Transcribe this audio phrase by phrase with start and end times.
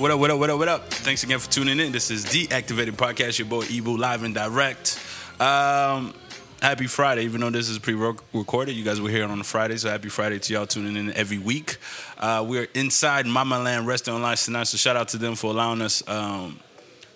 [0.00, 0.94] What up, what up, what up, what up, what up?
[0.94, 1.92] Thanks again for tuning in.
[1.92, 4.98] This is The Activated Podcast, your boy Ebu live and direct.
[5.38, 6.14] Um,
[6.62, 8.72] happy Friday, even though this is pre recorded.
[8.72, 11.36] You guys were here on a Friday, so happy Friday to y'all tuning in every
[11.36, 11.76] week.
[12.16, 15.82] Uh, we're inside Mama Land Restaurant Lounge tonight, so shout out to them for allowing
[15.82, 16.58] us um,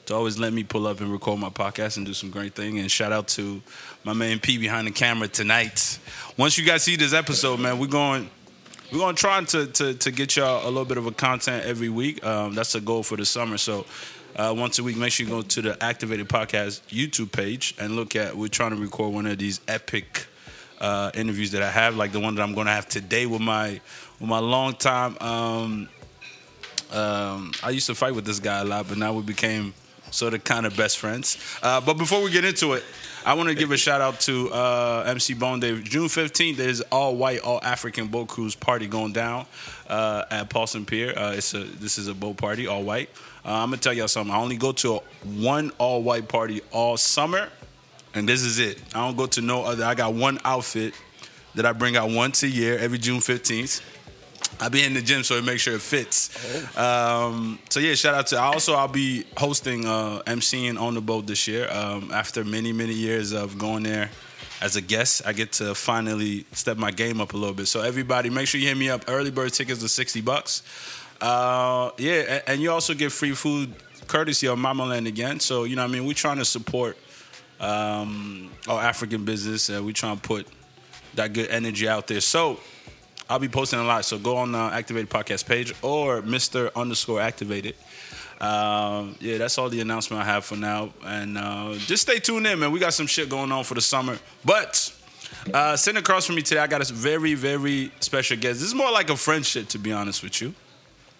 [0.04, 2.80] to always let me pull up and record my podcast and do some great thing.
[2.80, 3.62] And shout out to
[4.04, 5.98] my man P behind the camera tonight.
[6.36, 8.28] Once you guys see this episode, man, we're going
[8.94, 11.88] we're gonna try to, to to get y'all a little bit of a content every
[11.88, 12.24] week.
[12.24, 13.58] Um, that's a goal for the summer.
[13.58, 13.86] So
[14.36, 17.96] uh, once a week, make sure you go to the Activated Podcast YouTube page and
[17.96, 18.36] look at.
[18.36, 20.26] We're trying to record one of these epic
[20.80, 23.80] uh, interviews that I have, like the one that I'm gonna have today with my
[24.20, 25.16] with my long time.
[25.20, 25.88] Um,
[26.92, 29.74] um, I used to fight with this guy a lot, but now we became
[30.12, 31.36] sort of kind of best friends.
[31.60, 32.84] Uh, but before we get into it,
[33.26, 35.80] I want to give a shout out to uh, MC Bone Day.
[35.80, 39.46] June 15th is all white, all African boat cruise party going down
[39.88, 41.14] uh, at Polson Pier.
[41.16, 43.08] Uh, it's a this is a boat party, all white.
[43.42, 44.34] Uh, I'm gonna tell y'all something.
[44.34, 47.48] I only go to a, one all white party all summer,
[48.12, 48.78] and this is it.
[48.94, 49.84] I don't go to no other.
[49.84, 50.92] I got one outfit
[51.54, 53.80] that I bring out once a year, every June 15th.
[54.60, 56.30] I be in the gym so it makes sure it fits.
[56.76, 57.28] Oh.
[57.30, 58.40] Um, so yeah, shout out to.
[58.40, 61.70] Also, I'll be hosting uh, MCing on the boat this year.
[61.70, 64.10] Um, after many many years of going there
[64.60, 67.66] as a guest, I get to finally step my game up a little bit.
[67.66, 69.04] So everybody, make sure you hit me up.
[69.08, 70.62] Early bird tickets are sixty bucks.
[71.20, 73.72] Uh, yeah, and, you also get free food
[74.08, 75.40] courtesy of Mama Land again.
[75.40, 76.96] So you know, what I mean, we're trying to support
[77.60, 80.46] um, our African business, and we're trying to put
[81.14, 82.20] that good energy out there.
[82.20, 82.60] So
[83.28, 84.04] I'll be posting a lot.
[84.04, 86.70] So go on the Activated Podcast page or Mr.
[86.74, 87.74] underscore Activated.
[88.40, 90.92] Um, yeah, that's all the announcement I have for now.
[91.04, 92.72] And uh, just stay tuned in, man.
[92.72, 94.18] We got some shit going on for the summer.
[94.44, 94.92] But
[95.52, 98.60] uh, sitting across from me today, I got a very, very special guest.
[98.60, 100.54] This is more like a friendship, to be honest with you.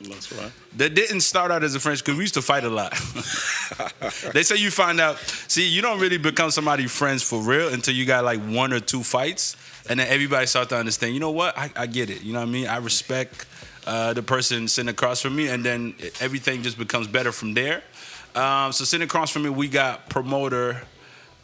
[0.01, 0.51] That's right.
[0.77, 2.93] That didn't start out as a friendship because we used to fight a lot.
[4.35, 5.19] they say you find out,
[5.49, 8.81] see, you don't really become somebody friends for real until you got like one or
[8.81, 9.57] two fights
[9.89, 11.15] and then everybody start to understand.
[11.15, 11.57] You know what?
[11.59, 12.23] I, I get it.
[12.23, 12.67] You know what I mean?
[12.67, 13.47] I respect
[13.87, 17.83] uh, the person sitting across from me, and then everything just becomes better from there.
[18.35, 20.83] Um, so sitting across from me, we got promoter,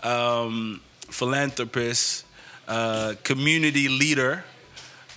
[0.02, 2.24] um, philanthropist,
[2.66, 4.44] uh, community leader.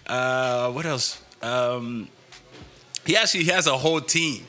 [0.05, 1.21] Uh, what else?
[1.41, 2.09] Um,
[3.05, 4.45] he actually has a whole team.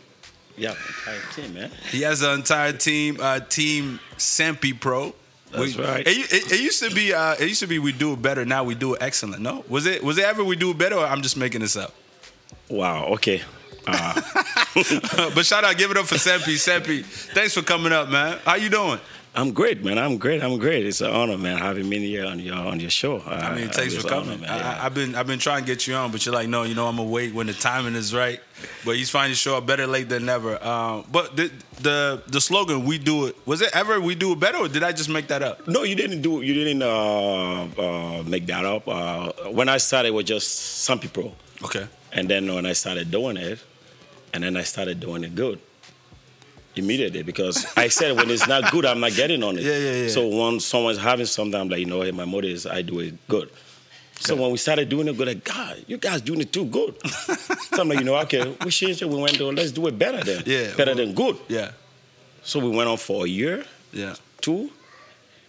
[0.57, 1.71] Yeah, entire team, man.
[1.91, 5.15] He has an entire team, uh, team Sampi Pro.
[5.55, 6.07] That's we, right.
[6.07, 7.13] It, it, it, used to be.
[7.15, 8.45] Uh, it used to be we do it better.
[8.45, 9.43] Now we do it excellent.
[9.43, 10.03] No, was it?
[10.03, 10.97] Was it ever we do it better?
[10.97, 11.95] Or I'm just making this up.
[12.69, 13.07] Wow.
[13.15, 13.43] Okay.
[13.87, 14.21] Uh.
[15.35, 16.55] but shout out, give it up for Sempi.
[16.55, 18.39] Sempi, thanks for coming up, man.
[18.45, 18.99] How you doing?
[19.37, 19.99] I'm great, man.
[19.99, 20.45] I'm great.
[20.45, 20.87] I'm great.
[20.87, 23.21] It's an honor, man, having me here on your on your show.
[23.27, 24.45] I mean, thanks for coming.
[24.45, 26.63] Honor, I, have been I've been trying to get you on, but you're like, no,
[26.63, 28.41] you know, I'm gonna wait when the timing is right.
[28.85, 30.63] But he's finally show up better late than never.
[30.65, 31.51] Um, but the,
[31.81, 34.85] the the slogan "We do it" was it ever "We do it better" or did
[34.85, 35.67] I just make that up?
[35.67, 36.43] No, you didn't do.
[36.43, 38.87] You didn't uh, uh, make that up.
[38.87, 40.49] Uh, when I started, it was just
[40.85, 41.35] some people.
[41.65, 41.87] Okay.
[42.13, 43.59] And then when I started doing it,
[44.33, 45.59] and then I started doing it good
[46.77, 49.65] immediately because I said when it's not good, I'm not getting on it.
[49.65, 50.09] Yeah, yeah, yeah.
[50.09, 53.01] So when someone's having something, I'm like, you know, hey, my motto is I do
[53.01, 53.51] it good.
[54.21, 56.95] So when we started doing it good, like, God, you guys doing it too good.
[57.07, 59.09] so I'm like, you know, okay, we changed it.
[59.09, 60.43] We went to let's do it better then.
[60.47, 60.75] Yeah.
[60.77, 61.37] Better well, than good.
[61.49, 61.73] Yeah.
[62.43, 63.65] So we went on for a year.
[63.93, 64.15] Yeah.
[64.41, 64.71] Two.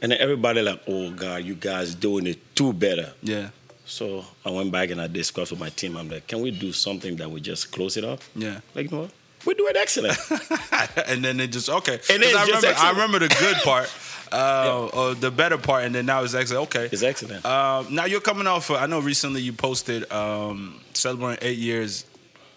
[0.02, 3.14] And then everybody like, oh God, you guys doing it too better.
[3.22, 3.50] Yeah.
[3.86, 5.96] So I went back and I discussed with my team.
[5.96, 8.22] I'm like, can we do something that we just close it up?
[8.36, 8.60] Yeah.
[8.74, 9.12] Like, you know what?
[9.46, 10.18] We do it excellent.
[11.08, 12.00] and then it just okay.
[12.10, 12.84] And then I remember, excellent.
[12.84, 13.92] I remember the good part,
[14.32, 15.00] uh, yeah.
[15.00, 16.64] or the better part, and then now it's excellent.
[16.64, 17.46] Okay, it's excellent.
[17.46, 18.72] Uh, now you're coming off.
[18.72, 22.06] I know recently you posted um, celebrating eight years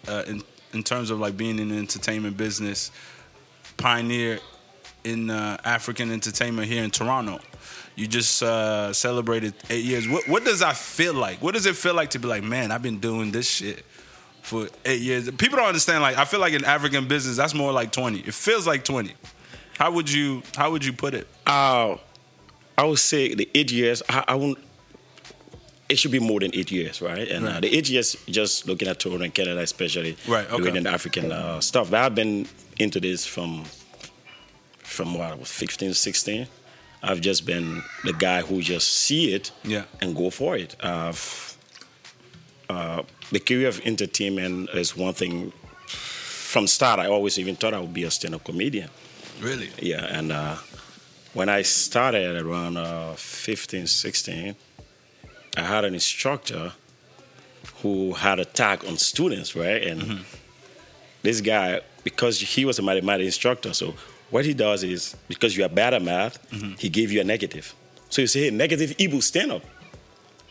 [0.07, 0.43] uh, in
[0.73, 2.91] in terms of like being in the entertainment business,
[3.77, 4.39] pioneer
[5.03, 7.39] in uh, African entertainment here in Toronto.
[7.95, 10.07] You just uh, celebrated eight years.
[10.07, 11.41] What, what does that feel like?
[11.41, 13.83] What does it feel like to be like, man, I've been doing this shit
[14.41, 15.29] for eight years.
[15.31, 16.01] People don't understand.
[16.01, 18.19] Like I feel like in African business, that's more like twenty.
[18.19, 19.13] It feels like twenty.
[19.77, 21.27] How would you How would you put it?
[21.45, 21.97] Uh,
[22.77, 24.03] I would say the eight years.
[24.09, 24.57] I, I won't.
[25.87, 27.27] It should be more than eight years, right?
[27.27, 27.55] And right.
[27.55, 30.49] Uh, the eight years, just looking at Toronto and Canada, especially, right?
[30.51, 30.71] Okay.
[30.71, 31.89] Doing the African uh, stuff.
[31.89, 32.47] But I've been
[32.77, 33.65] into this from
[34.89, 36.47] from what I was 15, 16.
[37.01, 39.83] I've just been the guy who just see it yeah.
[40.01, 40.75] and go for it.
[42.69, 43.01] Uh,
[43.31, 45.51] the career of entertainment is one thing.
[45.87, 48.89] From start, I always even thought I would be a stand-up comedian.
[49.39, 49.69] Really?
[49.79, 50.55] Yeah, and uh,
[51.33, 54.55] when I started around uh, 15, 16,
[55.57, 56.73] I had an instructor
[57.81, 59.83] who had a tag on students, right?
[59.83, 60.23] And mm-hmm.
[61.21, 63.93] this guy, because he was a mathematics instructor, so
[64.29, 66.73] what he does is because you are bad at math, Mm-hmm.
[66.77, 67.73] he gave you a negative.
[68.09, 69.63] So you say, hey, negative Ibu, stand up.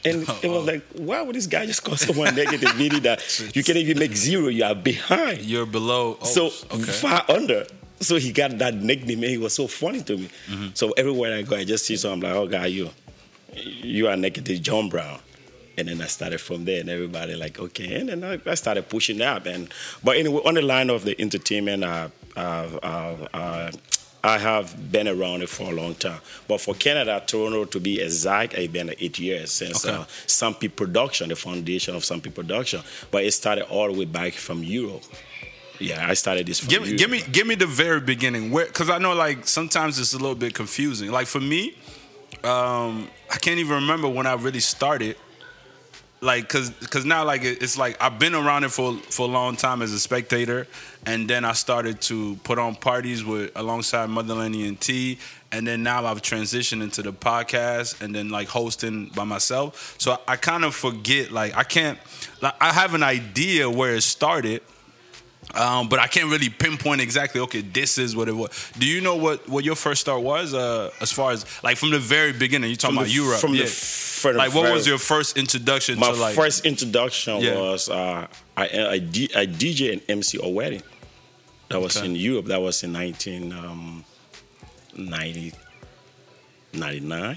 [0.05, 3.21] And it was like, why would this guy just call someone negative, meaning that
[3.55, 5.43] you can't even make zero, you are behind.
[5.43, 6.19] You're below.
[6.21, 6.93] Oh, so okay.
[6.93, 7.67] far under.
[8.01, 10.29] So he got that nickname, and he was so funny to me.
[10.47, 10.69] Mm-hmm.
[10.75, 12.91] So everywhere I go, I just see someone I'm like, oh, guy, you,
[13.55, 15.19] you are negative John Brown.
[15.77, 18.01] And then I started from there, and everybody like, okay.
[18.01, 19.47] And then I, I started pushing up.
[19.47, 19.73] And
[20.05, 23.71] but anyway, on the line of the entertainment, uh, uh, uh, uh,
[24.25, 26.21] I have been around it for a long time.
[26.49, 29.95] But for Canada, Toronto, to be exact, I've been eight years since Okay.
[29.95, 32.81] uh, Sampi Production, the foundation of Sampi Production.
[33.11, 35.05] But it started all the way back from Europe.
[35.79, 36.99] Yeah, I started this from Give me, Europe.
[36.99, 38.53] give me, give me the very beginning.
[38.53, 41.13] Because I know like sometimes it's a little bit confusing.
[41.13, 41.77] Like for me,
[42.43, 45.17] um, I can't even remember when I really started.
[46.21, 49.55] Like, cause, cause now like it's like I've been around it for for a long
[49.55, 50.67] time as a spectator,
[51.07, 55.19] and then I started to put on parties with alongside Motherland and T,
[55.53, 59.95] and then now I've transitioned into the podcast, and then like hosting by myself.
[59.99, 61.31] So I, I kind of forget.
[61.31, 61.99] Like I can't.
[62.43, 64.63] Like I have an idea where it started,
[65.55, 67.41] um, but I can't really pinpoint exactly.
[67.43, 68.51] Okay, this is what it was.
[68.79, 70.53] Do you know what, what your first start was?
[70.55, 73.41] Uh, as far as like from the very beginning, you talking From about the- Europe?
[73.41, 73.65] from the yeah.
[73.65, 73.71] f-
[74.19, 76.35] from like what was your first introduction My to like?
[76.35, 77.55] first introduction Yeah.
[77.55, 78.99] was uh, I, I,
[79.47, 80.83] DJ and MC a wedding.
[81.69, 82.07] That was Okay.
[82.07, 82.47] in Europe.
[82.47, 85.53] That was in 1990,
[86.73, 87.37] 99,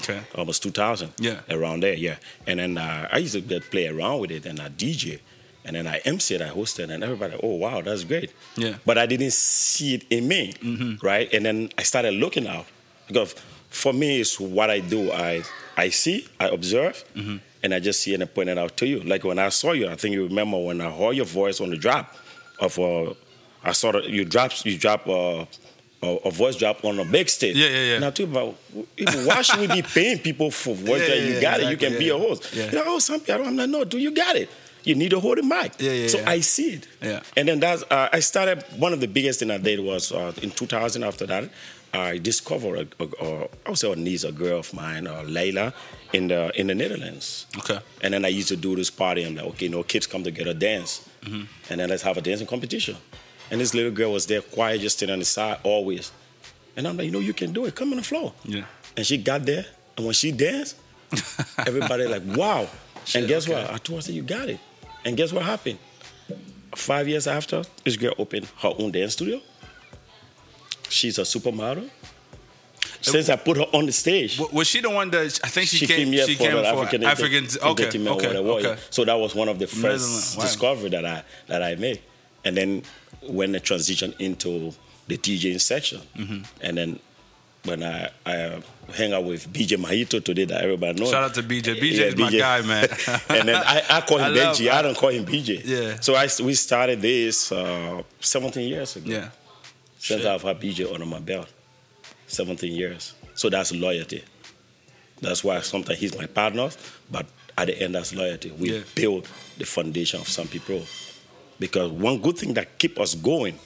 [0.00, 0.20] okay.
[0.34, 1.12] almost 2000.
[1.18, 1.40] Yeah.
[1.50, 2.16] Around there, yeah.
[2.46, 5.20] And then uh, I used to play around with it and I DJ.
[5.66, 8.32] And then I MC it, I hosted, and everybody, oh, wow, that's great.
[8.56, 8.68] Yeah.
[8.68, 8.78] Mm-hmm.
[8.86, 10.54] But I didn't see it in me,
[11.02, 11.28] right?
[11.34, 12.66] And then I started looking out.
[13.08, 13.34] Because
[13.68, 15.10] for me, it's what I do.
[15.12, 15.42] I
[15.76, 17.36] I see, I observe, Mm-hmm.
[17.62, 19.00] and I just see and I point it out to you.
[19.00, 21.70] Like when I saw you, I think you remember when I heard your voice on
[21.70, 22.14] the drop
[22.60, 23.12] of uh,
[23.62, 25.44] I saw that you drop you drop uh,
[26.02, 27.56] a, voice drop on a big stage.
[27.56, 28.06] Yeah, yeah, yeah.
[28.06, 28.54] I talk about
[29.26, 31.64] why should we be paying people for voice Yeah, that you yeah, got it?
[31.64, 32.54] You exactly, can be a host.
[32.54, 32.66] Yeah.
[32.66, 34.48] You know, oh, some people, I'm like, no, do you got it?
[34.86, 35.72] You need to hold the mic.
[35.78, 36.30] Yeah, yeah, so yeah.
[36.30, 36.88] I see it.
[37.02, 37.20] Yeah.
[37.36, 38.64] And then that's uh, I started.
[38.78, 41.02] One of the biggest thing I did was uh, in 2000.
[41.02, 41.50] After that,
[41.92, 45.22] I discovered a, a, a I would say a niece, a girl of mine, uh,
[45.26, 45.72] Layla,
[46.12, 47.46] in the in the Netherlands.
[47.58, 47.78] Okay.
[48.00, 49.24] And then I used to do this party.
[49.26, 51.42] I'm like, okay, you know, kids come together, dance, Mm-hmm.
[51.70, 52.96] and then let's have a dancing competition.
[53.50, 56.12] And this little girl was there, quiet, just sitting on the side, always.
[56.76, 57.74] And I'm like, you know, you can do it.
[57.74, 58.32] Come on the floor.
[58.44, 58.62] Yeah.
[58.96, 59.66] And she got there,
[59.96, 60.76] and when she danced,
[61.66, 62.68] everybody like, wow.
[63.04, 63.54] Shit, and guess okay.
[63.60, 63.72] what?
[63.72, 64.60] I told her, I said, you got it.
[65.06, 65.78] And guess what happened?
[66.74, 69.40] Five years after, this girl opened her own dance studio.
[70.88, 71.88] She's a supermodel.
[73.00, 75.76] Since I put her on the stage, Was she the one that I think she,
[75.78, 75.96] she came?
[75.98, 77.44] came here she for came for African, African.
[77.62, 77.86] Okay.
[78.08, 78.36] Okay.
[78.36, 78.76] Okay.
[78.90, 80.42] So that was one of the first wow.
[80.42, 82.00] discovery that I that I made.
[82.44, 82.82] And then
[83.22, 84.72] when I transitioned into
[85.06, 86.42] the DJing section, Mm-hmm.
[86.60, 86.98] and then
[87.66, 88.62] when I, I
[88.94, 91.10] hang out with BJ Mahito today, that everybody knows.
[91.10, 91.78] Shout out to BJ.
[91.80, 92.88] BJ is my guy, man.
[93.28, 94.70] and then I, I call him I love- Benji.
[94.70, 95.62] I, don't call him BJ.
[95.64, 96.00] Yeah.
[96.00, 99.10] So I we started this uh, 17 years ago.
[99.10, 99.28] Yeah.
[99.98, 100.26] Since Shit.
[100.26, 101.52] I've had BJ under my belt,
[102.28, 103.14] 17 years.
[103.34, 104.22] So that's loyalty.
[105.20, 106.68] That's why sometimes he's my partner,
[107.10, 107.26] but
[107.58, 108.50] at the end, that's loyalty.
[108.52, 108.82] We Yeah.
[108.94, 110.82] build the foundation of Sampi Pro.
[111.58, 113.58] Because one good thing that keep us going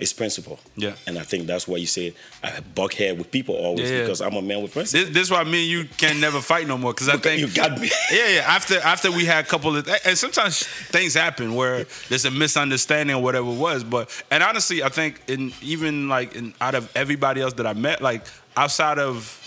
[0.00, 0.58] is principle.
[0.76, 0.94] Yeah.
[1.06, 4.02] And I think that's why you say I buck head with people always Yeah, yeah.
[4.02, 5.06] because I'm a man with principle.
[5.06, 7.48] This, this why me and you can never fight no more because I think you
[7.48, 7.90] got me.
[8.10, 8.40] Yeah, yeah.
[8.46, 13.16] After after we had a couple of and sometimes things happen where there's a misunderstanding
[13.16, 13.84] or whatever it was.
[13.84, 17.72] But and honestly, I think in even like in out of everybody else that I
[17.72, 18.24] met, like
[18.56, 19.40] outside of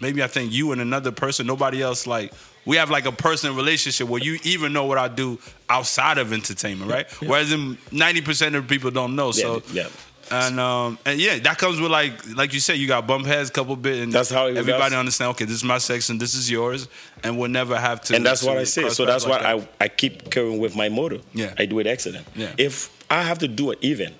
[0.00, 2.32] maybe I think you and another person, nobody else like
[2.66, 5.38] we have like a personal relationship where you even know what I do
[5.68, 7.10] outside of entertainment, right?
[7.22, 9.32] Whereas in ninety percent of people don't know.
[9.32, 9.88] So yeah.
[10.30, 13.50] and um and yeah, that comes with like like you said, you got bump heads,
[13.50, 15.30] couple bit, and That's how everybody that's- understand.
[15.30, 16.88] Okay, this is my section, this is yours,
[17.24, 18.14] and we'll never have to.
[18.16, 18.88] and that's what I say.
[18.90, 19.64] So that's why like.
[19.80, 21.20] I, I keep carrying with my motto.
[21.32, 21.54] Yeah.
[21.58, 22.26] I do it excellent.
[22.36, 22.52] Yeah.
[22.58, 24.14] If I have to do an event,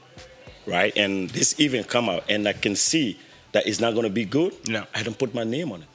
[0.66, 3.18] right, and this event come out and I can see
[3.52, 4.84] that it's not going to be good, Yeah.
[4.94, 5.88] I don't put my name on it.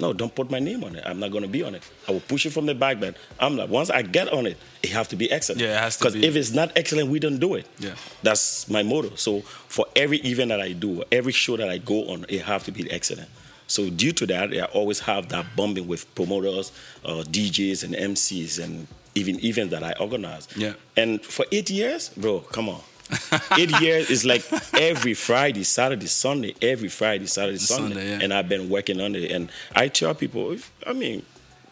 [0.00, 1.04] No, don't put my name on it.
[1.06, 1.82] I'm not going to be on it.
[2.08, 3.68] I will push it from the back, but I'm not.
[3.68, 5.60] Once I get on it, it have to be excellent.
[5.60, 7.66] Yeah, it has to Because if it's not excellent, we don't do it.
[7.78, 7.94] Yeah.
[8.22, 9.14] That's my motto.
[9.14, 12.64] So for every event that I do, every show that I go on, it have
[12.64, 13.28] to be excellent.
[13.66, 16.72] So due to that, I always have that bumping with promoters,
[17.04, 20.48] uh, DJs, and MCs, and even events that I organize.
[20.56, 20.74] Yeah.
[20.96, 22.80] And for eight years, bro, come on.
[23.58, 24.44] eight years is like
[24.74, 27.94] every Friday, Saturday, Sunday, every Friday, Saturday, Sunday.
[27.94, 28.18] Sunday, yeah.
[28.22, 29.30] And I've been working on it.
[29.30, 31.24] And I tell people, if, I mean,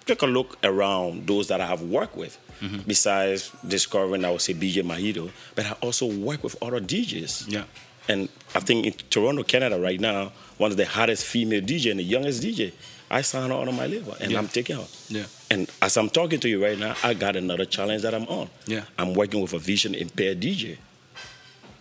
[0.06, 2.38] take a look around those that I have worked with.
[2.60, 2.80] Mm-hmm.
[2.86, 7.50] Besides discovering, I would say BJ Mahito, but I also work with other DJs.
[7.50, 7.64] Yeah.
[8.08, 11.98] And I think in Toronto, Canada, right now, one of the hottest female DJ and
[11.98, 12.72] the youngest DJ,
[13.10, 14.38] I signed her on my label, and Yeah.
[14.38, 14.86] I'm taking her.
[15.08, 15.24] Yeah.
[15.50, 18.48] And as I'm talking to you right now, I got another challenge that I'm on.
[18.66, 18.84] Yeah.
[18.96, 20.78] I'm working with a vision impaired DJ.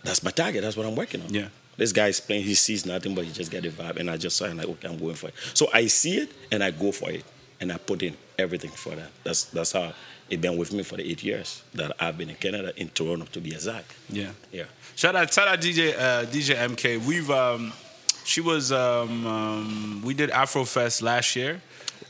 [0.04, 0.64] That's my target.
[0.64, 1.34] That's what I'm working on.
[1.34, 1.48] Yeah.
[1.78, 3.98] This guy is playing, he sees nothing, but he just get the vibe.
[3.98, 5.36] And I just saw and like, okay, I'm going for it.
[5.54, 7.24] So I see it and I go for it.
[7.60, 9.10] And I put in everything for that.
[9.24, 9.94] That's that's how
[10.32, 13.26] it been with me for the eight years that I've been in Canada, in Toronto
[13.26, 13.94] to be exact.
[14.10, 14.32] Yeah.
[14.52, 14.64] Yeah.
[14.96, 17.06] Shout out, shout out DJ uh, DJ MK.
[17.06, 17.72] We've um,
[18.24, 21.62] she was um, um, we did Afrofest last year,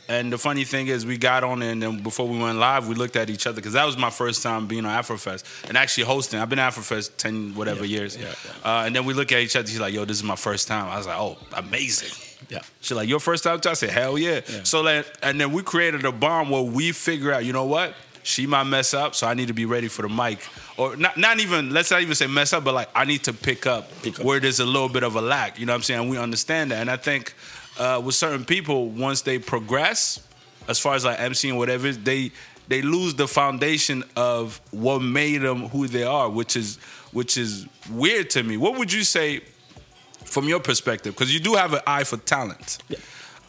[0.08, 2.94] and the funny thing is we got on and then before we went live we
[2.94, 6.04] looked at each other because that was my first time being on Afrofest and actually
[6.04, 6.40] hosting.
[6.40, 9.56] I've been Afrofest ten whatever Yeah, years, yeah, Uh, and then we look at each
[9.56, 9.66] other.
[9.68, 12.10] She's like, "Yo, this is my first time." I was like, "Oh, amazing."
[12.48, 12.60] Yeah.
[12.80, 14.62] She's like, "Your first time?" too?" I said, "Hell yeah!" Yeah.
[14.64, 17.94] So like, and then we created a bond where we figure out, you know what?
[18.24, 20.38] She might mess up, so I need to be ready for the mic,
[20.76, 21.16] or not.
[21.16, 23.90] Not even let's not even say mess up, but like I need to pick up,
[24.02, 24.24] Pick up.
[24.26, 25.58] where there's a little bit of a lack.
[25.58, 26.08] You know what I'm saying?
[26.08, 27.34] We understand that, and I think
[27.78, 30.20] uh, with certain people, once they progress,
[30.68, 32.32] as far as like MC and whatever, they
[32.68, 36.76] they lose the foundation of what made them who they are, which is
[37.12, 38.56] which is weird to me.
[38.56, 39.40] What would you say
[40.24, 41.14] from your perspective?
[41.14, 42.78] Because you do have an eye for talent.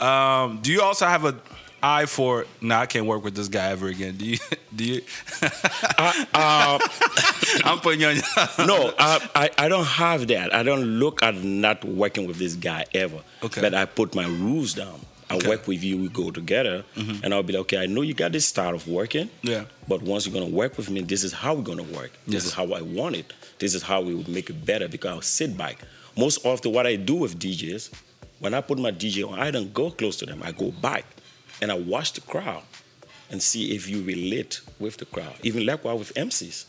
[0.01, 1.35] Um, do you also have a
[1.83, 2.45] eye for?
[2.61, 4.15] Nah, I can't work with this guy ever again.
[4.15, 4.37] Do you?
[4.75, 5.01] Do you?
[5.97, 6.79] Uh,
[7.63, 8.15] I'm putting you on.
[8.67, 10.53] no, I, I, I don't have that.
[10.55, 13.19] I don't look at not working with this guy ever.
[13.43, 13.61] Okay.
[13.61, 14.99] But I put my rules down.
[15.29, 15.39] I Okay.
[15.43, 15.49] Mm-hmm.
[15.49, 18.33] work with you, we go together, and I'll be like, okay, I know you got
[18.33, 19.29] this style of working.
[19.41, 19.63] Yeah.
[19.87, 22.11] But once you're gonna work with me, this is how we're gonna work.
[22.25, 22.45] This Yes.
[22.47, 23.33] is how I want it.
[23.57, 25.79] This is how we would make it better because I'll sit back.
[26.17, 27.89] Most often, what I do with DJs,
[28.39, 30.43] when I put my DJ on, I don't go close to them.
[30.43, 31.05] I go back
[31.63, 32.63] and I watch the crowd
[33.31, 35.33] and see if you relate with the crowd.
[35.43, 36.65] Even likewise with MCs.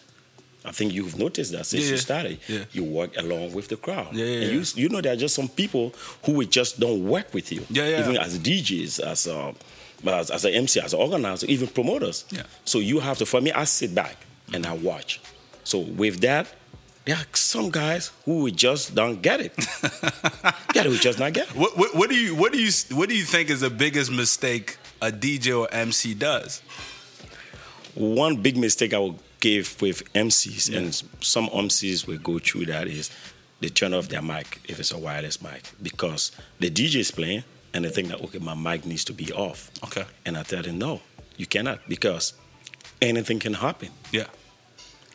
[0.65, 2.39] I think you've noticed that since Yeah, you started.
[2.49, 2.65] Yeah.
[2.71, 4.15] You work along with the crowd.
[4.15, 4.53] Yeah, yeah, and.
[4.53, 5.93] You, you know there are just some people
[6.25, 7.67] who would just don't work with you.
[7.69, 8.01] Yeah, yeah.
[8.01, 9.53] Even as DJs, as uh,
[10.07, 12.25] as, as an MC, as an organizer, even promoters.
[12.31, 12.45] Yeah.
[12.65, 14.17] So you have to, for me, I sit back
[14.53, 15.21] and I watch.
[15.65, 16.47] So with that,
[17.05, 19.53] there are some guys who just don't get it.
[20.75, 21.57] yeah, they would just not get it.
[21.57, 24.11] What, what, what do you what do you what do you think is the biggest
[24.11, 26.63] mistake a DJ or MC does?
[27.95, 32.89] One big mistake I would give with MCs, and some MCs will go through that,
[32.89, 33.11] is
[33.61, 37.45] they turn off their mic if it's a wireless mic because the DJ is playing
[37.73, 39.71] and they think that, okay, my mic needs to be off.
[39.85, 40.05] Okay.
[40.25, 41.03] And I tell them, no,
[41.37, 42.33] you cannot because
[43.01, 43.91] anything can happen.
[44.11, 44.27] Yeah.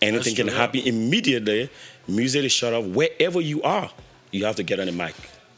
[0.02, 0.60] Anything true, can yeah.
[0.60, 1.70] happen immediately.
[2.08, 2.86] Music is shut off.
[2.86, 3.90] Wherever you are,
[4.32, 5.16] you have to get on the mic.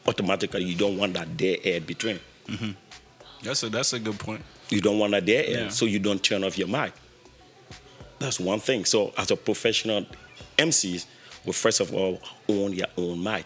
[0.07, 2.19] Automatically, you don't want that dead air between.
[2.47, 2.71] Mm-hmm.
[3.43, 4.41] That's a that's a good point.
[4.69, 5.69] You don't want to air, Yeah.
[5.69, 6.93] so you don't turn off your mic.
[8.19, 8.85] That's one thing.
[8.85, 10.05] So, as a professional
[10.57, 11.05] MCs,
[11.45, 13.45] well, first of all, own your own mic.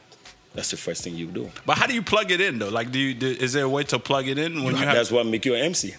[0.53, 1.49] That's the first thing you do.
[1.65, 2.69] But how do you plug it in though?
[2.69, 4.95] Like, do you do, is there a way to plug it in when you have?
[4.95, 5.95] that's what make you an MC.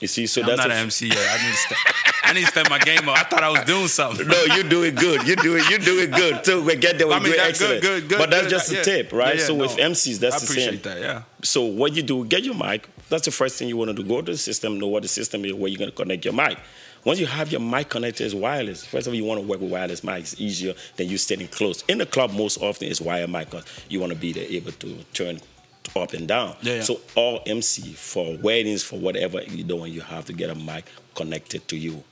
[0.00, 1.18] You see, so I'm that's not an MC yet.
[1.18, 1.78] I need to step,
[2.22, 3.18] I need to step my game up.
[3.18, 4.28] I thought I was doing something.
[4.28, 5.26] No, you do it good.
[5.26, 5.68] You do it.
[5.68, 6.46] You do it good.
[6.46, 7.08] So we get there.
[7.08, 7.82] We I mean, do it that's good, excellent.
[7.82, 8.50] good, good, But that's good.
[8.50, 8.78] just Yeah.
[8.80, 9.34] a tip, right?
[9.34, 9.76] Yeah, yeah, so with.
[9.76, 10.94] MCs, that's I the appreciate same.
[10.94, 11.00] that.
[11.00, 11.22] Yeah.
[11.42, 12.88] So what you do, get your mic.
[13.08, 14.06] That's the first thing you want to do.
[14.06, 16.34] Go to the system, know what the system is, where you're going to connect your
[16.34, 16.58] mic.
[17.04, 19.60] Once you have your mic connected as wireless, first of all, you want to work
[19.60, 20.32] with wireless mics.
[20.32, 21.82] It's easier than you standing close.
[21.88, 24.72] In the club, most often it's wire mic because you want to be there able
[24.72, 25.40] to turn
[25.96, 26.54] up and down.
[26.60, 26.82] Yeah, yeah.
[26.82, 30.84] So all MC for weddings, for whatever you're doing, you have to get a mic
[31.14, 32.02] connected to you.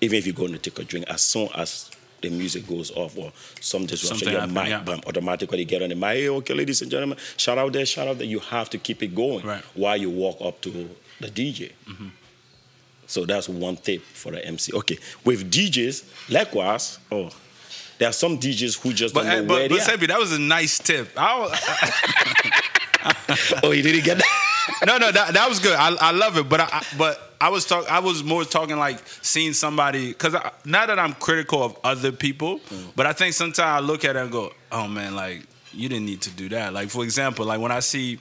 [0.00, 1.90] Even if you're going to take a drink, as soon as
[2.24, 4.80] the music goes off or some disruption, Something your happen, mic yeah.
[4.82, 6.16] bam, automatically get on the mic.
[6.16, 8.26] Hey, okay, ladies and gentlemen, shout out there, shout out there.
[8.26, 9.62] You have to keep it going Right.
[9.74, 10.70] while you walk up to
[11.20, 11.72] the DJ.
[11.88, 12.08] Mm-hmm.
[13.06, 14.72] So that's one tip for the MC.
[14.72, 17.30] Okay, with DJs, likewise, oh,
[17.98, 19.96] there are some DJs who just But don't know but, where but they are.
[19.96, 21.10] Sebi, that was a nice tip.
[21.16, 22.60] I,
[23.62, 24.33] Oh, you didn't get that?
[24.86, 25.74] No, no, that, that was good.
[25.74, 28.78] I, I love it, but I, I- but I was talk, I was more talking
[28.78, 32.60] like seeing somebody because not that I'm critical of other people,
[32.96, 36.06] but I think sometimes I look at it and go, oh man, like you didn't
[36.06, 36.72] need to do that.
[36.72, 38.18] Like for example, like when I see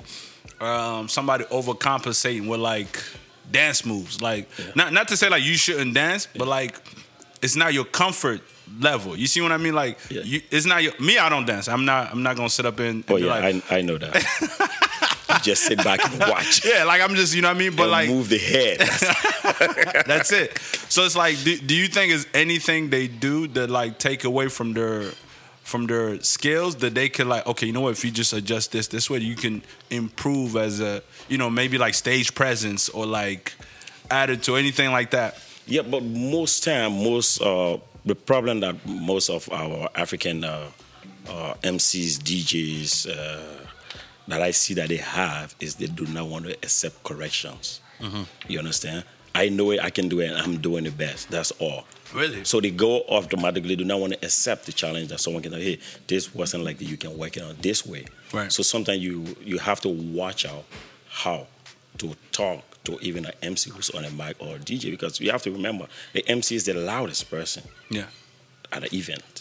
[0.59, 3.01] um, somebody overcompensating with like
[3.49, 6.75] dance moves, like not not to say like you shouldn't dance, but like
[7.41, 8.41] it's not your comfort
[8.79, 9.15] level.
[9.15, 9.73] You see what I mean?
[9.75, 10.21] Like Yeah.
[10.23, 11.17] you, it's not your me.
[11.17, 11.69] I don't dance.
[11.69, 12.11] I'm not.
[12.11, 14.79] I'm not gonna sit up and, and Oh yeah, like, I, I know that.
[15.33, 16.65] You just sit back and watch.
[16.65, 17.75] yeah, like I'm just you know what I mean.
[17.75, 18.79] But and like move the head.
[18.79, 20.57] That's- That's it.
[20.89, 24.47] So it's like, do, do you think is anything they do that like take away
[24.49, 25.11] from their
[25.63, 27.91] from their skills that they could like, okay, you know what?
[27.91, 31.77] If you just adjust this this way, you can improve as a, you know, maybe
[31.77, 33.53] like stage presence or like
[34.11, 35.39] added to anything like that?
[35.65, 40.69] Yeah, but most time, most uh, the problem that most of our African uh,
[41.29, 43.62] uh, MCs, DJs uh,
[44.27, 47.81] that I see that they have is they do not want to accept corrections.
[47.99, 48.23] Mm-hmm.
[48.47, 49.03] You understand?
[49.35, 51.29] I know it, I can do it, and I'm doing the best.
[51.31, 51.85] That's all.
[52.13, 52.43] Really?
[52.43, 55.63] So they go automatically do not want to accept the challenge that someone can say,
[55.63, 56.85] hey, this wasn't like that.
[56.85, 58.05] You can work it on this way.
[58.31, 58.51] Right.
[58.51, 60.65] So sometimes you you have to watch out
[61.09, 61.47] how
[61.97, 65.31] to talk to even an MC who's on a mic or a DJ because you
[65.31, 68.05] have to remember the MC is the loudest person Yeah.
[68.71, 69.32] at an event.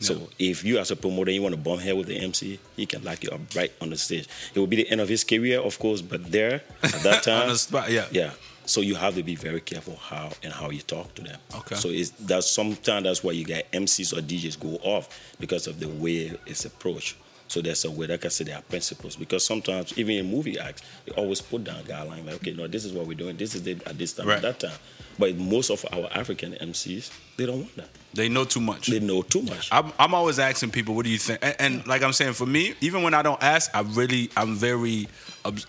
[0.00, 2.86] So if you as a promoter you want to bump head with the MC, he
[2.86, 4.28] can lock you up right on the stage.
[4.54, 7.42] It will be the end of his career, of course, but there at that time,
[7.42, 8.06] On the spot, yeah.
[8.10, 8.30] yeah.
[8.64, 11.38] So you have to be very careful how and how you talk to them.
[11.56, 11.74] Okay.
[11.74, 15.08] So it's that's sometimes that's why you get MCs or DJs go off
[15.40, 17.16] because of the way it's approached.
[17.48, 19.16] So there's a way, like I said, there are principles.
[19.16, 22.84] Because sometimes, even in movie acts, they always put down guidelines like, okay, no, this
[22.84, 23.36] is what we're doing.
[23.36, 24.36] This is it at this time, Right.
[24.36, 24.78] at that time.
[25.18, 27.88] But most of our African MCs, they don't want that.
[28.14, 28.86] They know too much.
[28.88, 29.68] They know too much.
[29.72, 31.40] I'm, I'm always asking people, what do you think?
[31.42, 34.54] And, and like I'm saying, for me, even when I don't ask, I really, I'm
[34.54, 35.08] very,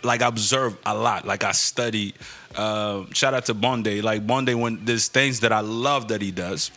[0.03, 1.25] like, I observe a lot.
[1.25, 2.13] Like, I study.
[2.55, 4.03] Uh, shout out to Bonde.
[4.03, 6.71] Like, Bonde, when there's things that I love that he does.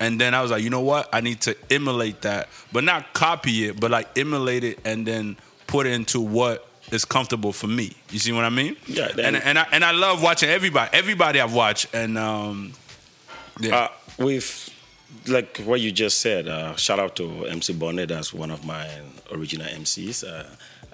[0.00, 1.08] And then I was like, you know what?
[1.12, 5.36] I need to emulate that, but not copy it, but like emulate it and then
[5.66, 7.92] put it into what is comfortable for me.
[8.10, 8.76] You see what I mean?
[8.86, 10.90] Yeah, And and I and I love watching everybody.
[10.92, 12.72] Everybody I've watched, and um,
[13.60, 13.88] yeah, Uh,
[14.18, 14.70] with
[15.26, 18.08] like what you just said, uh, shout out to MC Bonnet.
[18.10, 18.86] That's one of my
[19.32, 20.24] original MCs.
[20.24, 20.44] Uh,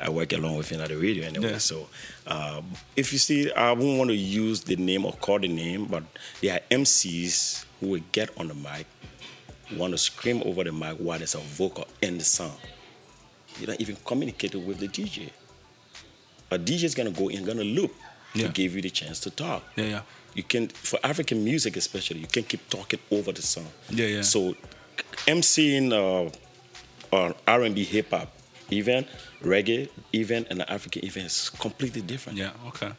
[0.01, 1.53] I work along with him at the radio anyway.
[1.53, 1.59] Yeah.
[1.59, 1.89] So
[2.27, 2.65] um,
[2.97, 6.03] if you see, I wouldn't want to use the name or call the name, but
[6.41, 8.87] there are MCs who will get on the mic,
[9.77, 12.57] want to scream over the mic while there's a vocal in the song.
[13.61, 15.31] You don't even communicate it with the DJ.
[16.51, 17.95] A DJ is gonna go in, gonna loop
[18.35, 18.47] Yeah.
[18.47, 19.63] to give you the chance to talk.
[19.77, 20.01] yeah, yeah.
[20.35, 23.67] You can for African music especially, you can keep talking over the song.
[23.91, 24.23] Yeah, yeah.
[24.23, 24.55] So
[25.27, 26.31] MCing uh,
[27.17, 28.33] on R&B, hip hop,
[28.71, 29.05] even
[29.43, 32.39] reggae, even and the African event is completely different.
[32.39, 32.93] Yeah, okay.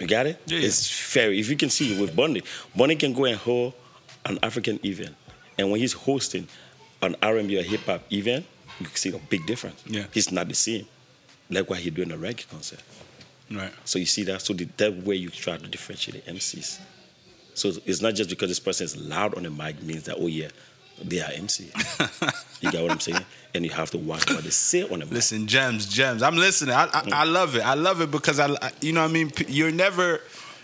[0.00, 0.40] You got it?
[0.46, 0.66] Yeah, yeah.
[0.66, 1.40] It's very.
[1.40, 2.42] If you can see with Bunny,
[2.76, 3.72] Bunny can go and hold
[4.24, 5.16] an African event,
[5.58, 6.48] and when he's hosting
[7.02, 8.46] an R&B or hip hop event,
[8.80, 9.82] you can see a big difference.
[9.86, 10.04] Yeah.
[10.12, 10.86] He's not the same.
[11.50, 12.82] Like what he doing a reggae concert.
[13.50, 13.72] Right.
[13.84, 14.42] So you see that.
[14.42, 16.80] So the, that way you try to differentiate the MCs.
[17.54, 20.26] So it's not just because this person is loud on the mic means that oh
[20.26, 20.48] yeah,
[21.02, 21.64] they are MC.
[22.60, 23.24] you get what I'm saying?
[23.54, 25.12] And you have to watch what they say on the mic.
[25.12, 26.22] Listen, gems, gems.
[26.22, 26.74] I'm listening.
[26.74, 27.32] I, I, I mm.
[27.32, 27.64] love it.
[27.64, 30.20] I love it because I, I- you know, what I mean, you're never,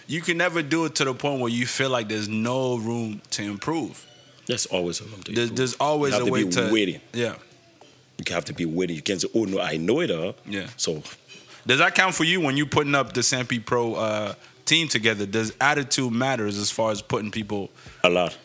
[0.06, 3.22] you can never do it to the point where you feel like there's no room
[3.30, 4.06] to improve.
[4.46, 7.00] There's always a to There's, there's always you have a to way be to waiting.
[7.12, 7.36] Yeah.
[8.18, 8.96] You have to be waiting.
[8.96, 10.34] You can't say, oh no, I know it all.
[10.46, 10.68] Yeah.
[10.76, 11.02] So
[11.66, 15.26] Does that count for you when you're putting up the Sampi Pro uh, team together?
[15.26, 17.70] Does attitude matters as far as putting people?
[18.04, 18.36] a lot.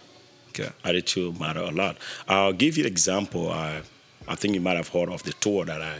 [0.50, 0.70] Okay.
[0.84, 1.98] Attitude matter a lot.
[2.28, 3.52] I'll give you an example.
[3.52, 3.82] I
[4.28, 6.00] I think you might have heard of the tour that I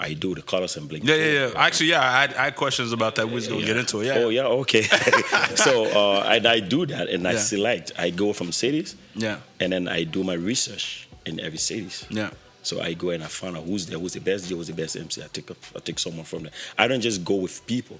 [0.00, 1.04] I do, the Colors and Blink.
[1.04, 1.52] Yeah, yeah, yeah.
[1.56, 3.26] Actually, yeah, I had, I had questions about that.
[3.28, 4.06] We're just gonna get into it.
[4.06, 4.14] Yeah.
[4.18, 4.82] Oh yeah, okay.
[5.56, 7.38] so uh, I, I do that and I Yeah.
[7.38, 7.92] select.
[7.98, 9.38] I go from cities Yeah.
[9.60, 12.06] and then I do my research in every cities.
[12.10, 12.30] Yeah.
[12.62, 14.72] So I go and I find out who's there, who's the best DJ, who's the
[14.74, 15.22] best MC.
[15.22, 16.52] I take a, I take someone from there.
[16.78, 17.98] I don't just go with people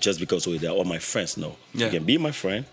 [0.00, 1.36] just because oh, they're all my friends.
[1.38, 1.86] No, Yeah.
[1.86, 2.64] you can be my friend,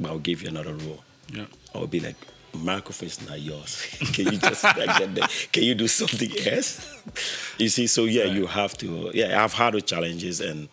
[0.00, 1.04] but I'll give you another rule.
[1.32, 1.46] Yeah.
[1.74, 2.16] I'll be like,
[2.54, 3.86] microphone is not yours.
[4.12, 5.14] can you just like that?
[5.14, 5.28] there?
[5.52, 6.94] Can you do something else?
[7.58, 9.10] You see, so yeah, you have to.
[9.14, 10.68] Yeah, I've had the challenges, and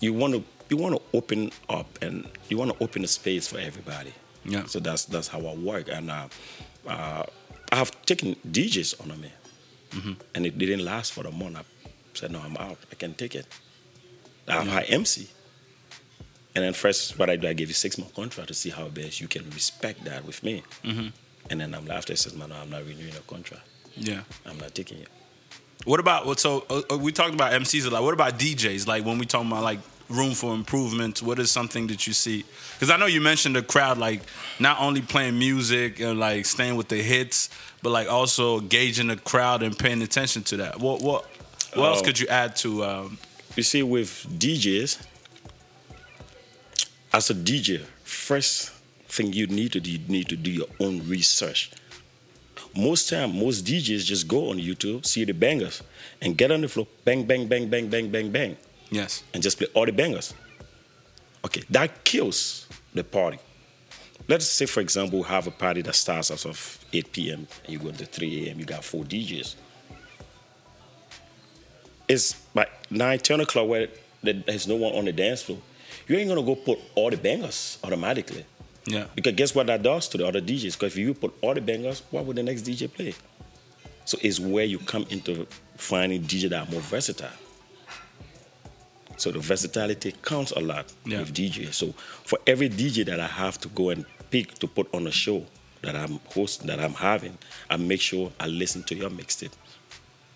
[0.00, 3.46] you want to you want to open up, and you want to open a space
[3.48, 4.12] for everybody.
[4.44, 4.64] Yeah.
[4.66, 6.28] So that's that's how I work, and uh,
[6.86, 7.24] uh,
[7.72, 9.32] I have taken DJs on me,
[9.90, 10.12] Mm-hmm.
[10.34, 11.56] and it didn't last for a month.
[11.58, 11.62] I
[12.12, 12.76] said, no, I'm out.
[12.90, 13.46] I can take it.
[14.48, 15.28] I've had MC.
[16.56, 18.88] And then first, what I do, I give you six month contract to see how
[18.88, 20.62] best you can respect that with me.
[20.82, 21.08] Mm-hmm.
[21.50, 23.62] And then I'm after I says, man, no, I'm not renewing a contract.
[23.94, 24.22] Yeah.
[24.46, 25.08] I'm not taking it.
[25.84, 26.40] What about what?
[26.40, 28.02] So uh, uh, we talked about MCs a lot.
[28.02, 28.86] What about DJs?
[28.88, 32.44] Like when we talking about like room for improvement, what is something that you see?
[32.74, 34.22] Because I know you mentioned the crowd, like
[34.58, 37.50] not only playing music and like staying with the hits,
[37.82, 40.80] but like also gauging the crowd and paying attention to that.
[40.80, 41.26] What what
[41.74, 42.04] what else Oh.
[42.04, 42.82] could you add to?
[42.84, 43.18] Um,
[43.56, 44.98] You see, with DJs,
[47.16, 48.72] as a DJ, first
[49.08, 51.70] thing you need to do, you need to do your own research.
[52.76, 55.82] Most time, most DJs just go on YouTube, see the bangers,
[56.20, 58.56] and get on the floor, bang, bang, bang, bang, bang, bang, bang,
[58.90, 59.24] yes.
[59.32, 60.34] and just play all the bangers.
[61.42, 63.38] Okay, that kills the party.
[64.28, 67.46] Let's say, for example, we have a party that starts as of 8 p.m.
[67.64, 68.58] and you go to 3 a.m.
[68.58, 69.54] You got four DJs.
[72.08, 73.88] It's by 9, 10 o'clock where
[74.22, 75.58] there's no one on the dance floor.
[76.08, 78.44] You ain't gonna go put all the bangers automatically.
[78.86, 79.06] Yeah.
[79.14, 80.74] Because guess what that does to the other DJs?
[80.74, 83.14] Because if you put all the bangers, what would the next DJ play?
[84.04, 87.30] So it's where you come into finding DJ that are more versatile.
[89.16, 91.20] So the versatility counts a lot Yeah.
[91.20, 91.72] with DJ.
[91.72, 91.92] So
[92.24, 95.46] for every DJ that I have to go and pick to put on a show
[95.82, 97.38] that I'm hosting, that I'm having,
[97.70, 99.52] I make sure I listen to your mixtape.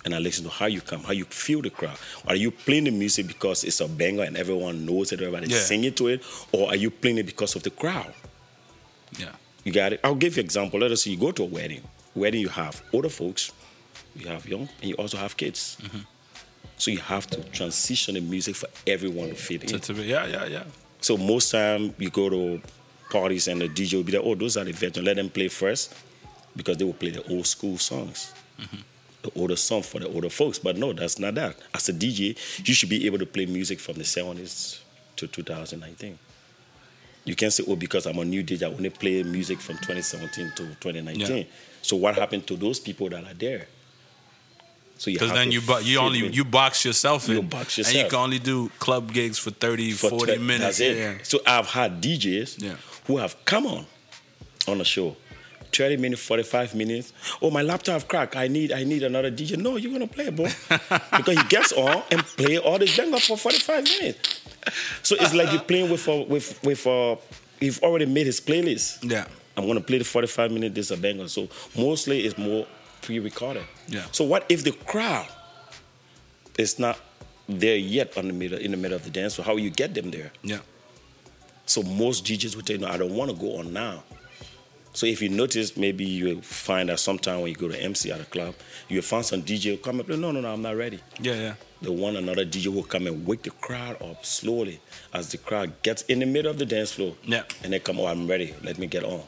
[0.04, 1.98] And I listen to how you come, how you feel the crowd.
[2.26, 5.58] Are you playing the music because it's a banger and everyone knows it, everybody's Yeah.
[5.58, 6.22] singing to it?
[6.52, 8.14] Or are you playing it because of the crowd?
[9.18, 9.32] Yeah.
[9.64, 10.00] You got it.
[10.02, 10.80] I'll give you an example.
[10.80, 11.82] Let us say you go to a wedding.
[12.14, 13.52] Wedding, you have older folks,
[14.16, 15.76] you have young, and you also have kids.
[15.82, 15.98] Mm-hmm.
[16.78, 19.96] So you have to transition the music for everyone to fit in.
[19.96, 20.64] be, yeah, yeah, yeah.
[21.02, 22.62] So most time you go to
[23.10, 25.06] parties and the DJ will be like, "Oh, those are the veterans.
[25.06, 25.92] Let them play first,
[26.56, 28.32] because they will play the old school songs."
[29.22, 31.54] The older song for the older folks, but no, that's not that.
[31.74, 34.80] As a DJ, you should be able to play music from the 70s
[35.16, 36.18] to 2019.
[37.26, 40.52] You can't say, oh, because I'm a new DJ, I only play music from 2017
[40.56, 41.36] to 2019.
[41.36, 41.44] Yeah.
[41.82, 43.66] So what happened to those people that are there?
[44.96, 46.32] So you Because then you bu- you only in.
[46.32, 49.92] you box yourself in, You box and you can only do club gigs for 30,
[49.92, 50.78] for 40 twe- minutes.
[50.78, 50.96] That's it.
[50.96, 51.14] Yeah.
[51.22, 52.76] So I've had DJs Yeah.
[53.06, 53.86] who have come on
[54.66, 55.16] on a show.
[55.72, 57.12] 30 minutes, 45 minutes.
[57.40, 58.36] Oh, my laptop cracked.
[58.36, 59.56] I need I need another DJ.
[59.56, 60.46] No, you're gonna play, bro.
[61.16, 64.40] because he gets on and play all the banger for 45 minutes.
[65.02, 67.16] So it's like you're playing with a, with with uh
[67.58, 69.08] he's already made his playlist.
[69.10, 69.26] Yeah.
[69.56, 71.28] I'm gonna play the 45 minute this a banger.
[71.28, 72.66] So mostly it's more
[73.02, 73.64] pre-recorded.
[73.88, 74.04] Yeah.
[74.12, 75.28] So what if the crowd
[76.58, 76.98] is not
[77.48, 79.34] there yet on the middle in the middle of the dance?
[79.34, 80.32] So how you get them there?
[80.42, 80.60] Yeah.
[81.66, 84.02] So most DJs would tell you, no, I don't want to go on now.
[84.92, 88.20] So if you notice, maybe you find that sometime when you go to MC at
[88.20, 88.54] a club,
[88.88, 91.00] you find some DJ who come up, no, no, no, I'm not ready.
[91.20, 91.54] Yeah, yeah.
[91.80, 94.80] The one another DJ will come and wake the crowd up slowly
[95.14, 97.14] as the crowd gets in the middle of the dance floor.
[97.22, 97.44] Yeah.
[97.62, 98.54] And they come, oh, I'm ready.
[98.62, 99.22] Let me get on.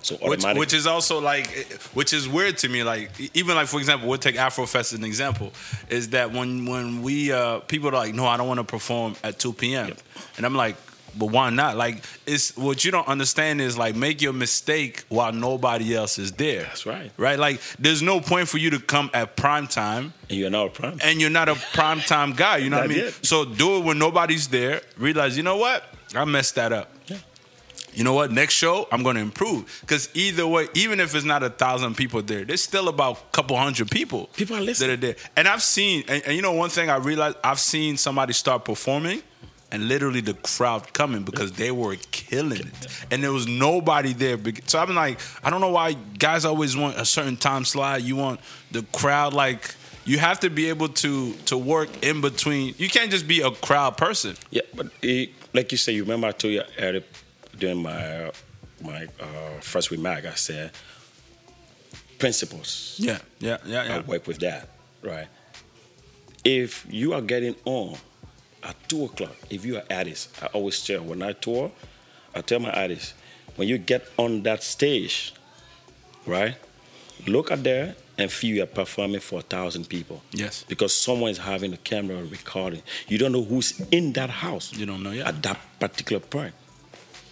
[0.00, 1.46] So Which, which is also like,
[1.94, 2.82] which is weird to me.
[2.82, 5.52] Like, even like for example, we'll take Afrofest as an example.
[5.88, 9.14] Is that when when we uh people are like, no, I don't want to perform
[9.22, 9.88] at two p.m.
[9.88, 9.98] Yep.
[10.38, 10.74] and I'm like,
[11.16, 11.76] but why not?
[11.76, 16.32] Like, it's what you don't understand is like make your mistake while nobody else is
[16.32, 16.62] there.
[16.62, 17.10] That's right.
[17.16, 17.38] Right.
[17.38, 20.70] Like, there's no point for you to come at prime time and you're not a
[20.70, 20.98] prime.
[21.02, 22.58] and you're not a prime time guy.
[22.58, 22.98] You know what I mean?
[22.98, 23.24] it.
[23.26, 24.80] So do it when nobody's there.
[24.96, 25.84] Realize, you know what?
[26.14, 26.90] I messed that up.
[27.06, 27.18] Yeah.
[27.94, 28.30] You know what?
[28.30, 29.78] Next show, I'm going to improve.
[29.82, 33.32] Because either way, even if it's not a thousand people there, there's still about a
[33.32, 34.28] couple hundred people.
[34.34, 34.90] People are that listening.
[34.92, 35.16] are there.
[35.36, 38.64] And I've seen, and, and you know, one thing I realized, I've seen somebody start
[38.64, 39.22] performing.
[39.72, 44.38] And literally the crowd coming because they were killing it, and there was nobody there.
[44.66, 48.02] So I'm like, I don't know why guys always want a certain time slot.
[48.02, 52.74] You want the crowd like you have to be able to to work in between.
[52.76, 54.36] You can't just be a crowd person.
[54.50, 57.04] Yeah, but it, like you say, you remember I told you earlier
[57.58, 58.30] during my
[58.82, 60.72] my uh, first remark, I said
[62.18, 62.96] principles.
[62.98, 64.02] Yeah, yeah, yeah, I yeah.
[64.02, 64.68] work with that,
[65.02, 65.28] right?
[66.44, 67.96] If you are getting on
[68.62, 71.70] at two o'clock, if you are an artist, I always tell when I tour,
[72.34, 73.14] I tell my artists,
[73.56, 75.34] when you get on that stage,
[76.26, 76.56] right?
[77.26, 80.22] Look at there and feel you're performing for a thousand people.
[80.32, 80.64] Yes.
[80.68, 82.82] Because someone is having a camera recording.
[83.08, 85.28] You don't know who's in that house You don't know, yeah.
[85.28, 86.54] at that particular point.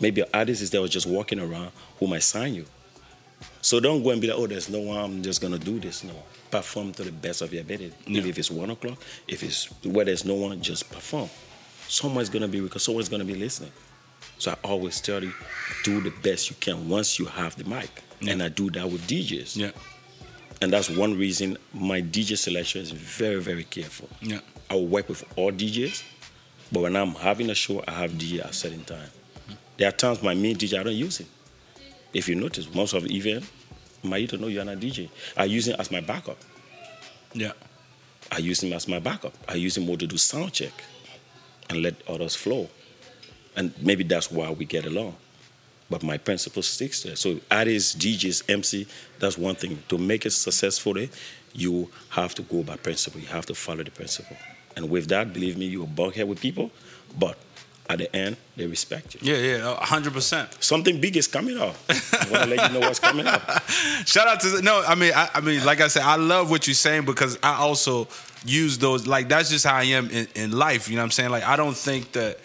[0.00, 2.66] Maybe an artist is there was just walking around who might sign you.
[3.62, 6.02] So don't go and be like, oh, there's no one, I'm just gonna do this.
[6.04, 6.14] No.
[6.50, 7.92] Perform to the best of your ability.
[8.06, 8.22] Yeah.
[8.24, 11.28] If, it's one o'clock, if it's where there's no one, just perform.
[11.88, 13.72] Someone's gonna be because someone's gonna be listening.
[14.38, 15.32] So I always tell you,
[15.84, 17.90] do the best you can once you have the mic.
[18.20, 18.32] Yeah.
[18.32, 19.56] And I do that with DJs.
[19.56, 19.70] Yeah,
[20.60, 24.08] And that's one reason my DJ selection is very, very careful.
[24.20, 26.02] yeah, I will work with all DJs,
[26.72, 29.08] but when I'm having a show, I have DJ at a certain time.
[29.48, 29.56] Mm.
[29.78, 31.26] There are times my main DJ, I don't use it.
[32.12, 33.44] If you notice, most of the event,
[34.02, 35.08] my you don't know you're not DJ.
[35.36, 36.38] I use him as my backup.
[37.34, 37.52] yeah.
[38.32, 39.32] I use him as my backup.
[39.48, 40.72] I use him more to do sound check
[41.68, 42.68] and let others flow.
[43.56, 45.16] And maybe that's why we get along.
[45.88, 47.16] But my principle sticks there.
[47.16, 48.86] So artists, DJs, MC,
[49.18, 49.82] that's one thing.
[49.88, 51.16] To make it successfully, eh,
[51.52, 53.20] you have to go by principle.
[53.20, 54.36] You have to follow the principle.
[54.76, 56.70] And with that, believe me, you'll bug head with people,
[57.18, 57.36] but
[57.90, 59.20] at the end, they respect you.
[59.34, 60.48] Yeah, yeah, a hundred percent.
[60.62, 61.74] Something big is coming up.
[61.88, 63.42] I want to let you know what's coming up.
[64.06, 66.68] Shout out to no, I mean, I, I mean, like I said, I love what
[66.68, 68.06] you're saying because I also
[68.44, 69.08] use those.
[69.08, 70.88] Like that's just how I am in, in life.
[70.88, 71.30] You know what I'm saying?
[71.30, 72.38] Like I don't think that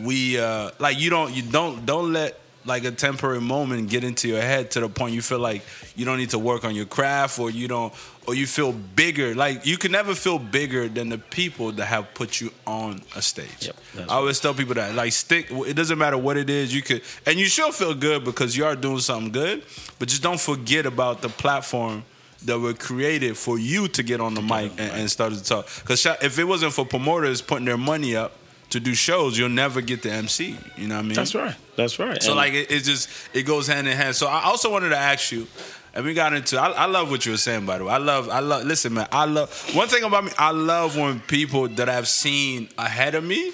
[0.00, 4.28] we uh like you don't you don't don't let like a temporary moment get into
[4.28, 5.62] your head to the point you feel like
[5.96, 7.92] you don't need to work on your craft or you don't
[8.26, 9.34] or you feel bigger.
[9.34, 13.22] Like you can never feel bigger than the people that have put you on a
[13.22, 13.66] stage.
[13.66, 13.76] Yep,
[14.08, 17.02] i always tell people that like stick it doesn't matter what it is you could
[17.26, 19.62] and you should feel good because you are doing something good
[19.98, 22.04] but just don't forget about the platform
[22.44, 25.68] that were created for you to get on the mic and, and start to talk.
[25.80, 28.32] Because if it wasn't for promoters putting their money up
[28.72, 30.56] to do shows, you'll never get the MC.
[30.76, 31.14] You know what I mean?
[31.14, 31.54] That's right.
[31.76, 32.22] That's right.
[32.22, 34.14] So And- like it, it just it goes hand in hand.
[34.16, 35.46] So I also wanted to ask you,
[35.94, 36.58] and we got into.
[36.58, 37.92] I, I love what you were saying, by the way.
[37.92, 38.28] I love.
[38.28, 38.64] I love.
[38.64, 39.08] Listen, man.
[39.12, 40.32] I love one thing about me.
[40.38, 43.52] I love when people that I've seen ahead of me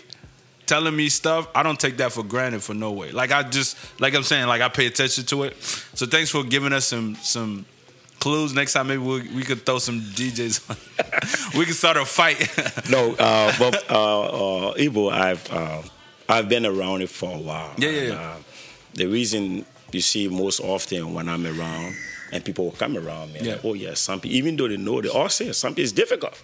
[0.66, 1.48] telling me stuff.
[1.54, 3.10] I don't take that for granted for no way.
[3.10, 4.46] Like I just like I'm saying.
[4.46, 5.56] Like I pay attention to it.
[5.94, 7.64] So thanks for giving us some some.
[8.20, 8.52] Clues.
[8.54, 10.70] Next time, maybe we, we could throw some DJs.
[10.70, 10.76] on.
[11.58, 12.38] we could start a fight.
[12.90, 14.22] no, uh, but uh,
[14.70, 15.82] uh, Igbo, I've uh,
[16.28, 17.72] I've been around it for a while.
[17.78, 18.20] Yeah, yeah, And, yeah.
[18.20, 18.36] uh,
[18.94, 21.94] the reason you see most often when I'm around
[22.32, 23.52] and people will come around me, Yeah.
[23.52, 26.34] like, oh yeah, some people, even though they know, they all say something is difficult,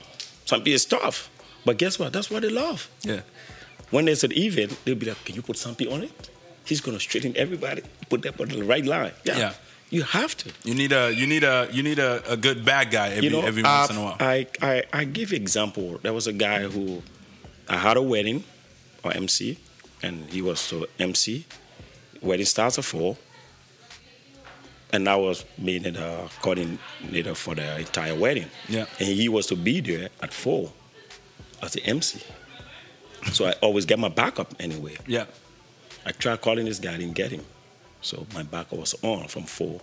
[0.47, 1.29] something is tough.
[1.67, 2.13] But guess what?
[2.13, 2.89] That's what they love.
[3.03, 3.21] yeah.
[3.91, 6.31] When there's an event, they'll be like, can you put something on it?
[6.65, 9.13] He's gonna straighten everybody, put that on the right line.
[9.25, 9.53] Yeah, Yeah.
[9.91, 10.51] You have to.
[10.65, 13.31] You need a you need a you need a, a good bad guy every you
[13.31, 14.17] know, every once in a while.
[14.21, 15.99] I, I, I give example.
[16.03, 17.03] There was a guy who
[17.69, 18.45] I had a wedding
[19.03, 19.59] or MC,
[20.03, 21.45] and he was to MC.
[22.21, 23.17] Wedding starts at four,
[24.93, 28.47] and I was being the coordinator for the entire wedding.
[28.69, 28.87] Yeah.
[28.99, 30.73] and he was to be there at four
[31.63, 32.21] as the MC.
[33.33, 34.97] So I always get my backup anyway.
[35.07, 35.27] yeah.
[36.07, 37.41] I tried calling this guy, didn't get him.
[38.05, 39.81] So my backup was on from four.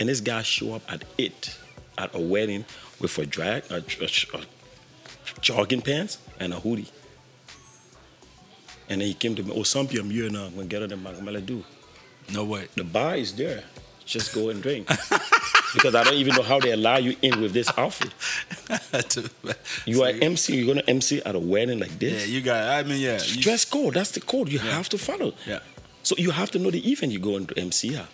[0.00, 1.56] And this guy show up at eight
[1.96, 2.64] at a wedding
[3.00, 6.88] with a drag, a, a, a jogging pants and a hoodie.
[8.88, 10.46] And then he came to me, oh, some I'm here now.
[10.46, 11.16] I'm going to get on the mic.
[11.16, 11.64] I'm to do.
[12.32, 12.66] No way.
[12.74, 13.62] The bar is there.
[14.04, 14.88] Just go and drink.
[15.74, 18.12] because I don't even know how they allow you in with this outfit.
[19.86, 22.26] You are MC, you're going to MC at a wedding like this.
[22.26, 22.68] Yeah, you got.
[22.68, 23.20] I mean, yeah.
[23.22, 25.34] You, Dress code, that's the code you have to follow.
[25.46, 25.60] yeah.
[26.12, 28.06] So you have to know the event you're going to MC at.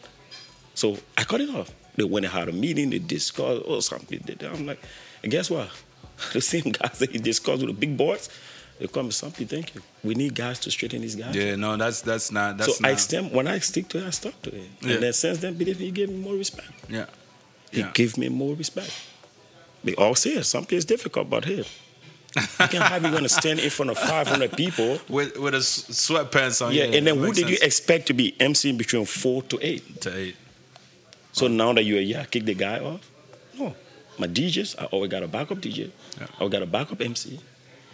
[0.74, 1.72] So I cut it off.
[1.96, 4.22] They went and had a meeting, they discussed or something.
[4.40, 4.80] I'm like,
[5.22, 5.68] and guess what?
[6.32, 8.28] The same guys that he discussed with the big boys,
[8.78, 9.82] they come something, thank you.
[10.04, 11.34] We need guys to straighten these guys.
[11.34, 11.56] Yeah.
[11.56, 12.56] No, that's that's not.
[12.58, 13.00] That's so I not.
[13.00, 14.62] stand, when I stick to it, I stuck to it.
[14.80, 14.92] Yeah.
[14.94, 16.70] And then since then, believe me, he gave me more respect.
[16.88, 17.06] yeah.
[17.72, 17.90] He Yeah.
[17.94, 18.92] gave me more respect.
[19.84, 20.44] They all say it.
[20.44, 21.64] Something is difficult about him.
[22.36, 24.98] You can't have you going to stand in front of 500 people.
[25.08, 26.72] With with a sweatpants on.
[26.72, 30.00] Yeah, and then who did you expect to be MC in between four to eight?
[30.02, 30.36] to eight?
[31.32, 33.08] So now that you're here, I kick the guy off?
[33.58, 33.74] No.
[34.18, 35.90] My DJs, I always got a backup DJ.
[36.20, 36.26] Yeah.
[36.40, 37.38] I got a backup MC.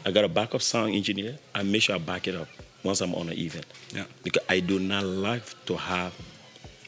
[0.07, 1.39] I got a backup sound engineer.
[1.55, 2.49] I make sure I back it up
[2.83, 3.67] once I'm on an event.
[3.93, 4.05] Yeah.
[4.23, 6.15] Because I do not like to have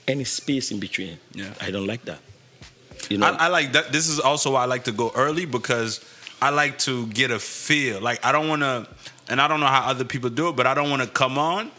[0.08, 1.18] any space in between.
[1.32, 1.52] Yeah.
[1.60, 2.20] I don't like that.
[3.10, 3.92] You know, I, I like that.
[3.92, 6.00] This is also why I like to go early because
[6.40, 8.00] I like to get a feel.
[8.00, 8.86] Like I don't want to,
[9.28, 11.38] and I don't know how other people do it, but I don't want to come
[11.38, 11.70] on.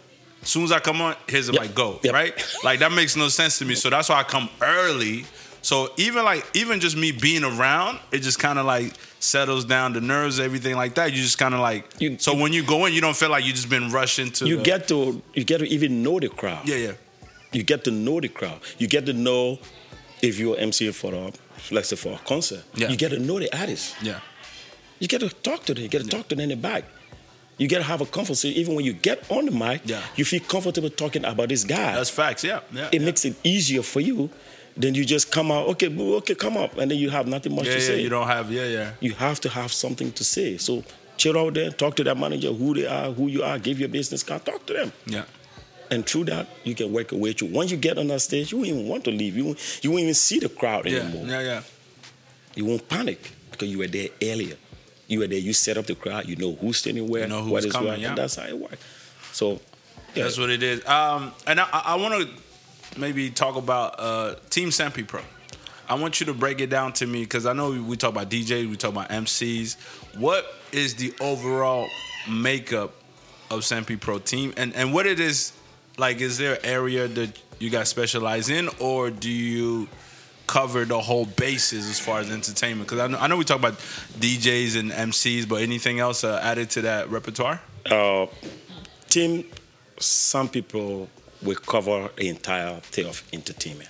[0.42, 1.62] As soon as I come on, here's Yep.
[1.62, 2.14] mic, go Yep.
[2.14, 2.46] right.
[2.64, 3.76] Like that makes no sense to me.
[3.76, 5.26] So that's why I come early.
[5.62, 9.94] So even like even just me being around, it just kind of like settles down
[9.94, 11.12] the nerves, everything like that.
[11.14, 11.86] You just kind of like.
[12.00, 14.48] You- so when you go in, you don't feel like you just been rushed into.
[14.48, 16.68] you the- get to you get to even know the crowd.
[16.68, 16.92] Yeah, yeah,
[17.52, 18.60] You get to know the crowd.
[18.78, 19.60] You get to know
[20.22, 21.32] if you're MCing for a
[21.72, 22.64] let's say for a concert.
[22.76, 22.90] Yeah.
[22.90, 23.96] You get to know the artist.
[24.02, 24.20] yeah,
[25.00, 25.84] You get to talk to them.
[25.84, 26.84] You get to talk to them in the back.
[27.58, 28.14] You get to have a comfort.
[28.14, 28.58] conversation.
[28.60, 30.02] Even when you get on the mic, Yeah.
[30.16, 31.96] you feel comfortable talking about this guy.
[31.96, 32.44] that's facts.
[32.44, 32.90] Yeah, yeah.
[32.92, 33.06] it yeah.
[33.06, 34.30] makes it easier for you
[34.78, 37.56] then you just come out, okay, boo, okay, come up, and then you have nothing
[37.56, 37.86] much yeah, to yeah.
[37.86, 38.02] say.
[38.02, 38.52] You don't have.
[38.52, 38.92] Yeah, yeah.
[39.00, 40.58] You have to have something to say.
[40.58, 40.84] So
[41.18, 43.90] chill out there, talk to that manager, who they are, who you are, give your
[43.90, 44.94] business card, talk to them.
[45.08, 45.26] Yeah.
[45.90, 47.48] And through that, you can work your way through.
[47.48, 49.36] Once you get on that stage, you won't even want to leave.
[49.36, 51.26] You won't, you won't even see the crowd Yeah, anymore.
[51.26, 51.62] yeah, yeah.
[52.56, 54.58] You won't panic because you were there earlier.
[55.08, 57.42] You were there, you set up the crowd, you know who's standing where, You know
[57.42, 58.10] who's what is coming, what, yeah.
[58.10, 58.84] and that's how it works.
[59.32, 59.60] So,
[60.14, 60.24] yeah.
[60.24, 60.86] That's what it is.
[60.86, 65.22] Um, and I, I want to maybe talk about uh, Team Sampi Pro.
[65.90, 68.30] I want you to break it down to me because I know we talk about
[68.30, 69.78] DJs, we talk about MCs.
[70.18, 71.88] What is the overall
[72.30, 72.94] makeup
[73.50, 75.54] of Sampi Pro team, and and what it is
[75.98, 76.20] like?
[76.20, 79.88] Is there an area that you guys specialize in, or do you
[80.48, 82.88] cover the whole bases as far as entertainment?
[82.90, 83.78] Because I know, I know we talk about
[84.20, 87.60] DJs and MCs, but anything else uh, added to that repertoire?
[87.92, 88.26] uh,
[89.10, 89.46] team,
[89.98, 91.08] Sampi Pro
[91.42, 93.90] will cover the entire thing of entertainment.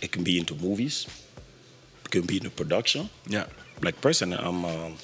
[0.00, 1.06] It can be into movies,
[2.04, 3.08] it can be into production.
[3.26, 3.46] Yeah,
[3.80, 4.96] Like personally, I'm um,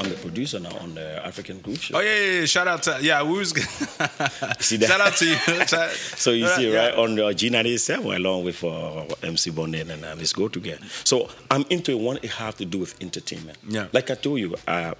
[0.00, 1.96] I'm the producer now on the African Groove Show.
[1.98, 2.46] Oh yeah, yeah, yeah.
[2.46, 3.22] Shout out to yeah.
[3.22, 3.50] We was
[4.60, 4.88] See that?
[4.88, 5.36] shout out to you.
[6.16, 6.86] So you see, Yeah.
[6.86, 10.82] right on the G97, along with uh, MC Bonnet and uh, Let's Go Together.
[11.04, 11.98] So I'm into it.
[11.98, 13.58] One, it have to do with entertainment.
[13.68, 13.88] Yeah.
[13.92, 14.94] Like I told you, I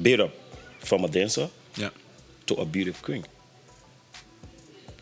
[0.00, 0.30] built up
[0.78, 1.90] from a dancer Yeah.
[2.46, 3.24] to a beautiful queen.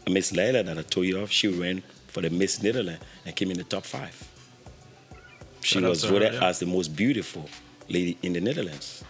[0.09, 3.51] Miss Leila that I told you of, she ran for the Miss Netherlands and came
[3.51, 4.17] in the top five.
[5.63, 6.49] She Shout was voted yeah.
[6.49, 7.49] as the most beautiful
[7.89, 9.05] lady in the Netherlands.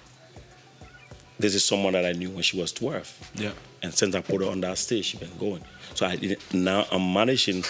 [1.39, 3.33] This is someone that I knew when she was 12.
[3.35, 3.51] Yeah.
[3.83, 5.63] And since I put her on that stage, she's been going.
[5.95, 7.63] So I now I'm managing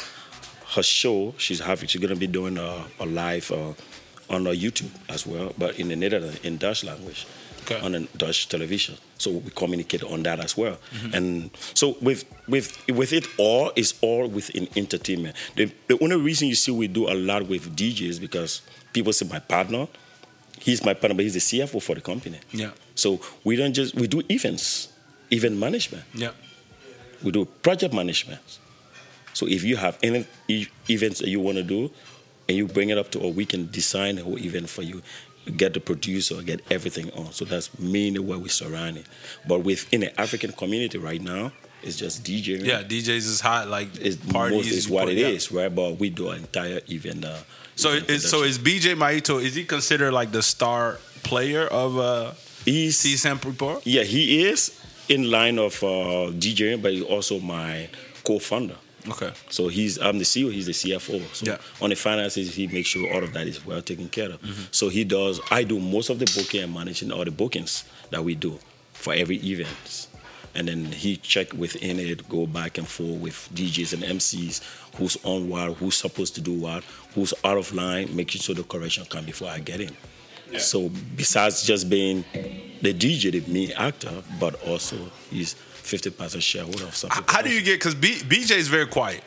[0.75, 1.35] her show.
[1.39, 3.73] She's having she's gonna be doing a, a live uh,
[4.33, 7.27] on her YouTube as well, but in the Netherlands in Dutch language,
[7.63, 7.81] Okay.
[7.81, 8.97] on a Dutch television.
[9.19, 10.79] So we communicate on that as well.
[11.13, 15.35] And so with with with it all, it's all within entertainment.
[15.57, 19.27] The the only reason you see we do a lot with DJs because people say
[19.29, 19.89] my partner.
[20.61, 22.41] He's my partner, but he's the CFO for the company.
[22.53, 22.71] Yeah.
[22.95, 24.89] So we don't just we do events,
[25.31, 26.05] event management.
[26.15, 26.31] Yeah.
[27.23, 28.41] We do project management.
[29.33, 30.27] So if you have any
[30.89, 31.91] events that you want to do,
[32.49, 35.03] and you bring it up to, or we can design a whole event for you,
[35.57, 37.33] get the producer, get everything on.
[37.33, 39.07] So that's mainly where we surround it.
[39.47, 42.65] But within the African community right now, it's just DJing.
[42.65, 42.83] Yeah.
[42.83, 43.69] DJs is hot.
[43.69, 45.29] Like It's parties most is what it yeah.
[45.29, 45.73] is, right?
[45.73, 47.25] But we do an entire event.
[47.25, 47.39] Uh,
[47.77, 49.43] So is so is BJ Maito?
[49.43, 52.33] Is he considered like the star player of uh,
[52.65, 53.17] He's- C?
[53.85, 54.73] Yeah, he is
[55.09, 57.89] in line of uh, DJing, but he's also my
[58.25, 58.75] co-founder.
[59.09, 59.31] Okay.
[59.51, 61.23] So he's I'm the CEO, he's the CFO.
[61.35, 61.59] So Yeah.
[61.81, 64.41] on the finances, he makes sure all of that is well taken care of.
[64.43, 64.63] Mm-hmm.
[64.73, 65.41] So he does.
[65.51, 68.59] I do most of the booking and managing all the bookings that we do
[68.95, 70.09] for every event.
[70.57, 74.63] And then he check within it, go back and forth with DJs and MCs,
[74.97, 76.83] who's on what, who's supposed to do what,
[77.15, 79.95] who's out of line, making sure the correction come before I get in.
[80.59, 82.25] So besides just being
[82.81, 84.97] the DJ, the main actor, but also
[85.31, 87.25] he's 50% shareholder of something.
[87.29, 87.79] How do you get?
[87.79, 89.23] Because B, BJ is very quiet.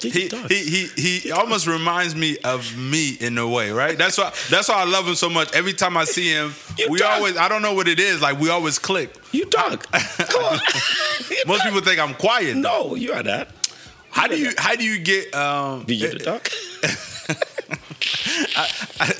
[0.00, 3.98] He, He he he almost reminds me of me in a way, right?
[3.98, 5.52] That's why that's why I love him so much.
[5.52, 8.38] Every time I see him, You we always I don't know what it is, like
[8.38, 9.12] we always click.
[9.32, 9.90] You talk.
[9.92, 10.58] Come on.
[11.46, 12.56] Most people think I'm quiet.
[12.56, 13.48] No, you are that.
[14.10, 16.48] How do you how do you get um Did you talk?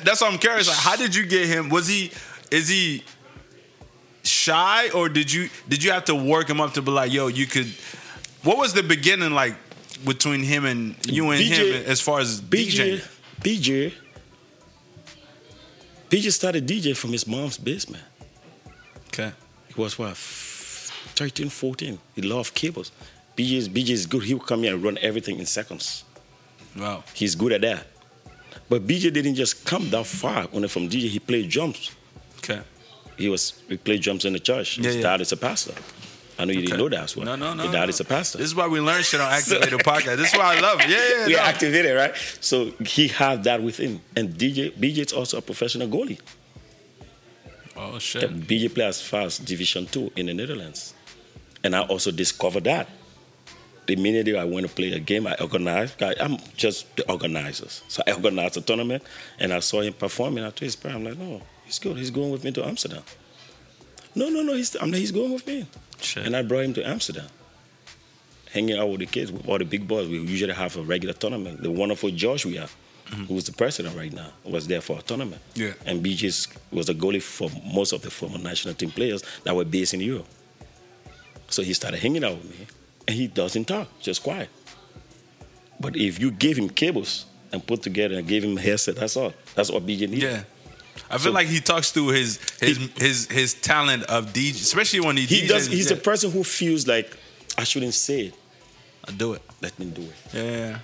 [0.04, 0.68] that's what I'm curious.
[0.68, 1.68] Like, how did you get him?
[1.70, 2.12] Was he
[2.50, 3.02] is he
[4.22, 7.26] shy or did you did you have to work him up to be like, yo,
[7.26, 7.66] you could
[8.44, 9.54] what was the beginning like
[10.04, 13.00] between him and you and BJ him as far as BJ,
[13.40, 13.92] DJing?
[13.92, 13.92] BJ,
[16.10, 18.04] BJ started DJ from his mom's basement.
[19.08, 19.32] Okay.
[19.68, 21.98] He was what, 13, 14.
[22.14, 22.92] He loved cables.
[23.36, 24.22] BJ is, BJ is good.
[24.22, 26.04] He would come here and run everything in seconds.
[26.76, 27.04] Wow.
[27.14, 27.86] He's good at that.
[28.68, 30.46] But BJ didn't just come that far.
[30.52, 31.90] Only from DJ, he played drums.
[32.38, 32.60] Okay.
[33.16, 34.78] He was he played drums in the church.
[34.78, 35.74] Yeah, dad is a pastor.
[36.38, 37.26] I know you didn't know that as well.
[37.26, 37.64] No, no, no.
[37.64, 37.88] His dad no.
[37.88, 38.38] is a pastor.
[38.38, 40.16] This is why we learn shit on Activated Podcast.
[40.18, 40.88] This is why I love it.
[40.88, 41.26] Yeah, yeah.
[41.26, 41.40] we no.
[41.40, 42.14] activated, right?
[42.40, 44.00] So he had that within.
[44.14, 46.20] And DJ, BJ is also a professional goalie.
[47.76, 48.30] Oh shit.
[48.40, 50.94] BJ plays fast Division Two in the Netherlands,
[51.62, 52.88] and I also discovered that.
[53.86, 56.02] The minute I went to play a game, I organized.
[56.02, 59.02] I'm just the organizers, so I organized a tournament,
[59.38, 60.44] and I saw him performing.
[60.44, 61.96] I told his parents, "I'm like, no, he's good.
[61.96, 63.02] He's going with me to Amsterdam."
[64.14, 64.54] No, no, no.
[64.54, 65.66] He's, I'm like, he's going with me,
[66.00, 66.26] Shit.
[66.26, 67.28] and I brought him to Amsterdam,
[68.52, 70.08] hanging out with the kids, with all the big boys.
[70.08, 71.62] We usually have a regular tournament.
[71.62, 72.74] The wonderful Josh we have,
[73.28, 75.40] who's the president right now, was there for a tournament.
[75.54, 75.72] Yeah.
[75.86, 79.64] And BJ was a goalie for most of the former national team players that were
[79.64, 80.26] based in Europe.
[81.48, 82.66] So he started hanging out with me,
[83.06, 84.50] and he doesn't talk, just quiet.
[85.80, 89.16] But if you gave him cables and put together and gave him a headset, that's
[89.16, 89.32] all.
[89.54, 90.22] That's what BJ needed.
[90.22, 90.42] Yeah.
[91.10, 95.00] I feel So- like he talks through his his his his talent of DJ, especially
[95.00, 95.48] when he, He DJs.
[95.48, 95.66] does.
[95.66, 95.96] He's yeah.
[95.96, 97.16] the person who feels like
[97.56, 98.34] I shouldn't say it.
[99.06, 99.42] I do it.
[99.60, 100.14] Let me do it.
[100.34, 100.78] Yeah.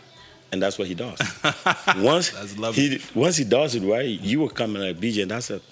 [0.52, 1.18] and that's what he does.
[1.98, 2.88] once That's lovely.
[2.98, 5.62] he once he does it right, you will come and like BJ, and that's it,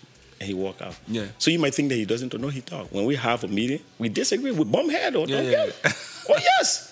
[0.41, 0.95] and he walk out.
[1.09, 1.27] Yeah.
[1.39, 2.89] So you might think that he doesn't know he talk.
[2.93, 5.69] When we have a meeting, we disagree, we bump head or Yeah, don't yeah, get
[5.69, 5.77] it.
[6.29, 6.89] Oh yes.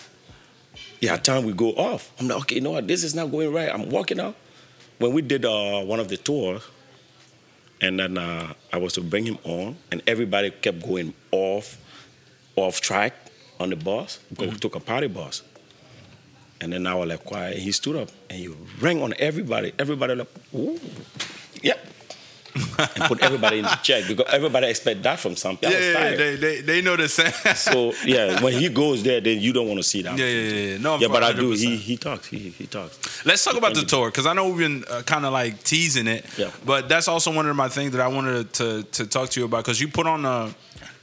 [0.99, 2.11] Yeah, time we go off.
[2.19, 2.87] I'm like, okay, you know what?
[2.87, 3.69] This is not going right.
[3.73, 4.35] I'm walking out.
[4.99, 6.61] When we did uh, one of the tours,
[7.81, 11.77] and then uh, I was to bring him on, and everybody kept going off,
[12.55, 13.13] off track
[13.59, 14.53] on the bus because Mm-hmm.
[14.53, 15.43] we took a party bus.
[16.61, 17.57] And then I was like quiet.
[17.57, 18.47] He stood up and he
[18.79, 19.73] rang on everybody.
[19.79, 20.79] Everybody like, ooh,
[21.63, 21.83] yep.
[22.95, 25.69] and put everybody in check because everybody expect that from people.
[25.71, 27.31] Yeah, yeah, they, they they know the same.
[27.55, 30.17] so yeah, when he goes there, then you don't want to see that.
[30.17, 30.77] Yeah, yeah, yeah.
[30.77, 31.51] No, yeah, but I do.
[31.51, 32.27] He he talks.
[32.27, 33.25] He he talks.
[33.25, 36.07] Let's talk about the tour because I know we've been uh, kind of like teasing
[36.07, 36.25] it.
[36.37, 36.51] Yeah.
[36.65, 39.45] But that's also one of my things that I wanted to to talk to you
[39.45, 40.53] about because you put on a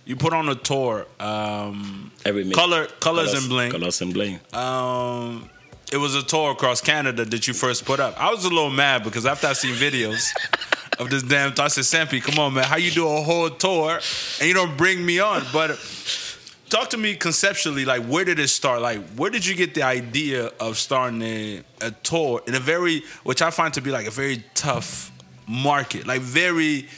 [0.05, 1.07] you put on a tour.
[1.20, 3.70] Um, Every color colors, and bling.
[3.70, 4.40] Colors and bling.
[4.53, 5.51] Um,
[5.92, 8.20] it was a tour across Canada that you first put up.
[8.20, 10.30] I was a little mad because after I seen videos
[10.99, 14.01] of this damn, said, Sampi, come on, man, how you do a whole tour
[14.41, 15.45] and you don't bring me on?
[15.53, 15.78] But
[16.68, 18.80] talk to me conceptually, like where did it start?
[18.80, 23.03] Like where did you get the idea of starting a, a tour in a very,
[23.24, 25.12] which I find to be like a very tough
[25.47, 26.89] market, like very,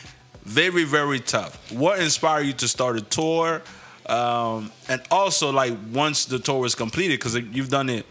[0.42, 1.72] very, very tough.
[1.72, 3.62] What inspired you to start a tour?
[4.06, 8.06] Um, and also, like once the tour was completed, because you've done it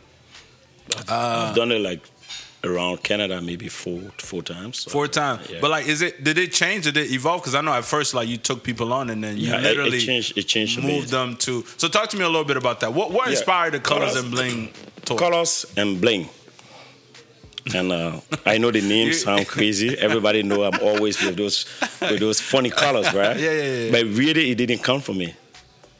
[1.07, 2.01] I've done it like
[2.64, 4.84] around Canada maybe four four times.
[4.86, 5.49] Four times.
[5.49, 5.60] Yeah.
[5.62, 6.84] But like, is it did it change?
[6.86, 7.41] Did it evolve?
[7.41, 9.66] Because I know at first, like you took people on and then you Yeah, it-
[9.66, 11.64] it literally changed- it changed moved them to.
[11.78, 12.93] So talk to me a little bit about that.
[12.93, 13.32] What what Yeah.
[13.38, 14.70] inspired the colors Colors- and bling
[15.18, 16.30] colors and bling.
[17.76, 19.97] And uh, I know the names sound crazy.
[19.97, 21.66] Everybody know I'm always with those
[22.01, 23.38] with those funny colors, right?
[23.38, 23.91] Yeah, yeah, yeah.
[23.91, 25.36] But really, it didn't come from me.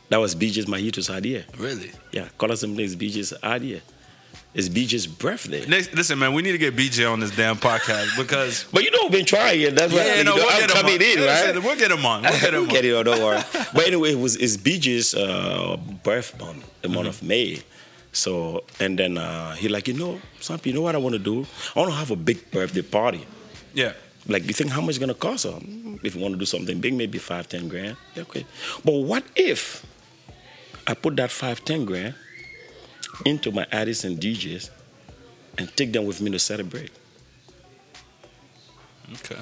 [0.10, 1.46] That was BJ's Mahito's idea.
[1.58, 1.92] Really?
[2.12, 3.82] Yeah, colors and bling is BJ's idea.
[4.52, 5.64] It's BJ's birthday.
[5.68, 8.66] Next, listen, man, we need to get BJ on this damn podcast because.
[8.74, 9.76] But you know, we've been trying it.
[9.76, 11.02] That's why Yeah, you no, know, we'll I'm get him coming on.
[11.02, 11.20] in,
[11.54, 11.64] right?
[11.64, 12.22] We'll get him on.
[12.24, 12.68] We'll get him We'll on.
[12.70, 13.42] get it, don't worry.
[13.76, 17.62] But anyway, it was it's BJ's uh, birth month, the month of May.
[18.12, 21.20] So and then uh, he like, you know, some you know what I want to
[21.20, 21.46] do?
[21.76, 23.26] I want to have a big birthday party.
[23.76, 23.94] Yeah.
[24.28, 25.46] Like, you think how much it's gonna cost?
[25.46, 27.98] Um, if you want to do something big, maybe five, ten grand.
[28.16, 28.46] Yeah, okay.
[28.84, 29.86] But what if
[30.88, 32.16] I put that five, ten grand
[33.26, 34.70] into my artists and DJs
[35.58, 36.92] and take them with me to celebrate?
[39.14, 39.38] Okay.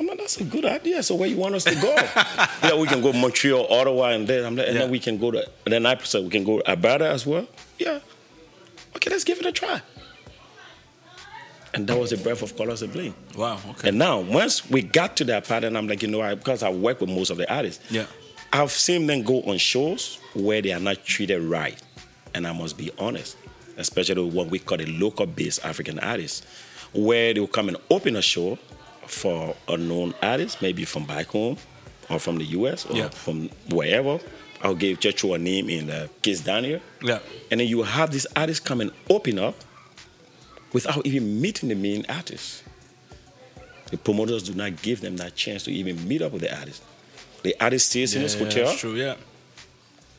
[0.00, 1.02] I'm like, that's a good idea.
[1.02, 1.94] So where you want us to go?
[2.68, 4.82] yeah, we can go Montreal, Ottawa, and then I'm like, and Yeah.
[4.82, 5.48] then we can go to.
[5.64, 7.46] Then I said we can go to Alberta as well.
[7.78, 8.00] Yeah.
[8.96, 9.80] Okay, let's give it a try.
[11.74, 13.14] And that was the breath of colors and bling.
[13.36, 13.58] Wow.
[13.70, 13.88] Okay.
[13.88, 16.62] And now, once we got to that part, and I'm like, you know, I, because
[16.62, 18.06] I work with most of the artists, Yeah.
[18.52, 21.80] I've seen them go on shows where they are not treated right.
[22.34, 23.36] And I must be honest,
[23.76, 26.42] especially what we call the local based African artists,
[26.92, 28.58] where they will come and open a show
[29.06, 31.56] for a known artist, maybe from back home
[32.08, 33.08] or from the US or Yeah.
[33.10, 34.18] from wherever.
[34.62, 36.80] I'll give throw a name in the Kiss Daniel.
[37.02, 37.18] Yeah.
[37.50, 39.56] And then you have this artist come and open up
[40.72, 42.62] without even meeting the main artist.
[43.90, 46.82] The promoters do not give them that chance to even meet up with the artist.
[47.42, 48.64] The artist stays in Yeah, his yeah, hotel.
[48.66, 48.94] That's true.
[48.94, 49.16] Yeah.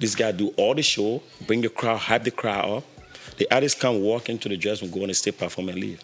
[0.04, 2.84] This guy do all the show, bring the crowd, hype the crowd up.
[3.38, 6.02] The artist come walk into the dressing room, go on the stage, perform, and leave.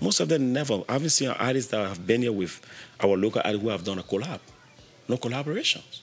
[0.00, 0.82] Most of them never.
[0.88, 2.60] I haven't seen artists that have been here with
[3.00, 4.40] our local artists who have done a collab.
[5.06, 6.00] No collaborations.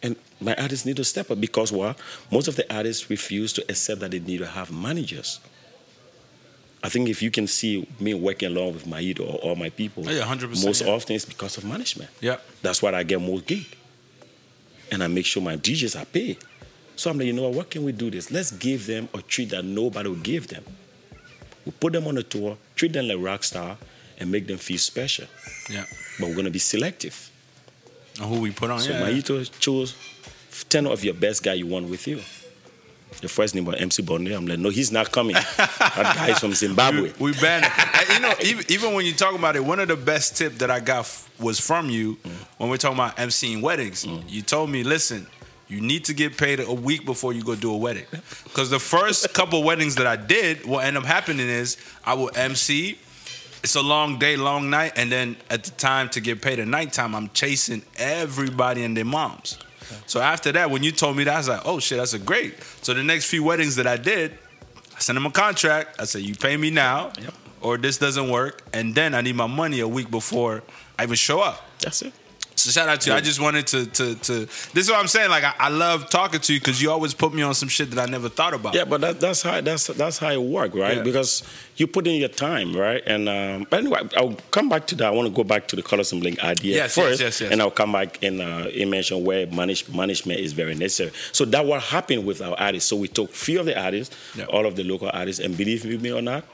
[0.00, 1.98] And my artists need to step up because what?
[2.30, 5.40] Most of the artists refuse to accept that they need to have managers.
[6.84, 10.08] I think if you can see me working along with Maid or all my people,
[10.08, 10.92] Oh, yeah, 100%, most yeah.
[10.92, 12.10] often it's because of management.
[12.20, 12.36] Yeah.
[12.62, 13.66] That's why I get more gig.
[14.90, 16.38] And I make sure my DJs are paid.
[16.96, 18.30] So I'm like, you know what, what can we do this?
[18.30, 20.64] Let's give them a treat that nobody will give them.
[21.66, 23.78] We put them on a tour, treat them like rock star,
[24.18, 25.26] and make them feel special.
[25.70, 25.86] Yeah.
[26.20, 27.30] But we're gonna be selective.
[28.20, 28.80] And who we put on?
[28.80, 29.00] So yeah.
[29.00, 29.96] Maito chose
[30.68, 32.20] 10 of your best guy you want with you.
[33.20, 34.28] The first name was MC Bonde.
[34.28, 35.34] I'm like, no, he's not coming.
[35.34, 37.12] that guy is from Zimbabwe.
[37.18, 38.14] We, we banned it.
[38.14, 40.70] You know, even, even when you talk about it, one of the best tip that
[40.70, 42.30] I got f- was from you mm.
[42.58, 44.04] when we're talking about emceeing weddings.
[44.04, 44.24] Mm.
[44.28, 45.26] You told me, listen,
[45.68, 48.06] you need to get paid a week before you go do a wedding.
[48.44, 52.30] Because the first couple weddings that I did, what ended up happening is I will
[52.34, 52.98] MC.
[53.62, 56.68] It's a long day, long night, and then at the time to get paid at
[56.68, 59.58] nighttime, I'm chasing everybody and their moms.
[60.06, 62.18] So after that, when you told me that, I was like, oh shit, that's a
[62.18, 62.54] great.
[62.82, 64.32] So the next few weddings that I did,
[64.96, 66.00] I sent them a contract.
[66.00, 67.34] I said, you pay me now, Yep.
[67.60, 70.62] or this doesn't work, and then I need my money a week before
[70.98, 71.62] I even show up.
[71.80, 72.12] That's it.
[72.64, 73.16] So shout out to you.
[73.16, 74.32] I just wanted to to to.
[74.46, 75.28] This is what I'm saying.
[75.28, 77.90] Like I, I love talking to you because you always put me on some shit
[77.90, 78.74] that I never thought about.
[78.74, 80.96] Yeah, but that, that's how that's that's how it works, right?
[80.96, 81.02] Yeah.
[81.02, 81.42] Because
[81.76, 83.02] you put in your time, right?
[83.06, 85.08] And um, but anyway, I'll come back to that.
[85.08, 87.40] I want to go back to the colors and bling idea Yes, yes, first, yes,
[87.42, 87.52] yes.
[87.52, 91.10] and I'll come back and uh, mention where manage, management is very necessary.
[91.32, 92.88] So that what happened with our artists.
[92.88, 94.46] So we took few of the artists, Yeah.
[94.46, 96.44] all of the local artists, and believe me or not,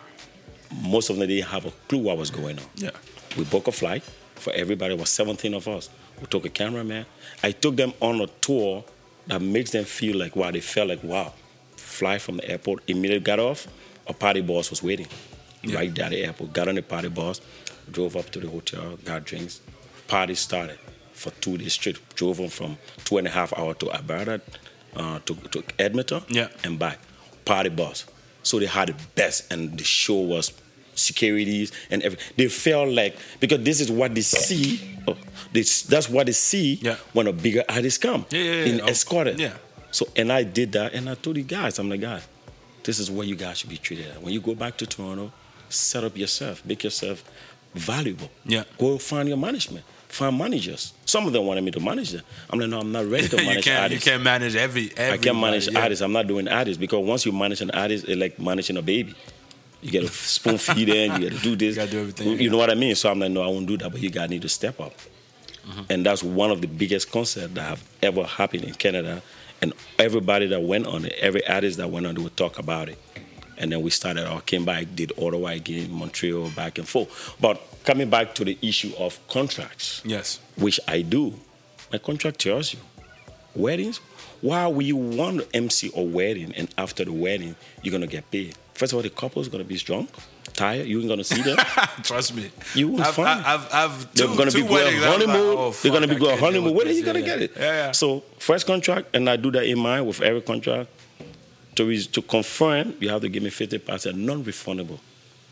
[0.83, 2.65] most of them didn't have a clue what was going on.
[2.75, 2.91] Yeah.
[3.37, 4.03] We booked a flight
[4.41, 4.95] for everybody.
[4.95, 5.89] It was 17 of us.
[6.21, 7.07] We took a cameraman.
[7.43, 8.85] I took them on a tour
[9.27, 10.51] that makes them feel like wow.
[10.51, 11.33] They felt like wow.
[11.77, 12.83] Fly from the airport.
[12.89, 13.67] Immediately got off.
[14.07, 15.07] A party bus was waiting
[15.63, 15.77] Yeah.
[15.77, 16.53] right there at the airport.
[16.53, 17.41] Got on the party bus.
[17.91, 19.61] drove up to the hotel, got drinks.
[20.07, 20.79] Party started
[21.13, 21.99] for two days straight.
[22.15, 24.41] Drove them from two and a half hour to Alberta,
[24.95, 26.49] uh, to, to Edmonton, Yeah.
[26.63, 26.99] and back.
[27.45, 28.05] Party bus.
[28.45, 30.53] So they had the best, and the show was
[30.95, 32.33] securities and everything.
[32.37, 34.81] They feel like because this is what they see.
[35.09, 35.17] Oh,
[35.53, 36.97] this, that's what they see Yeah.
[37.13, 38.27] when a bigger artist come.
[38.31, 38.65] Yeah, yeah.
[38.65, 39.41] In escorted.
[39.41, 39.55] yeah.
[39.93, 42.21] So and I did that, and I told the guys, I'm like, guy,
[42.85, 44.07] this is where you guys should be treated.
[44.09, 44.23] at.
[44.23, 45.33] When you go back to Toronto,
[45.69, 47.25] set up yourself, make yourself
[47.75, 48.31] valuable.
[48.45, 48.65] Yeah.
[48.79, 50.93] Go find your management, find managers.
[51.05, 52.23] Some of them wanted me to manage them.
[52.51, 54.93] I'm like, no, I'm not ready to you manage can't you can't manage every.
[54.97, 55.81] I can't manage yeah.
[55.81, 56.03] artists.
[56.03, 59.15] I'm not doing artists because once you manage an artist, it's like managing a baby.
[59.83, 61.21] You got to spoon feed them.
[61.23, 61.77] You got to do this.
[61.77, 62.51] You gotta do everything, You, yeah.
[62.51, 62.95] know what I mean?
[62.95, 63.91] So I'm like, no, I won't do that.
[63.91, 64.93] But you guys need to step up.
[65.67, 65.83] Mm-hmm.
[65.91, 69.23] And that's one of the biggest concerts that have ever happened in Canada.
[69.63, 72.89] And everybody that went on it, every artist that went on it would talk about
[72.89, 72.99] it.
[73.59, 77.37] And then we started our came back, did Ottawa again, Montreal, back and forth.
[77.41, 80.41] But coming back to the issue of contracts Yes.
[80.57, 81.35] which I do,
[81.93, 82.81] my contract tells you,
[83.55, 84.01] weddings,
[84.41, 88.31] why will you want to MC a wedding and after the wedding you're gonna get
[88.31, 88.55] paid?
[88.75, 90.09] First of all, the couple's gonna be drunk,
[90.55, 90.87] tired.
[90.87, 91.57] You ain't gonna see them.
[92.03, 92.51] Trust me.
[92.75, 93.45] You will I've, find.
[93.45, 95.55] I've, I've, They're gonna two be going I like, honeymoon.
[95.59, 96.75] oh, They're gonna be I going honeymoon.
[96.75, 97.53] Where are you gonna Yeah, get it?
[97.57, 97.93] Yeah, yeah.
[97.93, 100.89] So first contract, and I do that in mind with every contract.
[101.77, 104.99] To re- to confirm, you have to give me fifty percent non-refundable.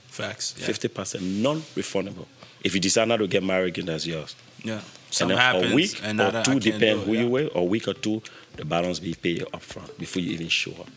[0.08, 0.52] Facts.
[0.52, 2.26] Fifty percent non-refundable.
[2.64, 4.34] If you decide not to get married again, that's yours.
[4.64, 4.80] Yeah.
[5.10, 5.72] Something and happens.
[5.72, 7.28] a week and or now that I two, depend who it, you yeah.
[7.28, 8.22] with, or a week or two,
[8.56, 10.88] the balance be paid up front before you even show up.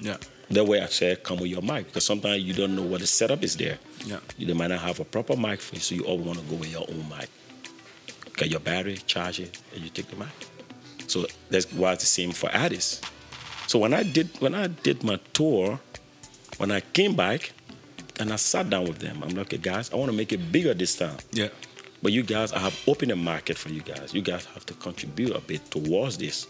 [0.00, 0.16] Yeah.
[0.50, 3.06] That way I said, come with your mic, because sometimes you don't know what the
[3.06, 3.78] setup is there.
[4.04, 4.20] Yeah.
[4.38, 6.54] You might not have a proper mic for you, so you always want to go
[6.54, 7.28] with your own mic.
[8.36, 10.28] Get your battery, charge it, and you take the mic.
[11.08, 13.00] So that's why it's the same for artists.
[13.66, 15.80] So when I did when I did my tour,
[16.58, 17.52] when I came back
[18.20, 20.52] and I sat down with them, I'm like, okay, guys, I want to make it
[20.52, 21.16] bigger this time.
[21.32, 21.48] Yeah.
[22.06, 24.14] But you guys, I have opened a market for you guys.
[24.14, 26.46] You guys have to contribute a bit towards this.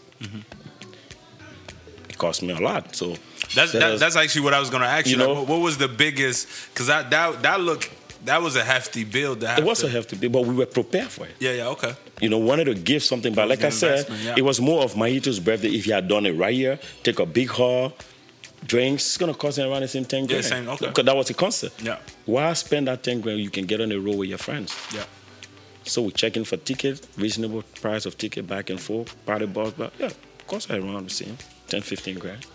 [2.07, 2.95] It cost me a lot.
[2.95, 3.15] So
[3.55, 5.13] That's that that, that's actually what I was gonna ask you.
[5.13, 6.47] You know- what, what was the biggest?
[6.69, 7.89] Because that that that look
[8.25, 9.35] that was a hefty bill.
[9.35, 11.33] To it was to, a hefty bill, but we were prepared for it.
[11.39, 11.53] Yeah.
[11.53, 11.69] Yeah.
[11.69, 11.95] Okay.
[12.21, 14.35] You know, wanted to give something, but like I said, yeah.
[14.37, 15.69] it was more of Mahito's birthday.
[15.69, 17.93] If he had done it right here, take a big haul,
[18.63, 20.45] drinks, it's gonna cost him around the same ten Yeah, grand.
[20.45, 20.85] same, okay.
[20.85, 21.81] Because that was a concept.
[21.81, 21.97] Yeah.
[22.27, 23.39] Why spend that ten grand?
[23.39, 24.75] You can get on the road with your friends.
[24.93, 25.05] Yeah.
[25.87, 29.93] So we're checking for ticket, reasonable price of ticket back and forth, party bus, but
[29.97, 31.37] yeah, of course I around the same,
[31.69, 32.45] 10, 15 grand.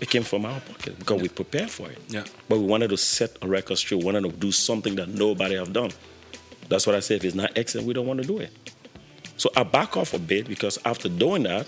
[0.00, 1.98] It came from our pocket because we prepared for it.
[2.08, 2.24] Yeah.
[2.48, 4.00] But we wanted to set a record straight.
[4.00, 5.90] We wanted to do something that nobody have done.
[6.68, 7.18] That's what I said.
[7.18, 8.50] If it's not excellent, we don't want to do it.
[9.38, 11.66] So I back off a bit because after doing that,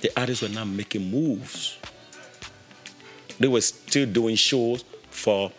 [0.00, 1.76] the artists were not making moves.
[3.38, 5.52] They were still doing shows for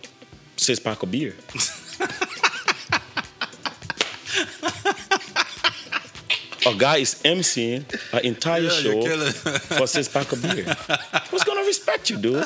[0.57, 1.35] six pack of beer.
[6.65, 9.31] a guy is emceeing an entire Yeah, show
[9.77, 10.63] for six pack of beer.
[11.29, 12.45] Who's gonna respect you, dude?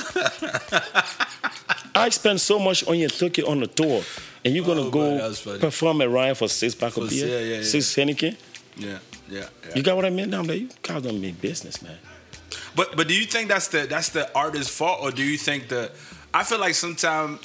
[1.94, 4.04] I spend so much on your ticket on the tour,
[4.44, 7.40] and you're gonna Oh, go man, perform at Ryan for six pack of beer, yeah,
[7.40, 7.64] yeah, yeah.
[7.64, 8.36] six Heineken.
[8.78, 9.00] Yeah.
[9.30, 9.40] Yeah.
[9.64, 9.76] yeah.
[9.76, 10.34] You got what I mean?
[10.34, 11.98] I'm like, you guys don't mean business, man.
[12.76, 15.68] But but do you think that's the that's the artist's fault, or do you think
[15.70, 15.92] the?
[16.34, 17.40] I feel like sometimes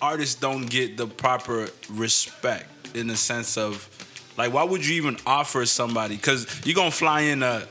[0.00, 3.88] artists don't get the proper respect in the sense of,
[4.36, 6.16] like, why would you even offer somebody?
[6.16, 7.66] Because you're gonna fly in a.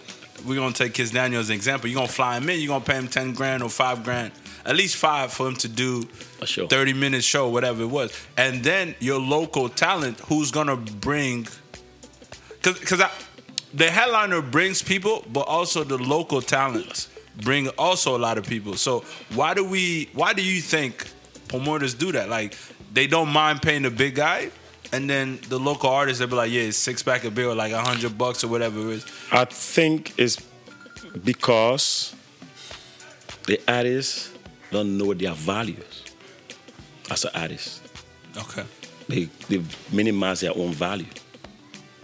[0.45, 1.87] We're gonna take Kiss Daniel as an example.
[1.89, 2.59] You're gonna fly him in.
[2.59, 4.31] You're gonna pay him ten grand or five grand,
[4.65, 6.07] at least five for him to do
[6.41, 6.65] A show.
[6.67, 11.47] thirty minute show, whatever it was, and then your local talent, who's gonna bring
[12.61, 13.03] because because
[13.73, 17.07] the headliner brings people, but also the local talents
[17.43, 18.75] bring also a lot of people.
[18.75, 19.03] So
[19.33, 20.09] why do we?
[20.13, 21.07] Why do you think
[21.49, 22.29] promoters do that?
[22.29, 22.57] Like
[22.93, 24.49] they don't mind paying the big guy,
[24.91, 27.55] and then the local artists they'll be like, yeah, it's six pack of beer, or
[27.55, 29.05] like a hundred bucks or whatever it is.
[29.31, 30.41] I think it's
[31.23, 32.15] because
[33.47, 34.31] the artists
[34.71, 36.03] don't know their values
[37.09, 37.81] as an artist.
[38.37, 38.63] Okay.
[39.07, 39.61] They, they
[39.91, 41.07] minimize their own value.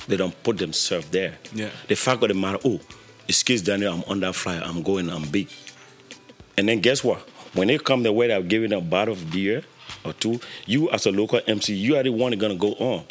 [0.07, 1.37] They don't put themselves there.
[1.53, 1.69] Yeah.
[1.87, 2.79] The fact of the matter, oh,
[3.27, 5.49] excuse Daniel, I'm on that flyer, I'm going, I'm big.
[6.57, 7.19] And then guess what?
[7.53, 9.63] When they come the way they're giving a bottle of beer
[10.07, 13.05] or two, you as a local MC, you are the one gonna go on.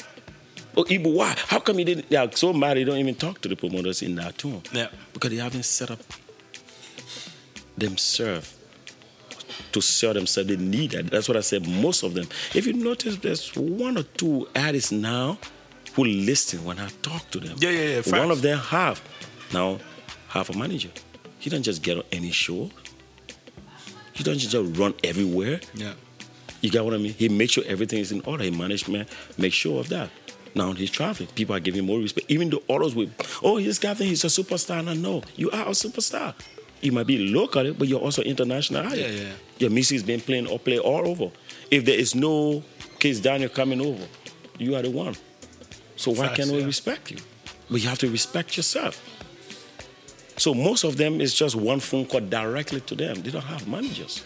[0.77, 1.35] Oh, Ibu, why?
[1.47, 2.11] How come you didn't?
[2.11, 4.63] They are so mad they don't even talk to the promoters in that tune.
[4.73, 4.89] Yeah.
[5.13, 6.01] Because they haven't set up
[7.79, 8.57] themselves
[9.73, 10.49] to sell themselves.
[10.49, 11.11] They need that.
[11.11, 11.67] That's what I said.
[11.67, 12.27] Most of them.
[12.55, 15.39] If you notice, there's one or two artists now
[15.95, 17.57] who listen when I talk to them.
[17.59, 19.01] Yeah, yeah, yeah, One of them have
[19.53, 19.79] now
[20.29, 20.91] have a manager.
[21.39, 22.71] He don't just get on any show.
[24.13, 25.61] He don't just run everywhere.
[25.75, 25.93] Yeah.
[26.61, 27.13] You got what I mean?
[27.13, 28.45] He makes sure everything is in order.
[28.45, 30.11] He management make sure of that.
[30.55, 31.29] Now he's traveling.
[31.35, 32.31] People are giving more respect.
[32.31, 33.11] Even though others will,
[33.43, 34.79] oh, this guy think he's a superstar.
[34.79, 36.35] And I know you are a superstar.
[36.81, 38.85] You might be local, but you're also international.
[38.95, 39.33] Yeah, yeah.
[39.59, 41.31] Your music is being played or played all over.
[41.71, 42.63] If there is no
[42.99, 44.05] Kiss Daniel coming over,
[44.59, 45.15] you are the one.
[45.97, 46.67] So why Facts, can't we yeah.
[46.67, 47.19] respect you?
[47.71, 49.03] But you have to respect yourself.
[50.39, 53.23] So most of them is just one phone call directly to them.
[53.23, 54.23] They don't have managers.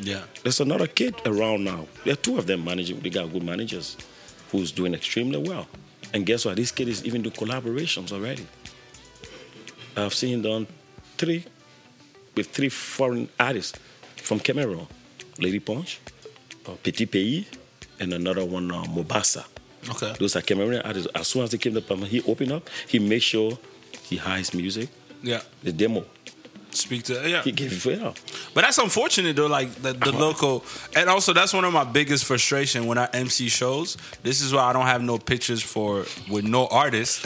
[0.00, 0.22] Yeah.
[0.42, 1.86] There's another kid around now.
[2.04, 3.00] There are two of them managing.
[3.00, 3.96] They got good managers
[4.50, 5.66] who's doing extremely well.
[6.12, 6.56] And guess what?
[6.56, 8.46] This kid is even doing collaborations already.
[9.96, 10.66] I've seen done
[11.16, 11.44] three
[12.34, 13.78] with three foreign artists
[14.16, 14.86] from Cameroon.
[15.38, 15.98] Lady Ponce,
[16.66, 17.46] uh, Petit Pays,
[18.00, 19.44] and another one, uh, Mobasa.
[19.90, 20.14] Okay.
[20.18, 21.08] Those are Cameroonian artists.
[21.14, 23.58] As soon as they came to Palma, he opened up, he made sure
[24.02, 24.88] he hires music,
[25.22, 25.42] Yeah.
[25.62, 26.04] the demo.
[26.74, 27.42] Speak to yeah.
[27.42, 28.20] He gave it.
[28.52, 30.64] But that's unfortunate though, like the, the local,
[30.96, 33.96] and also that's one of my biggest frustration when I MC shows.
[34.22, 37.24] This is why I don't have no pictures for with no artists.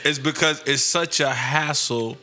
[0.04, 2.18] it's because it's such a hassle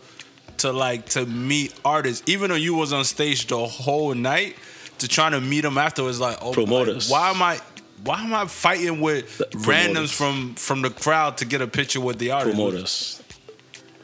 [0.57, 4.55] to like to meet artists, even though you was on stage the whole night.
[4.99, 7.09] To trying to meet them afterwards, like oh, Promoters.
[7.09, 7.61] like, why am I?
[8.03, 10.11] Why am I fighting with The randoms promoters.
[10.11, 12.55] from from the crowd to get a picture with the artist?
[12.57, 13.23] Promoters.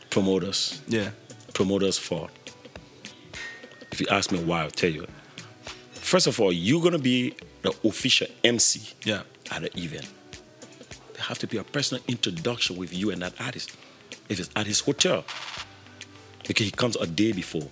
[0.09, 0.82] Promoters.
[0.88, 1.09] Yeah,
[1.53, 2.32] promoters' fault.
[3.95, 5.07] If you ask me why, I'll tell you.
[5.93, 10.05] First of all, you're gonna be the official MC yeah, at the event.
[11.13, 13.73] There have to be a personal introduction with you and that artist.
[14.27, 15.23] If it's at his hotel,
[16.45, 17.69] because he comes a day before.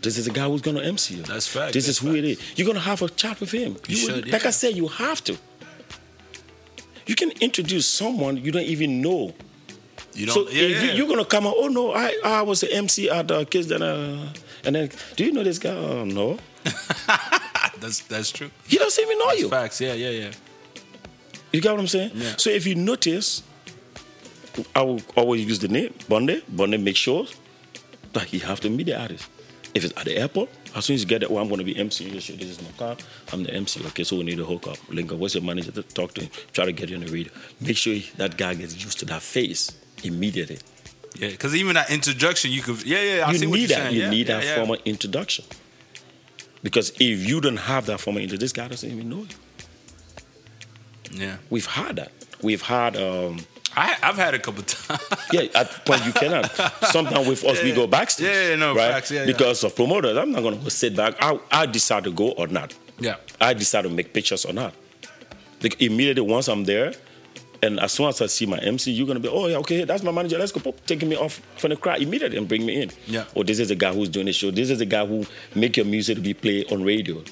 [0.00, 1.24] This is the guy who's gonna MC you.
[1.24, 2.58] That's fact, This that's is who it is.
[2.58, 3.76] You're gonna have a chat with him.
[3.88, 4.48] You will- should, Like yeah.
[4.48, 5.36] I said, you have to.
[7.06, 9.34] You can introduce someone you don't even know.
[10.14, 10.34] you don't.
[10.34, 10.82] So yeah, yeah.
[10.84, 13.70] You, you're gonna come out, oh no, I I was the MC at uh, Kids
[13.70, 14.32] uh,
[14.66, 15.70] and then do you know this guy?
[15.70, 16.38] Um, oh, no,
[17.80, 18.50] that's that's true.
[18.66, 19.48] he doesn't even know That's you.
[19.48, 19.80] facts.
[19.80, 20.30] Yeah, yeah, yeah.
[21.52, 22.10] You get what I'm saying?
[22.14, 22.34] Yeah.
[22.36, 23.42] So if you notice,
[24.74, 26.42] I will always use the name Bonde.
[26.48, 27.26] Bonde make sure
[28.12, 29.28] that he have to meet the artist.
[29.74, 31.64] If it's at the airport, as soon as you get there, oh, I'm going to
[31.64, 32.08] be MC.
[32.10, 32.96] This is my car.
[33.32, 33.84] I'm the MC.
[33.88, 34.78] Okay, so we need to hook up.
[34.88, 35.18] Link up.
[35.18, 35.70] What's your manager?
[35.82, 36.30] Talk to him.
[36.52, 37.30] Try to get you on the radio.
[37.60, 40.58] Make sure that guy gets used to that face immediately.
[41.18, 42.84] Yeah, because even that introduction, you could.
[42.84, 43.26] Yeah, yeah.
[43.26, 43.74] I you see what you're that.
[43.74, 43.94] saying.
[43.94, 44.54] You yeah, need yeah, that yeah.
[44.56, 45.44] formal introduction.
[46.62, 49.36] Because if you don't have that formal introduction, this guy doesn't even know you.
[51.12, 52.12] Yeah, We've had that.
[52.42, 53.38] We've had, um,
[53.74, 55.00] I, I've had a couple times.
[55.32, 56.50] yeah, at point you cannot.
[56.86, 58.26] Sometimes with us, we go backstage.
[58.26, 58.92] Yeah, yeah, no, right?
[58.92, 59.26] facts, yeah, yeah.
[59.26, 61.14] because of promoters, I'm not going to go sit back.
[61.20, 62.74] I, I decide to go or not.
[62.98, 64.74] yeah, I decide to make pictures or not.
[65.62, 66.92] Like immediately once I'm there,
[67.66, 70.02] and as soon as I see my MC, you're gonna be, oh yeah, okay, that's
[70.02, 70.38] my manager.
[70.38, 72.90] Let's go, pop, taking me off from the crowd immediately and bring me in.
[73.06, 73.24] Yeah.
[73.34, 74.50] Or this is the guy who's doing the show.
[74.50, 77.22] This is the guy who make your music be played on radio.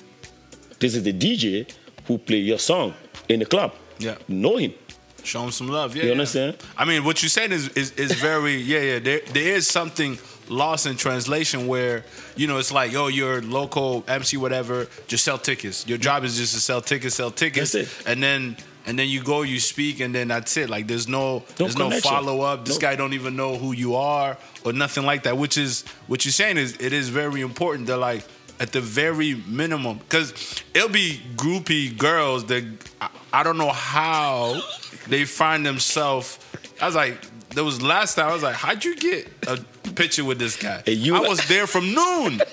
[0.81, 1.71] This is the DJ
[2.07, 2.95] who play your song
[3.29, 3.73] in the club.
[3.99, 4.17] Yeah.
[4.29, 4.75] Know him.
[5.23, 5.95] show him some love.
[5.97, 6.13] Yeah, You yeah.
[6.13, 6.57] understand?
[6.77, 8.99] I mean, what you're saying is is, is very yeah, yeah.
[8.99, 10.19] There there is something
[10.51, 12.05] lost in translation where
[12.37, 14.89] you know it's like yo, you're local MC, whatever.
[15.07, 15.87] Just sell tickets.
[15.89, 18.07] Your job is just to sell tickets, sell tickets, That's it.
[18.07, 18.57] and then.
[18.87, 20.69] And then you go, you speak, and then that's it.
[20.69, 22.67] Like there's no, there's no follow up.
[22.67, 22.81] This No.
[22.81, 25.39] guy don't even know who you are or nothing like that.
[25.39, 28.25] Which is what you're saying is it is very important that like
[28.61, 30.33] at the very minimum, because
[30.75, 32.65] it'll be groupie girls that
[33.01, 34.61] I, I don't know how
[35.09, 36.39] they find themselves.
[36.81, 37.19] I was like,
[37.51, 39.57] there was last time I was like, how'd you get a
[39.93, 40.83] picture with this guy?
[40.85, 42.41] Hey, you- I was there from noon.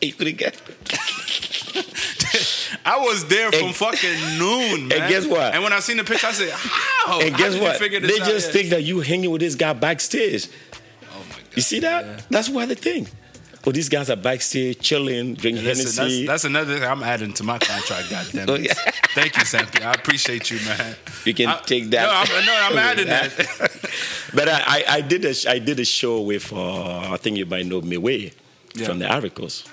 [0.00, 0.52] Hey, to the guy.
[2.86, 5.00] I was there from And- fucking noon, man.
[5.02, 5.54] And guess what?
[5.54, 7.20] And when I seen the picture, I said, how?
[7.20, 7.78] And guess did what?
[7.80, 8.52] They just Yeah.
[8.52, 10.48] think that you hanging with this guy backstage.
[11.04, 11.40] Oh my God.
[11.56, 12.04] You see that?
[12.04, 12.20] Yeah.
[12.30, 13.08] That's why they think.
[13.66, 16.26] Oh, these guys are backstage chilling, drinking Listen, that's, Hennessy.
[16.26, 18.10] that's another thing I'm adding to my contract.
[18.10, 18.66] Goddamn Oh, it!
[18.66, 18.74] yeah.
[19.14, 19.82] Thank you, Sampi.
[19.82, 20.94] I appreciate you, man.
[21.24, 22.04] You can I- take that.
[22.28, 23.30] No, I'm, no, I'm adding that.
[24.34, 27.64] But I, I, I did a did a show with uh, I think you might
[27.64, 28.32] know Meiway
[28.74, 28.84] Yeah.
[28.86, 29.66] from the Coast.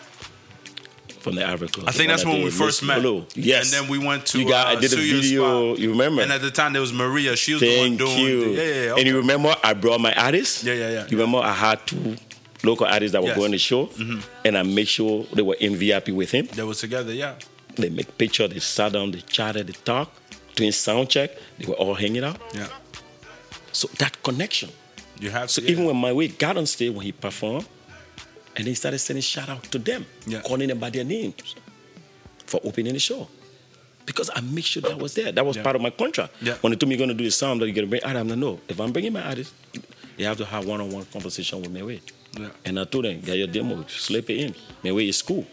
[1.21, 1.87] From the Ivory Coast.
[1.87, 2.99] I think that's when that we first met.
[3.01, 3.25] Blue.
[3.35, 3.71] Yes.
[3.73, 5.73] And then we went to, You got, uh, I did a video.
[5.73, 5.79] Spot.
[5.79, 6.21] You remember?
[6.23, 7.35] And at the time there was Maria.
[7.35, 8.17] She was the one Thank doing.
[8.19, 8.39] you.
[8.51, 8.95] Yeah, yeah, yeah.
[8.97, 10.63] And you remember I brought my artists?
[10.63, 11.07] Yeah, yeah, yeah.
[11.09, 12.15] You remember I had two
[12.63, 13.37] local artists that were Yes.
[13.37, 13.39] Mm-hmm.
[13.39, 16.47] going to the show, and I made sure they were in VIP with him.
[16.47, 17.13] They were together.
[17.13, 17.35] Yeah.
[17.75, 20.19] They make picture, they sat down, they chatted, they talked,
[20.55, 21.31] doing sound check.
[21.57, 22.37] They were all hanging out.
[22.53, 22.67] Yeah.
[23.71, 24.69] So that connection.
[25.19, 25.67] You have So to.
[25.67, 25.71] yeah.
[25.71, 27.67] even when Meiway got on stage when he performed,
[28.55, 30.41] and he started sending shout out to them, Yeah.
[30.41, 31.55] calling them by their names
[32.45, 33.27] for opening the show.
[34.05, 35.31] Because I make sure that was there.
[35.31, 35.63] That was Yeah.
[35.63, 36.33] part of my contract.
[36.41, 36.55] Yeah.
[36.61, 38.03] When they told me you're going to do the song that you're going to bring
[38.03, 38.59] artist, I'm like, no.
[38.67, 39.53] If I'm bringing my artist,
[40.17, 42.01] you have to have one-on-one conversation with me.
[42.39, 42.49] Yeah.
[42.65, 44.95] And I told them, get your demo, slip it in.
[44.95, 45.45] Way is cool.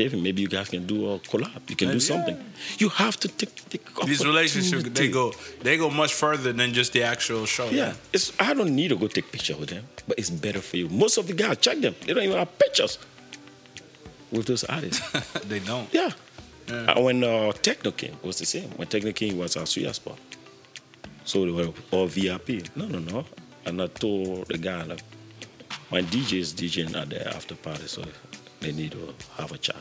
[0.00, 0.20] Gave him.
[0.28, 1.60] Maybe you guys can do a collab.
[1.72, 2.36] You can do something.
[2.82, 5.26] You have to take, take These relationships they go
[5.66, 7.66] they go much further than just the actual show.
[7.80, 10.76] Yeah, it's I don't need to go take picture with them, but it's better for
[10.80, 10.86] you.
[11.04, 12.94] Most of the guys check them; they don't even have pictures
[14.34, 15.00] with those artists.
[15.50, 15.88] they don't.
[16.00, 16.10] yeah.
[16.68, 16.92] Yeah.
[16.92, 18.68] Uh, when uh, Techno King it was the same.
[18.78, 20.18] When Techno King was our Suya spot,
[21.24, 22.48] so they were all VIP.
[22.80, 23.24] No, no, no.
[23.66, 25.02] And I told the guy like,
[25.90, 28.02] my DJ is DJing at the after party, so
[28.60, 29.76] they need to have a chat.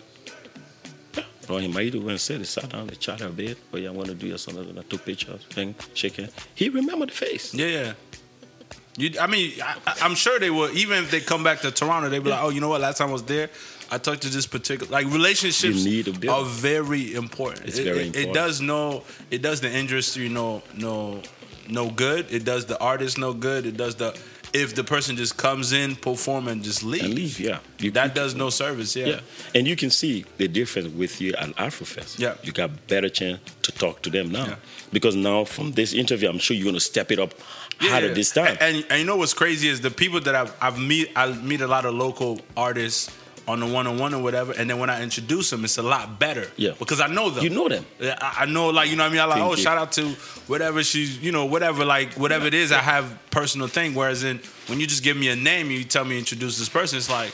[1.16, 1.60] Yeah.
[1.60, 3.58] Him Maidu went and said, they sat down, they chatted a bit.
[3.74, 4.68] Oh yeah, I want to do your something.
[4.68, 6.28] And I took pictures, thing, shaking.
[6.56, 7.54] He remembered the face.
[7.54, 7.94] Yeah, yeah.
[8.98, 10.70] You, I mean, I, I'm sure they will.
[10.76, 12.80] Even if they come back to Toronto, they be like, "Oh, you know what?
[12.80, 13.50] Last time I was there,
[13.92, 16.34] I talked to this particular like relationships You need to build.
[16.34, 17.66] are very important.
[17.68, 21.22] It's it, very it- It does no, it does the industry no, no,
[21.70, 22.32] no good.
[22.32, 23.66] It does the artist no good.
[23.66, 24.18] It does the
[24.56, 27.04] if the person just comes in, perform, and just leave.
[27.04, 27.60] And leave, yeah.
[27.80, 28.96] You That does no service.
[28.96, 29.08] Yeah.
[29.08, 29.20] Yeah,
[29.54, 32.20] and you can see the difference with you at Afrofest.
[32.20, 32.36] Yeah.
[32.44, 34.56] you got better chance to talk to them now Yeah.
[34.94, 37.34] because now from this interview, I'm sure you're gonna step it up
[37.82, 38.58] Yeah, harder this time.
[38.62, 41.34] And, and, and you know what's crazy is the people that I've, I've meet I
[41.52, 43.12] meet a lot of local artists
[43.48, 45.84] on the one on one or whatever, and then when I introduce them, it's a
[45.84, 46.48] lot better.
[46.58, 46.72] Yeah.
[46.80, 47.44] because I know them.
[47.44, 47.86] you know them.
[48.00, 49.62] Yeah, I I know, like you know, what I mean, I like, Thank oh, you.
[49.62, 50.10] shout out to
[50.48, 52.72] whatever she's, you know, whatever, like whatever it is.
[52.72, 53.94] I have personal thing.
[53.96, 56.70] Whereas in when you just give me a name, and you tell me introduce this
[56.70, 57.32] person, it's like,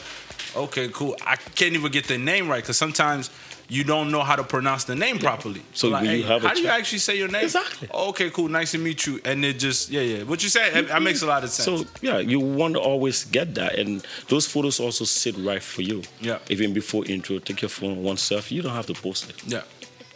[0.55, 1.15] okay, cool.
[1.25, 3.29] I can't even get the name right because sometimes
[3.75, 5.61] you don't know how to pronounce the name properly.
[5.73, 7.45] So like, when you have a how do you actually say your name?
[7.45, 7.87] Exactly.
[7.91, 8.49] Oh, okay, cool.
[8.49, 9.21] Nice to meet you.
[9.23, 10.23] And it just, yeah, yeah.
[10.23, 11.65] What you say, it, it makes a lot of sense.
[11.83, 15.83] So yeah, you want to always get that, and those photos also sit right for
[15.83, 16.03] you.
[16.19, 16.39] Yeah.
[16.49, 18.51] Even before intro, take your phone one selfie.
[18.51, 19.37] You don't have to post it.
[19.47, 19.61] yeah,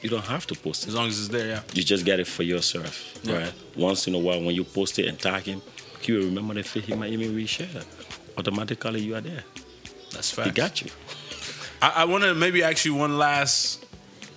[0.02, 0.90] You don't have to post it.
[0.90, 1.62] as long as it's there, yeah.
[1.74, 2.94] You just get it for yourself,
[3.24, 3.38] Yeah.
[3.38, 3.54] right?
[3.78, 5.62] Once in a while, when you post it and tag him,
[6.02, 6.86] he will remember the face.
[6.86, 7.86] He might even reshare it.
[8.38, 9.44] Automatically, you are there.
[10.12, 10.92] That's He got you.
[11.86, 13.86] I, I want to maybe ask you one last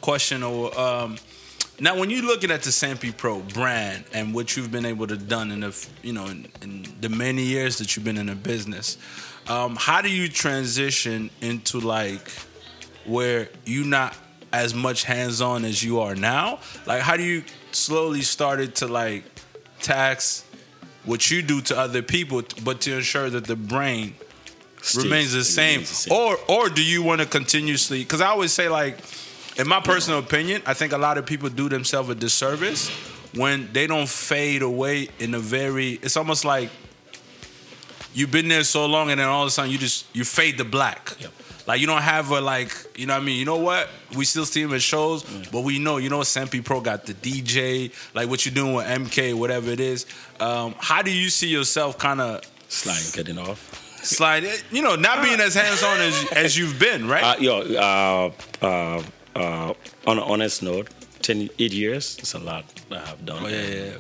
[0.03, 0.43] question.
[0.43, 1.17] Or um,
[1.81, 5.17] now, when you're looking at the Sampi Pro brand and what you've been able to
[5.17, 8.35] done in the you know in, in the many years that you've been in the
[8.35, 8.99] business,
[9.49, 12.31] um, how do you transition into like
[13.07, 14.15] where you're not
[14.53, 16.59] as much hands on as you are now?
[16.85, 19.25] Like, how do you slowly started to like
[19.81, 20.45] tax
[21.07, 24.15] what you do to other people, but to ensure that the brain
[24.83, 25.71] Stays- remains the same.
[25.81, 26.13] remains the same.
[26.19, 28.01] Or or do you want to continuously?
[28.01, 28.99] Because I always say like,
[29.57, 32.89] in my personal opinion, I think a lot of people do themselves a disservice
[33.35, 35.95] when they don't fade away in a very.
[36.03, 36.71] It's almost like
[38.15, 40.59] you've been there so long, and then all of a sudden you just you fade
[40.59, 41.15] to black.
[41.21, 41.33] Yep.
[41.67, 43.39] Like you don't have a like, you know what I mean?
[43.39, 43.91] You know what?
[44.17, 45.53] We still see him at shows, Mm.
[45.53, 48.87] but we know, you know, Sampi Pro got the DJ, like what you're doing with
[48.87, 50.07] MK, whatever it is.
[50.41, 53.78] Um, how do you see yourself kind of Sliding, getting off.
[54.03, 54.45] Slide.
[54.71, 57.23] You know, not being as hands on as as you've been, right?
[57.23, 58.31] Uh, yo, uh,
[58.65, 59.03] uh,
[59.37, 59.75] uh,
[60.07, 60.89] on an honest note,
[61.23, 63.45] 10, 8 years, it's a lot I've done.
[63.45, 63.91] Oh, yeah, yeah, yeah.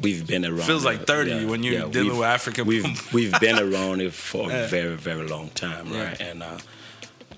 [0.00, 0.62] We've been around.
[0.66, 1.06] Feels like it.
[1.06, 4.64] 30 when you're dealing we've- with African We've we've been around it for Yeah.
[4.64, 6.18] a very very long time, right?
[6.18, 6.26] Yeah.
[6.26, 6.58] And uh,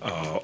[0.01, 0.39] uh,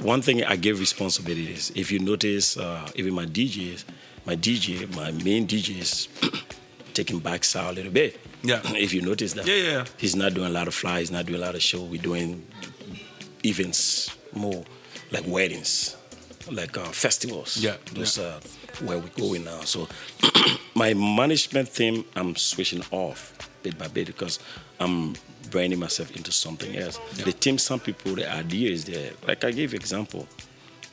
[0.00, 3.84] one thing I give responsibility is if you notice, uh, even my DJs,
[4.26, 6.08] my DJ, my main DJ is
[6.94, 8.18] taking back sound a little bit.
[8.42, 8.60] Yeah.
[8.76, 9.46] If you notice that.
[9.46, 9.84] Yeah, yeah.
[9.96, 11.82] He's not doing a lot of flies, not doing a lot of show.
[11.82, 12.44] We're doing
[13.44, 14.64] events more
[15.10, 15.96] like weddings,
[16.50, 17.56] like uh, festivals.
[17.58, 18.40] Yeah, Those uh,
[18.84, 19.60] where we're going now.
[19.60, 19.88] So
[20.74, 23.32] my management team, I'm switching off
[23.62, 24.38] bit by bit because
[24.80, 25.14] I'm
[25.50, 26.98] branding myself into something else.
[27.16, 27.24] Yeah.
[27.26, 29.12] The team, some people, the idea is there.
[29.26, 30.26] Like I gave example.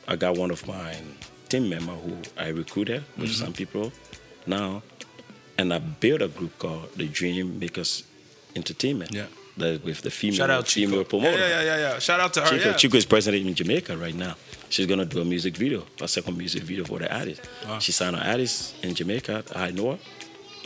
[0.06, 0.94] I got one of my
[1.48, 3.44] team member who I recruited with Mm-hmm.
[3.44, 3.92] some people
[4.46, 4.82] now,
[5.60, 8.04] and I built a group called the Dream Makers
[8.56, 9.12] Entertainment.
[9.12, 9.26] Yeah.
[9.56, 10.98] That with the female Shout out female Chico.
[10.98, 11.38] Yeah, promoter.
[11.38, 11.98] yeah, yeah, yeah, yeah.
[11.98, 12.46] Shout out to her.
[12.50, 12.76] Chico, yeah.
[12.76, 14.34] Chico is president in Jamaica right now.
[14.70, 17.42] She's gonna do a music video, a second music video for the artist.
[17.66, 17.78] Wow.
[17.78, 19.44] She signed an artist in Jamaica.
[19.54, 19.98] I know her,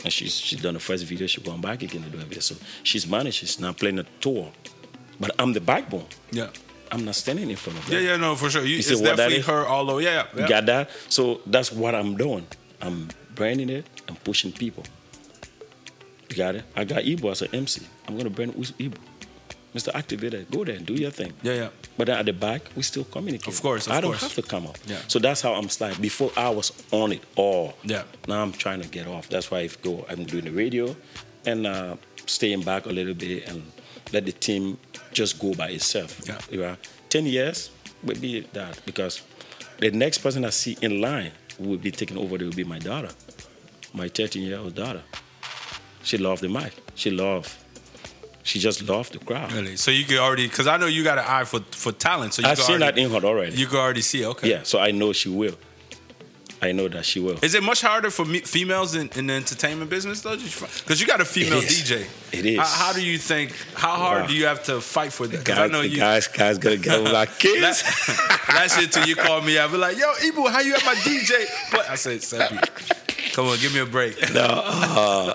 [0.03, 1.27] and she's she's done the first video.
[1.27, 2.39] She's going back again to do a video.
[2.39, 3.37] So she's managed.
[3.37, 4.51] She's now playing a tour,
[5.19, 6.07] but I'm the backbone.
[6.31, 6.49] yeah.
[6.91, 8.07] I'm not standing in front of Yeah, them.
[8.07, 8.63] yeah, no, for sure.
[8.63, 10.01] You, see it's definitely her all over.
[10.01, 10.25] Yeah, yeah.
[10.35, 10.47] You yeah.
[10.47, 10.89] got that?
[11.09, 12.45] So that's what I'm doing.
[12.79, 14.83] I'm branding it and pushing people.
[16.29, 16.63] You got it?
[16.75, 17.81] I got Ebo as an MC.
[18.07, 18.97] I'm gonna brand Ebo.
[19.75, 19.91] Mr.
[19.91, 21.33] Activator, go there, and do your thing.
[21.43, 21.69] Yeah, yeah.
[21.97, 23.53] But then at the back, we still communicate.
[23.53, 24.21] Of course, of I don't course.
[24.21, 24.77] have to come up.
[24.85, 24.99] Yeah.
[25.09, 26.01] So that's how I'm sliding.
[26.01, 27.73] Before I was on it all.
[27.83, 28.03] Yeah.
[28.25, 29.27] Now I'm trying to get off.
[29.27, 30.95] That's why if go, I'm doing the radio
[31.45, 33.69] and uh, staying back a little bit and
[34.13, 34.77] let the team
[35.11, 36.21] just go by itself.
[36.25, 36.39] Yeah.
[36.49, 36.77] You know,
[37.09, 37.69] ten years
[38.01, 39.21] will be that because
[39.79, 42.79] the next person I see in line will be taking over they will be my
[42.79, 43.09] daughter,
[43.95, 45.03] my 13 year old daughter.
[46.03, 46.73] She loved the mic.
[46.95, 47.51] She loved
[48.43, 49.51] She just loved the crowd.
[49.53, 49.75] Really?
[49.75, 52.33] So you could already, because I know you got an eye for for talent.
[52.33, 53.55] So you I've seen that in her already.
[53.55, 54.21] You could already see.
[54.21, 54.27] it.
[54.27, 54.49] Okay.
[54.51, 55.55] yeah, so I know she will.
[56.61, 57.37] I know that she will.
[57.43, 60.37] Is it much harder for me, females in, in the entertainment business though?
[60.37, 61.81] Because you got a female is.
[61.83, 62.05] DJ.
[62.31, 62.57] It is.
[62.59, 63.51] How, how do you think?
[63.73, 64.27] How hard Wow.
[64.27, 65.39] do you have to fight for that?
[65.39, 65.97] Because Guys, I know you.
[65.97, 67.61] guys, guys gonna get my kids.
[67.61, 69.57] That, that shit till you call me.
[69.59, 71.45] I'll be like, yo, Ibu, how you at my DJ?
[71.71, 72.57] But I said, Seppi,
[73.35, 74.15] come on, give me a break.
[74.33, 75.33] no, uh,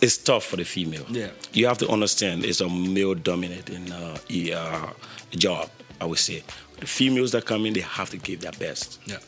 [0.00, 1.04] it's tough for the female.
[1.08, 1.30] Yeah.
[1.52, 4.16] You have to understand it's a male dominating uh,
[4.54, 4.90] uh,
[5.30, 5.68] job,
[6.00, 6.44] I would say.
[6.78, 9.18] The females that come in, they have to give their best, Yeah.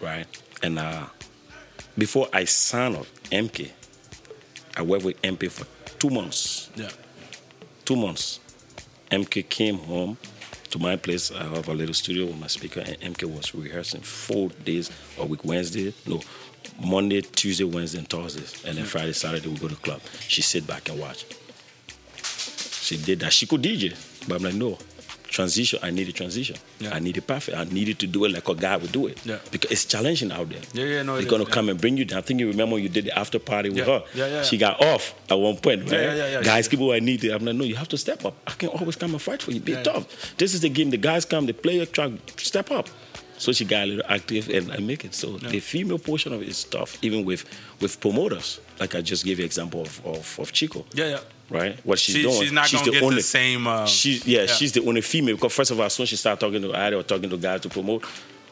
[0.00, 0.26] right?
[0.62, 1.06] And uh,
[1.96, 3.70] before I signed up MK,
[4.76, 5.66] I worked with MK for
[5.98, 6.70] two months.
[6.76, 6.90] Yeah.
[7.86, 8.40] Two months.
[9.10, 10.18] MK came home
[10.70, 11.32] to my place.
[11.32, 15.24] I have a little studio with my speaker, and MK was rehearsing four days a
[15.24, 16.20] week Wednesday, no,
[16.84, 18.64] Monday, Tuesday, Wednesday, and Thursdays.
[18.64, 20.00] And then Friday, Saturday, we go to the club.
[20.26, 21.24] She sit back and watch.
[22.22, 23.32] She did that.
[23.32, 23.94] She could DJ,
[24.28, 24.78] but I'm like, no.
[25.30, 26.56] Transition, I need a transition.
[26.80, 26.94] Yeah.
[26.94, 27.54] I need it perfect.
[27.54, 29.20] I needed to do it like a guy would do it.
[29.26, 29.36] Yeah.
[29.50, 30.62] Because it's challenging out there.
[30.72, 31.50] Yeah, yeah, no, They're gonna yeah.
[31.50, 32.20] come and bring you down.
[32.20, 33.84] I think you remember you did the after party with Yeah.
[33.84, 34.04] her.
[34.14, 35.92] Yeah, yeah, She got off at one point, right?
[35.92, 36.42] Yeah, yeah, yeah, yeah.
[36.42, 37.30] Guys, people, I need it.
[37.32, 38.36] I'm like, no, you have to step up.
[38.46, 39.60] I can always come and fight for you.
[39.60, 39.84] Be Yeah, yeah.
[39.84, 40.34] tough.
[40.38, 40.88] This is the game.
[40.88, 42.88] The guys come, they play your track, step up.
[43.38, 45.14] So she got a little active and I make it.
[45.14, 47.44] So the female portion of it is tough, even with
[47.80, 48.60] with promoters.
[48.80, 50.84] Like I just gave you example of, of, of Chico.
[50.92, 51.20] Yeah, yeah.
[51.50, 51.78] Right?
[51.84, 52.40] What she's She- doing.
[52.42, 54.46] she's not gonna get the same, uh, she, yeah, yeah.
[54.46, 55.36] she's the only female.
[55.36, 57.36] Because first of all, as soon as she started talking to Ida or talking to
[57.38, 58.04] guys to promote,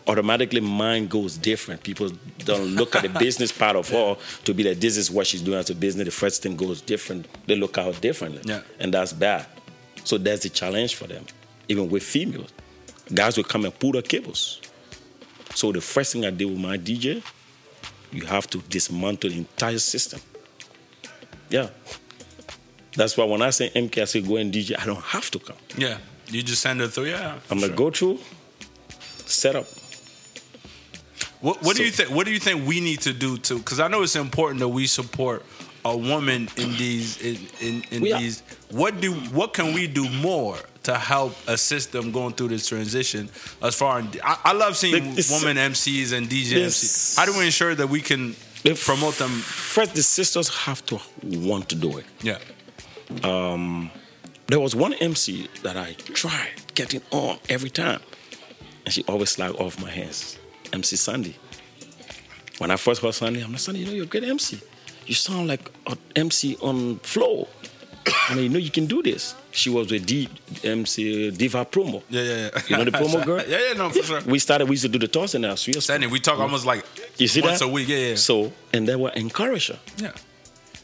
[0.06, 1.82] automatically mind goes different.
[1.82, 2.10] People
[2.44, 5.42] don't look at the business part of her to be that this is what she's
[5.42, 6.04] doing as a business.
[6.06, 7.26] The first thing goes different.
[7.46, 8.40] They look out differently.
[8.44, 8.60] Yeah.
[8.78, 9.46] And that's bad.
[10.04, 11.24] So that's the challenge for them.
[11.68, 12.50] Even with females.
[13.12, 14.60] Guys will come and pull the cables.
[15.56, 17.22] So the first thing I did with my DJ,
[18.12, 20.20] you have to dismantle the entire system.
[21.48, 21.70] Yeah.
[22.94, 25.38] That's why when I say MK, I say go and DJ, I don't have to
[25.38, 25.56] come.
[25.78, 25.96] Yeah.
[26.28, 27.06] You just send it through.
[27.06, 27.38] Yeah.
[27.50, 27.68] I'm sure.
[27.68, 28.18] gonna go through,
[29.24, 29.64] set up.
[31.40, 32.10] What, what do you think?
[32.10, 33.56] What do you think we need to do to?
[33.56, 35.42] Because I know it's important that we support
[35.86, 38.42] a woman in these in in, in We are- these.
[38.70, 43.28] What do what can we do more to help assist them going through this transition?
[43.62, 47.16] As far as I, I love seeing Like, women MCs and DJ MCs.
[47.18, 48.34] How do we ensure that we can
[48.84, 49.30] promote them?
[49.30, 52.06] First, the sisters have to want to do it.
[52.22, 52.38] Yeah,
[53.22, 53.90] Um,
[54.48, 58.00] There was one MC that I tried getting on every time,
[58.84, 60.38] and she always slagged off my hands.
[60.72, 61.34] MC Sandy.
[62.58, 64.60] When I first heard Sandy, I'm like, Sandy, you know you're a great MC.
[65.06, 67.46] You sound like an MC on flow.
[68.28, 69.34] I mean, you know you can do this.
[69.50, 70.28] She was with D,
[70.64, 72.02] MC Diva Promo.
[72.08, 72.36] yeah, yeah.
[72.54, 72.62] yeah.
[72.68, 73.42] You know the promo girl?
[73.48, 74.20] yeah, yeah, no, for sure.
[74.22, 75.82] We started, we used to do the toss in our suite.
[75.82, 76.84] Sandy, we talk almost like
[77.18, 77.64] You see once that?
[77.66, 77.88] a week.
[77.88, 79.78] Yeah, yeah, So, and they were encourage her.
[79.98, 80.12] yeah.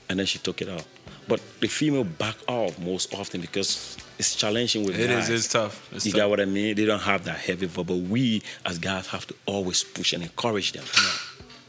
[0.09, 0.85] and then she took it out.
[1.29, 5.29] But the female back off most often because it's challenging with It guys.
[5.31, 5.45] is.
[5.45, 5.89] It's tough.
[5.93, 6.23] It's you tough.
[6.23, 6.75] got what I mean?
[6.75, 10.23] They don't have that heavy vibe, but we as guys have to always push and
[10.25, 10.85] encourage them.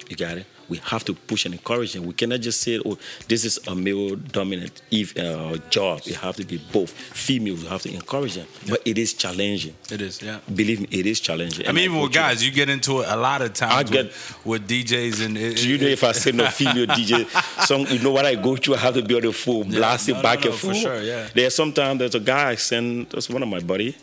[0.09, 0.47] You got it?
[0.69, 2.05] We have to push and encourage them.
[2.05, 2.97] We cannot just say, "Oh,
[3.27, 6.91] this is a male-dominant eve- uh, job." It have to be both.
[6.91, 9.75] Females, you have to encourage them, but it is challenging.
[9.91, 10.21] It is.
[10.21, 10.39] Yeah.
[10.53, 11.65] Believe me, it is challenging.
[11.65, 13.83] I And mean, even with guys, you get into it a lot of times I
[13.83, 17.27] get- with, with DJs and it, Do you know if I say no female DJ,
[17.65, 19.77] some you know what I go through, I have to be on the phone, Yeah,
[19.79, 20.77] blast it no, no, back no, and for forth.
[20.77, 21.27] sure, yeah.
[21.33, 23.95] There's sometimes there's a guy I send, that's one of my buddy,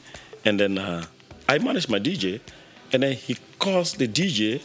[0.45, 1.05] and then uh,
[1.49, 2.41] I manage my DJ,
[2.93, 4.61] and then he calls the DJ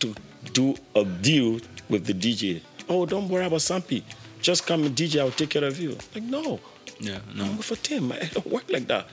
[0.00, 0.14] to
[0.52, 2.60] do a deal with the DJ.
[2.88, 4.02] Oh, don't worry about Sampi.
[4.40, 5.96] Just come and DJ, I'll take care of you.
[6.14, 6.60] Like, no,
[6.98, 8.12] yeah, I'm no, with a team.
[8.12, 9.06] I don't work like that.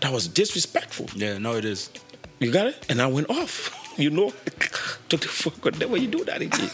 [0.00, 1.06] That was disrespectful.
[1.14, 1.90] yeah, no, it is.
[2.40, 2.86] You got it?
[2.88, 3.78] And I went off.
[3.98, 4.30] You know,
[5.10, 5.78] took the fuck out.
[5.78, 6.70] Never you do that again.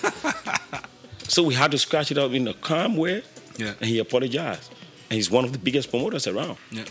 [1.29, 3.25] so we had to scratch it up in a calm way.
[3.57, 3.75] Yeah.
[3.81, 4.71] And he apologized.
[5.11, 6.59] And he's one of the biggest promoters around.
[6.71, 6.85] Yeah,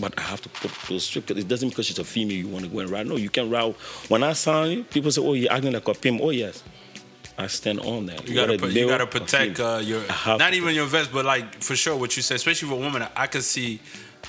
[0.00, 1.30] But I have to put those strict.
[1.30, 3.06] It doesn't because she's a female you want to go and ride.
[3.06, 3.74] No, you can ride.
[4.08, 6.62] When I sign people say, "Oh, you're acting like a pimp." Oh, yes.
[7.38, 8.28] I stand on that.
[8.28, 11.74] you gotta put, you gotta protect uh, your not even your vest, but like for
[11.74, 13.06] sure what you said, especially for women.
[13.16, 13.80] I could see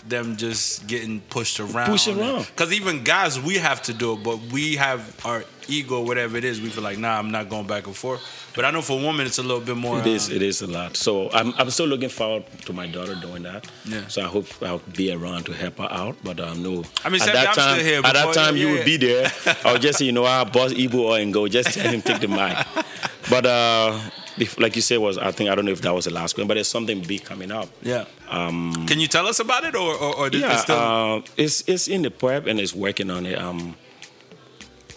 [0.07, 1.87] them just getting pushed around.
[1.87, 2.45] Push around.
[2.47, 6.43] Because even guys, we have to do it, but we have our ego, whatever it
[6.43, 6.59] is.
[6.59, 8.21] We feel like, nah, I'm not going back and forth.
[8.55, 9.99] But I know for women, it's a little bit more.
[9.99, 10.29] It is.
[10.29, 10.97] uh, It is a lot.
[10.97, 13.67] So I'm, I'm still looking forward to my daughter doing that.
[13.85, 14.07] Yeah.
[14.07, 16.17] So I hope I'll be around to help her out.
[16.23, 16.83] But um, no.
[17.05, 18.73] I mean, at Sammy, that I'm still time, here at that before- time you yeah.
[18.75, 19.31] would be there.
[19.63, 21.47] I'll just say, you know, I'll boss Igbo and go.
[21.47, 22.57] Just tell him take the mic.
[23.29, 23.97] But uh,
[24.30, 26.37] if, like you said, was I think I don't know if that was the last
[26.37, 27.69] one, but there's something big coming up.
[27.81, 28.05] yeah.
[28.29, 30.77] Um, Can you tell us about it, or or, or did Yeah, it still?
[30.77, 33.37] uh, it's it's in the prep and it's working on it.
[33.37, 33.75] Um,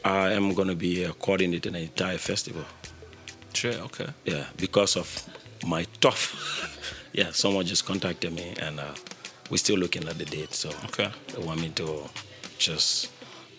[0.04, 2.64] I am gonna be uh, coordinating the entire festival.
[3.54, 3.72] Sure.
[3.84, 4.08] okay.
[4.24, 5.08] Yeah, because of
[5.66, 6.34] my tough
[7.12, 8.94] yeah, someone just contacted me, and uh,
[9.50, 10.52] we're still looking at the date.
[10.54, 11.08] So Okay.
[11.32, 12.02] they want me to
[12.58, 13.10] just.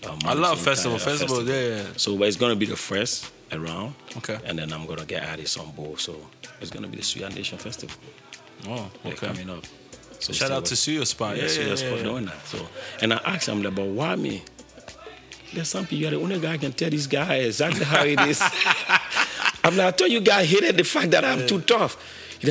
[0.08, 1.00] Um, I love manage festival.
[1.00, 1.84] Festival, yeah, yeah.
[1.98, 3.94] So, but it's gonna be the first around.
[4.18, 4.38] Okay.
[4.46, 6.00] And then I'm gonna get artists on board.
[6.00, 6.16] So
[6.62, 7.96] it's gonna be the Suya Nation Festival.
[8.68, 9.28] Oh, Yeah, okay.
[9.28, 9.64] coming up.
[10.20, 11.36] So Shout out to Suya Spot.
[11.36, 12.04] yeah, Yeah, yeah, that's yeah, yeah.
[12.04, 12.46] doing that.
[12.48, 12.58] So,
[13.02, 14.44] and I asked him, like, but why me?
[15.54, 18.20] There's some people, you're the only guy I can tell this guy exactly how it
[18.22, 18.42] is.
[19.64, 21.98] I'm like, I thought you guys hated the fact that I'm too tough.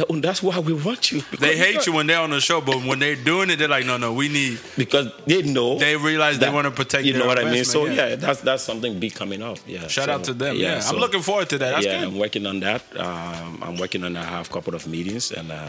[0.09, 1.22] Oh, that's why we want you.
[1.39, 3.87] They hate you when they're on the show, but when they're doing it, they're like,
[3.87, 4.59] no, no, we need.
[4.76, 7.64] because they know They realize they wanna protect You know what I mean?
[7.64, 8.09] So yeah.
[8.09, 9.59] yeah, that's that's something big coming up.
[9.66, 9.87] Yeah.
[9.87, 10.57] Shout so, out to them.
[10.57, 11.70] Yeah, I'm looking forward to that.
[11.74, 12.09] That's yeah, good.
[12.09, 12.82] I'm working on that.
[12.97, 14.16] Um, I'm working on.
[14.16, 15.68] I have a couple of meetings, and uh,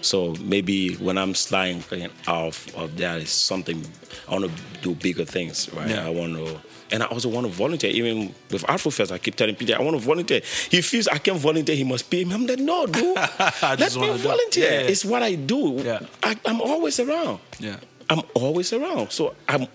[0.00, 1.82] so maybe when I'm sliding
[2.26, 3.84] off of that is something
[4.28, 5.90] I want to do bigger things, right?
[5.90, 6.06] Yeah.
[6.06, 6.60] I want to.
[6.90, 7.90] And I also want to volunteer.
[7.90, 10.40] Even with Afrofest, I keep telling Peter, I want to volunteer.
[10.70, 12.34] He feels I can't volunteer, he must pay me.
[12.34, 13.16] I'm like, no, dude.
[13.62, 14.70] Let me volunteer.
[14.70, 14.92] Yeah.
[14.92, 15.80] It's what I do.
[15.84, 16.00] Yeah.
[16.22, 17.40] I, I'm always around.
[17.58, 17.76] Yeah.
[18.10, 19.10] I'm always around.
[19.12, 19.66] So I'm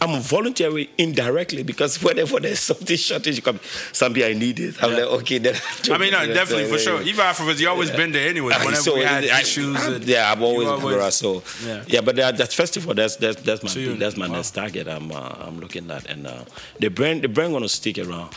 [0.00, 3.60] I'm voluntary indirectly because whenever there's something shortage, you come,
[3.92, 4.82] somebody I need it.
[4.82, 4.96] I'm Yeah.
[5.04, 5.54] like, okay, then
[5.90, 7.00] I mean, no, definitely for sure.
[7.02, 8.54] Even afterwards, you always been there anyway.
[8.54, 11.12] Whenever so we had I- issues, I- and yeah, I'm you always, always- around.
[11.12, 11.84] So Yeah.
[11.86, 14.34] yeah, but that, that festival, that's that's that's my So you- that's my wow.
[14.36, 14.88] next target.
[14.88, 16.44] I'm uh, I'm looking at, and uh,
[16.80, 18.34] the brand the brand gonna stick around.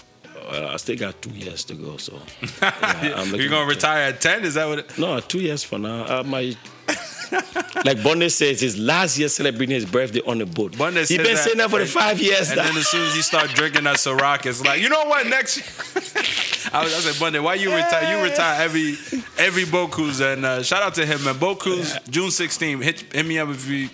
[0.52, 2.14] Uh, I still got two years to go, so
[2.62, 4.44] yeah, I'm looking You're gonna at- retire at ten?
[4.44, 4.80] Is that what?
[4.80, 6.06] It, No, two years for now.
[6.20, 6.56] Uh, my
[7.86, 10.78] like Bonnet says, his last year celebrating his birthday on the boat.
[10.78, 12.64] Bonnet He's been that, saying that for the and- five years and now.
[12.64, 15.28] then as soon as he start drinking that Ciroc, it's like, you know what?
[15.28, 15.60] Next,
[16.74, 18.18] I was I said, Bundy, why you retire?
[18.18, 18.96] You retire every
[19.38, 21.38] every boat cruise, and uh, shout out to him, man.
[21.38, 22.84] Boat cruise June 16th.
[22.84, 23.90] Hit hit me up if you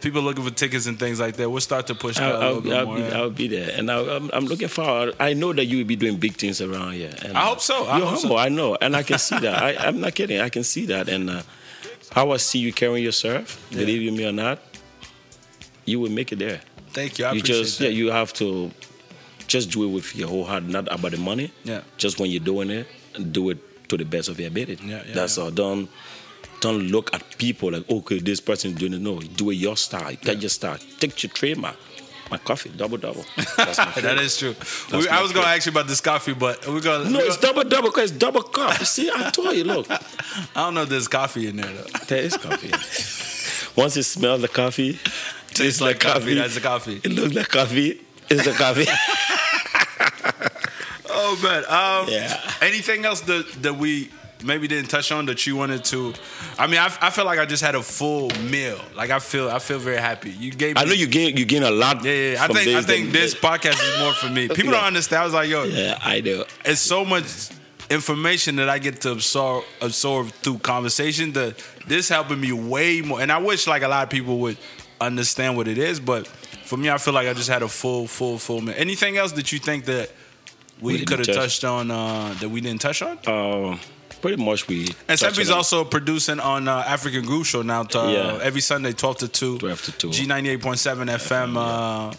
[0.00, 1.50] people looking for tickets and things like that.
[1.50, 2.96] We'll start to push that a I'll, little I'll, bit I'll more.
[2.96, 3.18] be, yeah.
[3.18, 5.16] I'll be there, and I'll, I'm, I'm looking forward.
[5.18, 7.12] I know that you will be doing big things around here.
[7.24, 7.86] And, I hope so.
[7.86, 8.28] I you're hope so.
[8.28, 9.62] humble, I know, and I can see that.
[9.62, 10.40] I, I'm not kidding.
[10.40, 11.42] I can see that, and uh,
[12.16, 14.58] how I see you carrying yourself, surf, believe you me or not,
[15.84, 16.62] you will make it there.
[16.88, 17.26] Thank you.
[17.26, 17.84] I you just that.
[17.84, 18.70] yeah, you have to
[19.46, 21.52] just do it with your whole heart, not about the money.
[21.62, 21.82] Yeah.
[21.98, 22.88] Just when you're doing it,
[23.32, 23.58] do it
[23.90, 24.78] to the best of your ability.
[24.82, 25.44] Yeah, yeah, That's yeah.
[25.44, 25.50] all.
[25.50, 25.90] Don't
[26.60, 29.02] don't look at people like okay, this person is doing it.
[29.02, 30.16] No, do it your style.
[30.16, 30.78] Take your style.
[30.98, 31.76] Take your trademark.
[32.30, 33.24] My coffee, double double.
[33.36, 34.54] That is true.
[34.92, 37.08] We, I was gonna ask you about this coffee, but we're gonna.
[37.08, 38.74] No, we're it's double double because it's double cup.
[38.84, 39.64] See, I told you.
[39.64, 40.00] Look, I
[40.54, 41.86] don't know if there's coffee in there though.
[42.08, 42.70] there is coffee.
[43.80, 44.98] Once you smell the coffee,
[45.54, 46.34] Tastes like coffee.
[46.34, 47.00] That's the coffee.
[47.02, 48.00] It looks like coffee.
[48.28, 48.86] It's the coffee.
[51.18, 51.64] Oh man.
[51.68, 52.38] Um, Yeah.
[52.60, 54.10] Anything else that that we
[54.44, 56.14] maybe didn't touch on that you wanted to?
[56.58, 58.78] I mean, I, I feel like I just had a full meal.
[58.94, 60.30] Like I feel I feel very happy.
[60.30, 60.76] You gave.
[60.76, 62.04] Me, I know you gain you gain a lot.
[62.04, 62.44] Yeah, yeah.
[62.44, 64.48] I think I think this podcast is more for me.
[64.48, 64.78] People Yeah.
[64.78, 65.22] don't understand.
[65.22, 66.44] I was like, yo, Yeah, I do.
[66.64, 67.24] it's so much
[67.88, 71.32] information that I get to absorb absorb through conversation.
[71.32, 73.20] That this helping me way more.
[73.20, 74.58] And I wish like a lot of people would
[75.00, 76.26] understand what it is, but
[76.64, 78.74] for me, I feel like I just had a full, full, full meal.
[78.76, 80.10] Anything else that you think that
[80.80, 81.36] we, We could have touch.
[81.36, 83.18] touched on uh, that we didn't touch on?
[83.26, 83.78] Uh,
[84.26, 84.80] pretty much we.
[85.08, 85.58] And touched Sampi's on it.
[85.58, 88.38] also producing on uh, African Groove Show now to, uh, Yeah.
[88.42, 89.58] every Sunday, 12 to 2.
[89.58, 90.08] 12 to 2.
[90.08, 92.12] G98.7 FM, uh,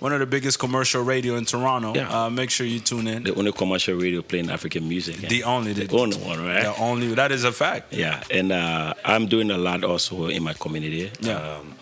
[0.00, 1.94] one of the biggest commercial radio in Toronto.
[1.94, 2.08] Yeah.
[2.26, 3.22] Uh, make sure you tune in.
[3.24, 5.22] the only commercial radio playing African music.
[5.22, 5.28] yeah.
[5.28, 6.62] The only, the, the only one, right?
[6.62, 7.92] the only, that is a fact.
[7.92, 11.10] Yeah, and uh, I'm doing a lot also in my community.
[11.20, 11.36] Yeah.
[11.58, 11.74] Um,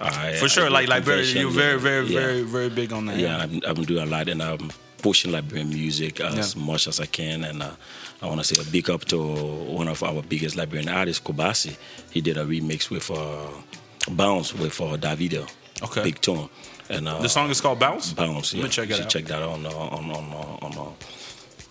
[0.00, 2.20] I, For sure, I like Liberia, you're very, very, yeah.
[2.20, 3.18] very, very big on that.
[3.18, 6.62] Yeah, I'm, I'm doing a lot, and I'm pushing Liberian music as Yeah.
[6.64, 7.44] much as I can.
[7.44, 7.70] And uh,
[8.22, 11.76] I want to say a big up to one of our biggest Liberian artists, Kobasi.
[12.10, 13.48] He did a remix with uh,
[14.10, 15.48] Bounce with uh, Davido.
[15.82, 16.02] Okay.
[16.04, 16.48] Big tune.
[16.88, 18.12] And uh, The song is called Bounce?
[18.12, 18.54] Bounce.
[18.54, 18.64] Let Yeah.
[18.64, 19.10] me check it you should out.
[19.10, 20.78] check that on uh, on on uh, on.
[20.78, 20.90] Uh,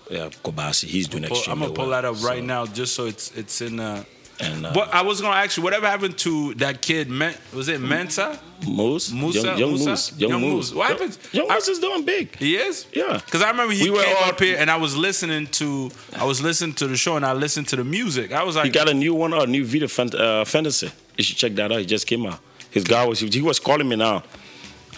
[0.09, 0.85] yeah, Kobasi.
[0.87, 2.01] He's doing I'm extremely gonna pull well.
[2.01, 3.79] that up right now just so it's it's in.
[3.79, 4.03] Uh,
[4.41, 7.09] And uh, what I was gonna ask you, whatever happened to that kid?
[7.09, 8.39] Men, was it Mensa?
[8.67, 9.39] Moose, Musa?
[9.47, 9.89] young, young Musa?
[9.89, 10.53] Moose, young, Young Moose.
[10.53, 10.73] Moose.
[10.73, 11.17] What happened?
[11.31, 12.35] Young Moose is doing big.
[12.37, 12.85] He is.
[12.93, 13.19] Yeah.
[13.25, 16.25] Because I remember he We came all- up here and I was listening to I
[16.25, 18.31] was listening to the show and I listened to the music.
[18.31, 20.91] I was like, He got a new one, a new video fan- uh, fantasy.
[21.17, 21.79] You should check that out.
[21.79, 22.39] He just came out.
[22.69, 24.23] His guy was he was calling me now.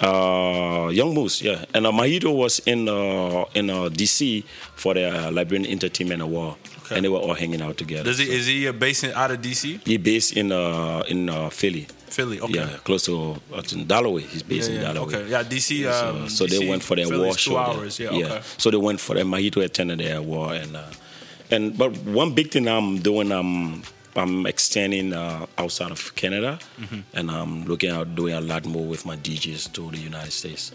[0.02, 4.44] Uh, Young Moose, yeah, and uh, Mahito was in uh, in uh, DC
[4.76, 6.96] for the uh, Liberian Entertainment Award, Okay.
[6.96, 8.04] and they were all hanging out together.
[8.04, 11.04] does he So is he uh, based in, out of DC, he based in uh,
[11.08, 12.40] in uh, Philly, Philly?
[12.42, 12.54] Okay.
[12.56, 14.22] yeah, close to uh, in Delaware.
[14.22, 15.16] He's based Yeah, in yeah, Delaware.
[15.22, 15.30] okay.
[15.32, 15.84] Yeah, DC.
[15.84, 17.58] So, Um, so they DC, went for their Philly's two show.
[17.58, 18.00] hours.
[18.00, 18.42] Yeah, okay.
[18.58, 20.84] So they went for the Mahito attended the war and uh,
[21.52, 23.84] and but one big thing I'm doing I'm
[24.16, 27.00] I'm extending uh, outside of Canada Mm-hmm.
[27.18, 30.72] and I'm looking at doing a lot more with my DJs to the United States.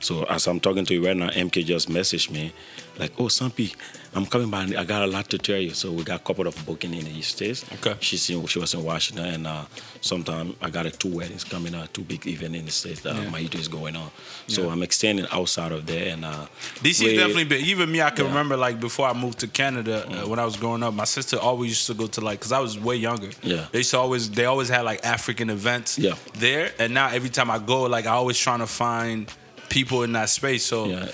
[0.00, 2.52] So as I'm talking to you right now, MK just messaged me,
[3.00, 3.74] like, "Oh, Sampi,
[4.14, 4.74] I'm coming back.
[4.74, 7.04] I got a lot to tell you." So we got a couple of booking in
[7.04, 7.64] the East States.
[7.74, 7.94] Okay.
[8.00, 9.64] She's in, she was in Washington, and uh,
[10.00, 13.14] sometime I got a two weddings coming up, two big event in the States that
[13.14, 13.22] Yeah.
[13.24, 13.30] yeah.
[13.30, 14.10] Maito is going on.
[14.46, 14.72] So Yeah.
[14.72, 16.46] I'm extending outside of there, and uh,
[16.82, 17.64] DC we- definitely been.
[17.64, 18.30] Even me, I can Yeah.
[18.30, 20.94] remember like before I moved to Canada uh, when I was growing up.
[20.94, 23.30] My sister always used to go to like because I was way younger.
[23.42, 23.66] Yeah.
[23.72, 25.98] they used to always they always had like African events.
[25.98, 26.14] Yeah.
[26.34, 29.30] there and now every time I go, like I always trying to find
[29.68, 30.64] people in that space.
[30.64, 31.08] So Yeah,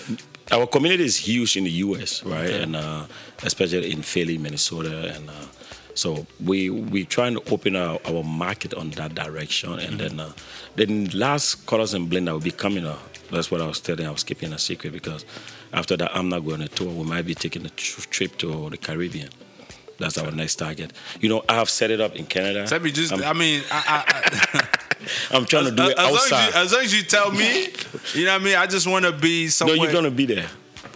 [0.52, 2.44] our community is huge in the U.S., right?
[2.44, 2.62] Okay.
[2.62, 3.06] And uh,
[3.42, 5.32] especially in Philly, Minnesota, and uh,
[5.94, 9.78] so we we trying to open our, our market on that direction.
[9.78, 10.32] And then uh,
[10.76, 13.00] then last colors and blend that will be coming up.
[13.30, 14.06] That's what I was telling.
[14.06, 15.24] I was keeping a secret because
[15.72, 16.88] after that, I'm not going to tour.
[16.88, 19.30] We might be taking a tr- trip to the Caribbean.
[19.98, 20.92] That's our next target.
[21.20, 22.66] You know, I have set it up in Canada.
[22.70, 23.12] Let me just.
[23.12, 24.04] I'm, I mean, I,
[24.52, 24.68] I,
[25.36, 26.46] I'm trying to do I, it as, long as, outside.
[26.46, 27.68] you, as long as you tell me,
[28.14, 28.56] you know what I mean.
[28.56, 30.48] I just want to be no, you're gonna be there.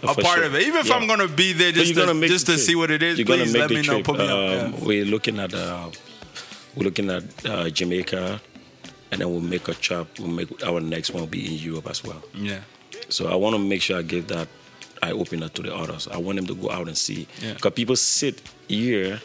[0.03, 0.43] a part sure.
[0.43, 0.63] of it.
[0.67, 0.95] Even if Yeah.
[0.95, 3.61] I'm gonna be there just to, just to see what it is, You're please make
[3.61, 4.01] let me know.
[4.03, 4.31] Put me up.
[4.31, 4.85] Um, Yeah.
[4.85, 5.89] We're looking at uh,
[6.75, 8.39] we're looking at uh, Jamaica,
[9.11, 10.07] and then we'll make a trip.
[10.19, 12.21] We'll make our next one will be in Europe as well.
[12.33, 12.59] Yeah.
[13.09, 14.47] So I want to make sure I give that
[15.01, 16.07] eye opener to the others.
[16.07, 17.53] I want them to go out and see Yeah.
[17.53, 19.21] because people sit here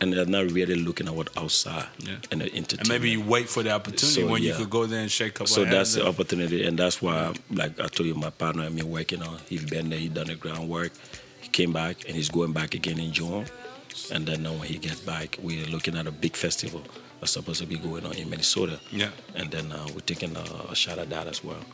[0.00, 2.16] and they're not really looking at what outside Yeah.
[2.30, 2.80] and the entertainment.
[2.80, 5.34] And maybe you wait for the opportunity So, when you could go there and shake
[5.34, 8.74] couple So that's the opportunity, and that's why, like I told you, my partner and
[8.74, 9.38] me working on.
[9.48, 10.92] He's been there, he done the groundwork.
[11.40, 13.46] He came back, and he's going back again in June.
[14.12, 16.82] And then now when he gets back, we're looking at a big festival
[17.20, 18.78] that's supposed to be going on in Minnesota.
[18.92, 19.10] Yeah.
[19.34, 21.64] And then uh, we're taking a, a shot at that as well.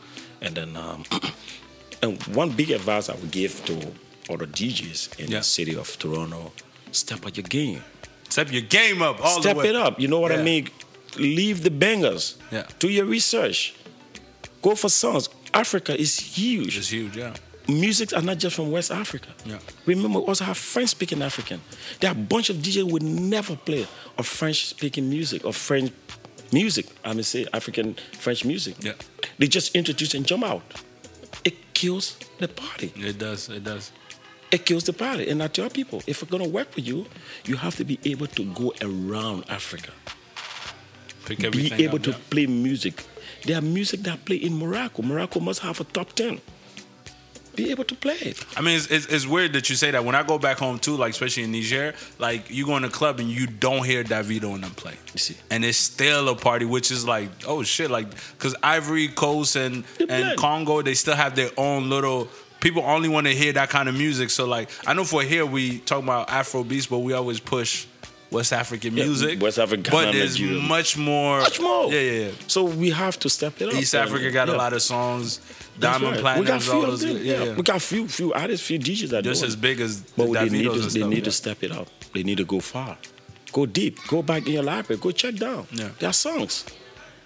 [0.40, 1.04] And then, um,
[2.02, 3.74] and one big advice I would give to
[4.30, 5.38] other DJs in Yeah.
[5.38, 6.52] the city of Toronto:
[6.92, 7.82] step up your game.
[8.28, 9.68] Step your game up all Step the way.
[9.68, 10.00] it up.
[10.00, 10.38] You know what Yeah.
[10.38, 10.68] I mean?
[11.16, 12.36] Leave the bangers.
[12.50, 12.66] Yeah.
[12.78, 13.74] Do your research.
[14.62, 15.28] Go for songs.
[15.52, 16.76] Africa is huge.
[16.78, 17.34] It's huge, yeah.
[17.68, 19.28] Music are not just from West Africa.
[19.46, 19.58] Yeah.
[19.86, 21.60] Remember, we also have French speaking African.
[22.00, 23.86] There are a bunch of DJs who would never play
[24.18, 25.92] of French speaking music or French
[26.52, 26.86] music.
[27.04, 28.74] I mean, say African French music.
[28.80, 28.92] Yeah.
[29.38, 30.62] They just introduce and jump out.
[31.44, 33.48] It kills the party It does.
[33.48, 33.92] It does.
[34.50, 35.28] It kills the party.
[35.28, 37.06] And I tell people, if we're gonna work with you,
[37.44, 39.90] you have to be able to go around Africa.
[41.26, 42.16] Pick Be able up, to yeah.
[42.30, 43.02] play music.
[43.44, 45.02] There are music that play in Morocco.
[45.02, 46.40] Morocco must have a top ten.
[47.56, 48.44] Be able to play it.
[48.56, 50.04] I mean, it's, it's, it's weird that you say that.
[50.04, 52.88] When I go back home too, like especially in Niger, like you go in a
[52.90, 55.36] club and you don't hear Davido and them play, You see.
[55.52, 59.84] and it's still a party, which is like, oh shit, like because Ivory Coast and
[60.10, 60.36] and.
[60.36, 62.28] Congo, they still have their own little.
[62.60, 64.30] People only want to hear that kind of music.
[64.30, 67.86] So like, I know for here we talk about Afro beats, but we always push
[68.30, 69.40] West African Yeah, music.
[69.40, 71.40] West Africa, but there's much more.
[71.40, 71.92] Much more.
[71.92, 72.30] Yeah, yeah, yeah.
[72.48, 73.74] So we have to step it up.
[73.74, 75.40] East Africa got a lot of songs.
[75.78, 76.38] Diamond right.
[76.40, 77.00] We got Platnumz, few all of those.
[77.02, 77.16] them.
[77.22, 77.54] Yeah, yeah.
[77.54, 80.48] We got few few artists, few DJs that Just as big as But the they
[80.48, 81.24] need to they need yeah.
[81.24, 81.88] to step it up.
[82.12, 82.96] They need to go far,
[83.52, 85.66] go deep, go back in your library, go check down.
[85.72, 85.88] Yeah.
[85.98, 86.64] There are songs,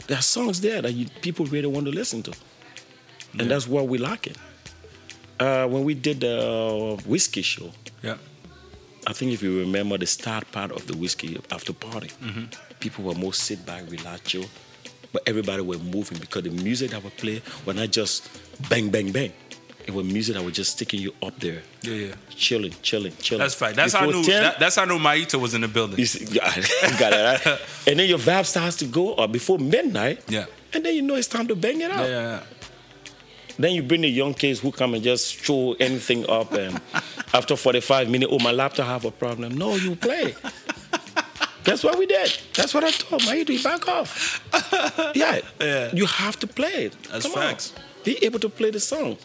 [0.06, 2.32] there are songs there that you, people really want to listen to,
[3.32, 3.48] and Yeah.
[3.48, 4.34] that's what we lacking.
[5.40, 7.70] Uh, when we did the uh, whiskey show,
[8.02, 8.16] Yeah.
[9.06, 12.44] I think if you remember the start part of the whiskey after party, Mm-hmm.
[12.80, 14.44] people were more sit back, relax, chill,
[15.12, 18.28] but everybody were moving because the music that we play were not just
[18.68, 19.32] bang, bang, bang.
[19.86, 22.14] It was music that was just sticking you up there, Yeah, yeah.
[22.28, 23.38] chilling, chilling, chilling.
[23.40, 23.76] That's fact.
[23.76, 24.22] That's how I knew.
[24.22, 25.98] 10, That, that's how I knew Maito was in the building.
[25.98, 27.58] you, see, yeah, you got it, right?
[27.86, 30.22] and then your vibe starts to go up before midnight.
[30.28, 30.44] Yeah.
[30.74, 32.08] And then you know it's time to bang it Yeah, out.
[32.10, 32.42] yeah, yeah.
[33.58, 36.80] Then you bring the young kids who come and just throw anything up, and
[37.34, 39.56] after 45 minutes, oh, my laptop have a problem.
[39.58, 40.34] No, you play.
[41.64, 42.32] That's what we did.
[42.54, 44.40] That's what I told my you back off.
[45.14, 45.90] Yeah, Yeah.
[45.92, 46.96] you have to play it.
[47.10, 47.48] That's Come on.
[47.48, 47.72] facts.
[48.04, 49.18] Be able to play the song.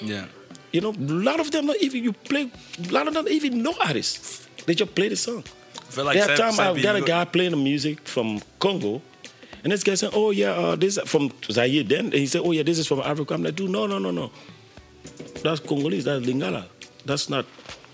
[0.00, 0.26] Yeah.
[0.72, 2.50] You know, a lot of them not even you play.
[2.88, 4.46] A lot of them don't even know artists.
[4.66, 5.42] They just play the song.
[5.76, 9.00] I feel like there Seb- times I've got a guy playing the music from Congo,
[9.62, 12.42] and this guy saying, "Oh yeah, uh, this is from Zaire." Then and he said,
[12.44, 14.30] "Oh yeah, this is from Africa." I'm like, "Dude, no, no, no, no.
[15.42, 16.04] That's Congolese.
[16.04, 16.66] That's Lingala.
[17.04, 17.46] That's not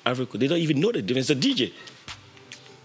[0.05, 0.39] Africa.
[0.39, 1.31] They don't even know the difference.
[1.31, 1.73] It's a DJ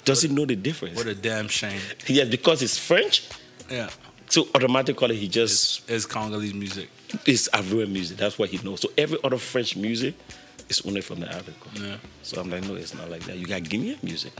[0.03, 0.97] doesn't know the difference.
[0.97, 1.79] What a damn shame.
[2.07, 3.23] yes, because it's French,
[3.69, 3.89] Yeah.
[4.27, 6.89] so automatically he just It's Congolese music.
[7.27, 8.17] it's African music.
[8.17, 8.81] That's what he knows.
[8.81, 10.15] So every other French music
[10.69, 11.69] is only from the Africa.
[11.75, 11.97] Yeah.
[12.23, 13.37] So I'm like, no, it's not like that.
[13.37, 14.33] You got Guinean music.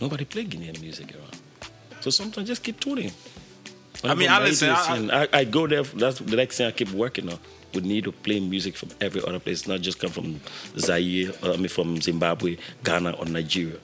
[0.00, 1.40] Nobody play Guinean music around.
[2.04, 3.10] So sometimes just keep tuning.
[4.04, 5.84] I mean, I listen, I- I, I go there.
[5.84, 7.38] That's the next thing I keep working on.
[7.72, 10.38] We need to play music from every other place, not just come from
[10.76, 13.78] Zaire, uh, I mean from Zimbabwe, Ghana, or Nigeria.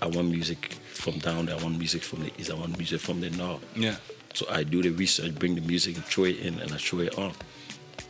[0.00, 1.56] I want music from down there.
[1.56, 2.50] I want music from the east.
[2.50, 3.62] I want music from the north.
[3.76, 3.96] Yeah.
[4.32, 7.00] So I do the research, bring the music, and throw it in, and I throw
[7.00, 7.32] it on.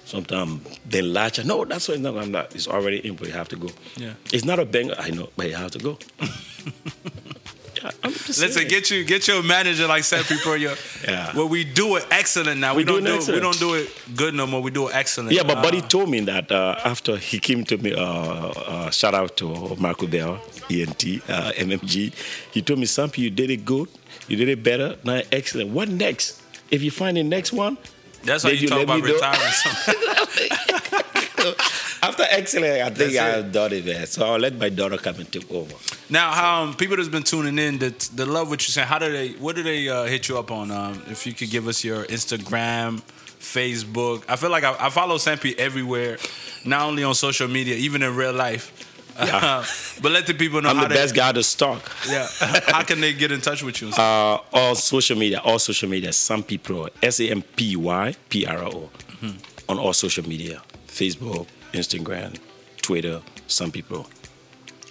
[0.04, 1.44] Sometimes they latch.
[1.44, 2.54] No, that's why no, I'm not.
[2.54, 3.70] It's already in, but you have to go.
[3.96, 4.14] Yeah.
[4.32, 4.94] It's not a banger.
[4.96, 5.98] I know, but you have to go.
[7.84, 8.68] Yeah, I'm Listen, saying.
[8.68, 10.54] get you get your manager like Sampi Pro.
[10.54, 10.74] Your,
[11.06, 11.36] Yeah.
[11.36, 12.72] Well, we do it excellent now.
[12.74, 14.62] We, We do don't it do it, we don't do it good no more.
[14.62, 15.32] We do it excellent.
[15.32, 18.90] Yeah, but Buddy Uh, told me that uh, after he came to me, uh, uh,
[18.90, 20.40] shout out to Marco Bell,
[20.70, 22.12] ENT, uh, MMG.
[22.52, 23.88] He told me, Sampi, you did it good.
[24.28, 24.96] You did it better.
[25.04, 25.70] Now, excellent.
[25.70, 26.40] What next?
[26.70, 27.76] If you find the next one,
[28.24, 29.14] that's how you you talk about me know?
[29.14, 29.52] retiring.
[32.08, 34.06] after excellent, I think I've done it, man.
[34.06, 35.74] So I'll let my daughter come and take over.
[36.10, 38.88] now, how um, people that's been tuning in that that love what you're saying.
[38.88, 39.30] How do they?
[39.32, 40.70] What do they uh, hit you up on?
[40.70, 43.02] Um, if you could give us your Instagram,
[43.40, 44.24] Facebook.
[44.28, 46.18] I feel like I, I follow Sampi everywhere,
[46.64, 48.72] not only on social media, even in real life.
[49.16, 49.64] Yeah.
[50.02, 51.80] but let the people know I'm the they, best guy to stalk.
[52.08, 52.26] Yeah,
[52.66, 53.90] how can they get in touch with you?
[53.90, 58.46] Uh, all social media, all social media, Sampy Pro, S A M P Y P
[58.46, 58.90] R O,
[59.22, 59.70] Mm-hmm.
[59.70, 62.38] on all social media, Facebook, Instagram,
[62.80, 64.06] Twitter, some people.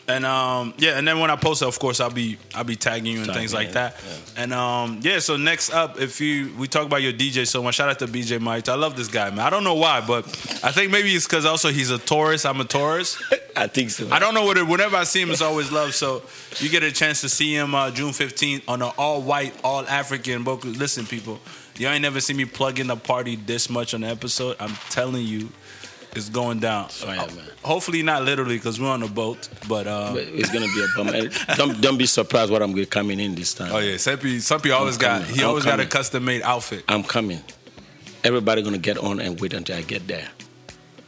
[0.05, 2.75] And um, yeah, and then when I post it, of course, I'll be I'll be
[2.75, 4.03] tagging you and Tag things like yeah, that.
[4.35, 7.75] And um, yeah, so next up, if you we talk about your DJ so much,
[7.75, 8.67] shout out to BJ Mike.
[8.67, 9.39] I love this guy, man.
[9.39, 10.25] I don't know why, but
[10.61, 12.43] I think maybe it's because also he's a Taurus.
[12.43, 13.21] I'm a Taurus.
[13.55, 14.09] I think so.
[14.09, 14.67] I don't know what it.
[14.67, 15.93] Whenever I see him, it's always love.
[15.93, 16.23] So
[16.57, 19.85] you get a chance to see him uh, June 15th on an all white, all
[19.87, 20.43] African.
[20.43, 20.77] Boku.
[20.77, 21.39] Listen, people,
[21.77, 24.57] you ain't never seen me plug in the party this much on the episode.
[24.59, 25.49] I'm telling you,
[26.15, 26.87] it's going down.
[27.05, 27.27] Oh.
[27.63, 29.87] Hopefully not literally because we're on a boat, but.
[29.87, 31.29] Um, But It's gonna be a bummer.
[31.55, 33.71] Don't don't be surprised what I'm coming in this time.
[33.73, 34.37] Oh yeah, Sampi.
[34.37, 35.23] Sampi always got.
[35.23, 36.83] He I'm always got a custom made outfit.
[36.87, 37.41] I'm coming.
[38.23, 40.29] Everybody gonna get on and wait until I get there.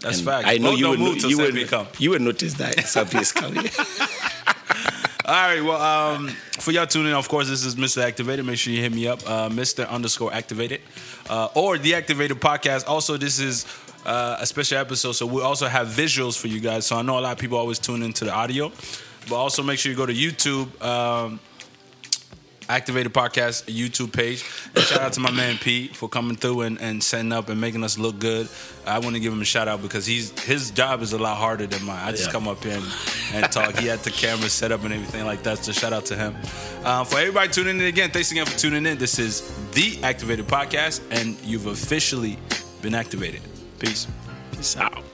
[0.01, 0.47] That's And fact.
[0.47, 1.87] I know Both you move you would come.
[1.97, 3.65] you would notice that something is coming.
[5.27, 5.61] All right.
[5.61, 6.27] Well, um,
[6.59, 8.03] for y'all tuning in, of course, this is Mr.
[8.03, 8.45] Activated.
[8.45, 9.89] Make sure you hit me up, uh, Mr.
[9.89, 10.81] Underscore Activated,
[11.29, 12.87] uh, or the Activated Podcast.
[12.87, 13.65] Also, this is
[14.05, 16.85] uh, a special episode, so we also have visuals for you guys.
[16.85, 18.71] So I know a lot of people always tune into the audio,
[19.29, 20.81] but also make sure you go to YouTube.
[20.83, 21.39] Um,
[22.67, 24.43] Activated Podcast YouTube page.
[24.73, 27.61] And shout out to my man Pete for coming through and, and setting up and
[27.61, 28.49] making us look good.
[28.87, 31.37] I want to give him a shout out because he's his job is a lot
[31.37, 32.01] harder than mine.
[32.03, 32.31] I just Yeah.
[32.31, 32.85] come up here and,
[33.35, 33.77] and talk.
[33.77, 35.59] He had the camera set up and everything like that.
[35.63, 36.35] So shout out to him.
[36.83, 38.97] Uh, for everybody tuning in again, thanks again for tuning in.
[38.97, 42.39] This is the Activated Podcast, and you've officially
[42.81, 43.41] been activated.
[43.79, 44.07] Peace.
[44.51, 45.04] Peace out.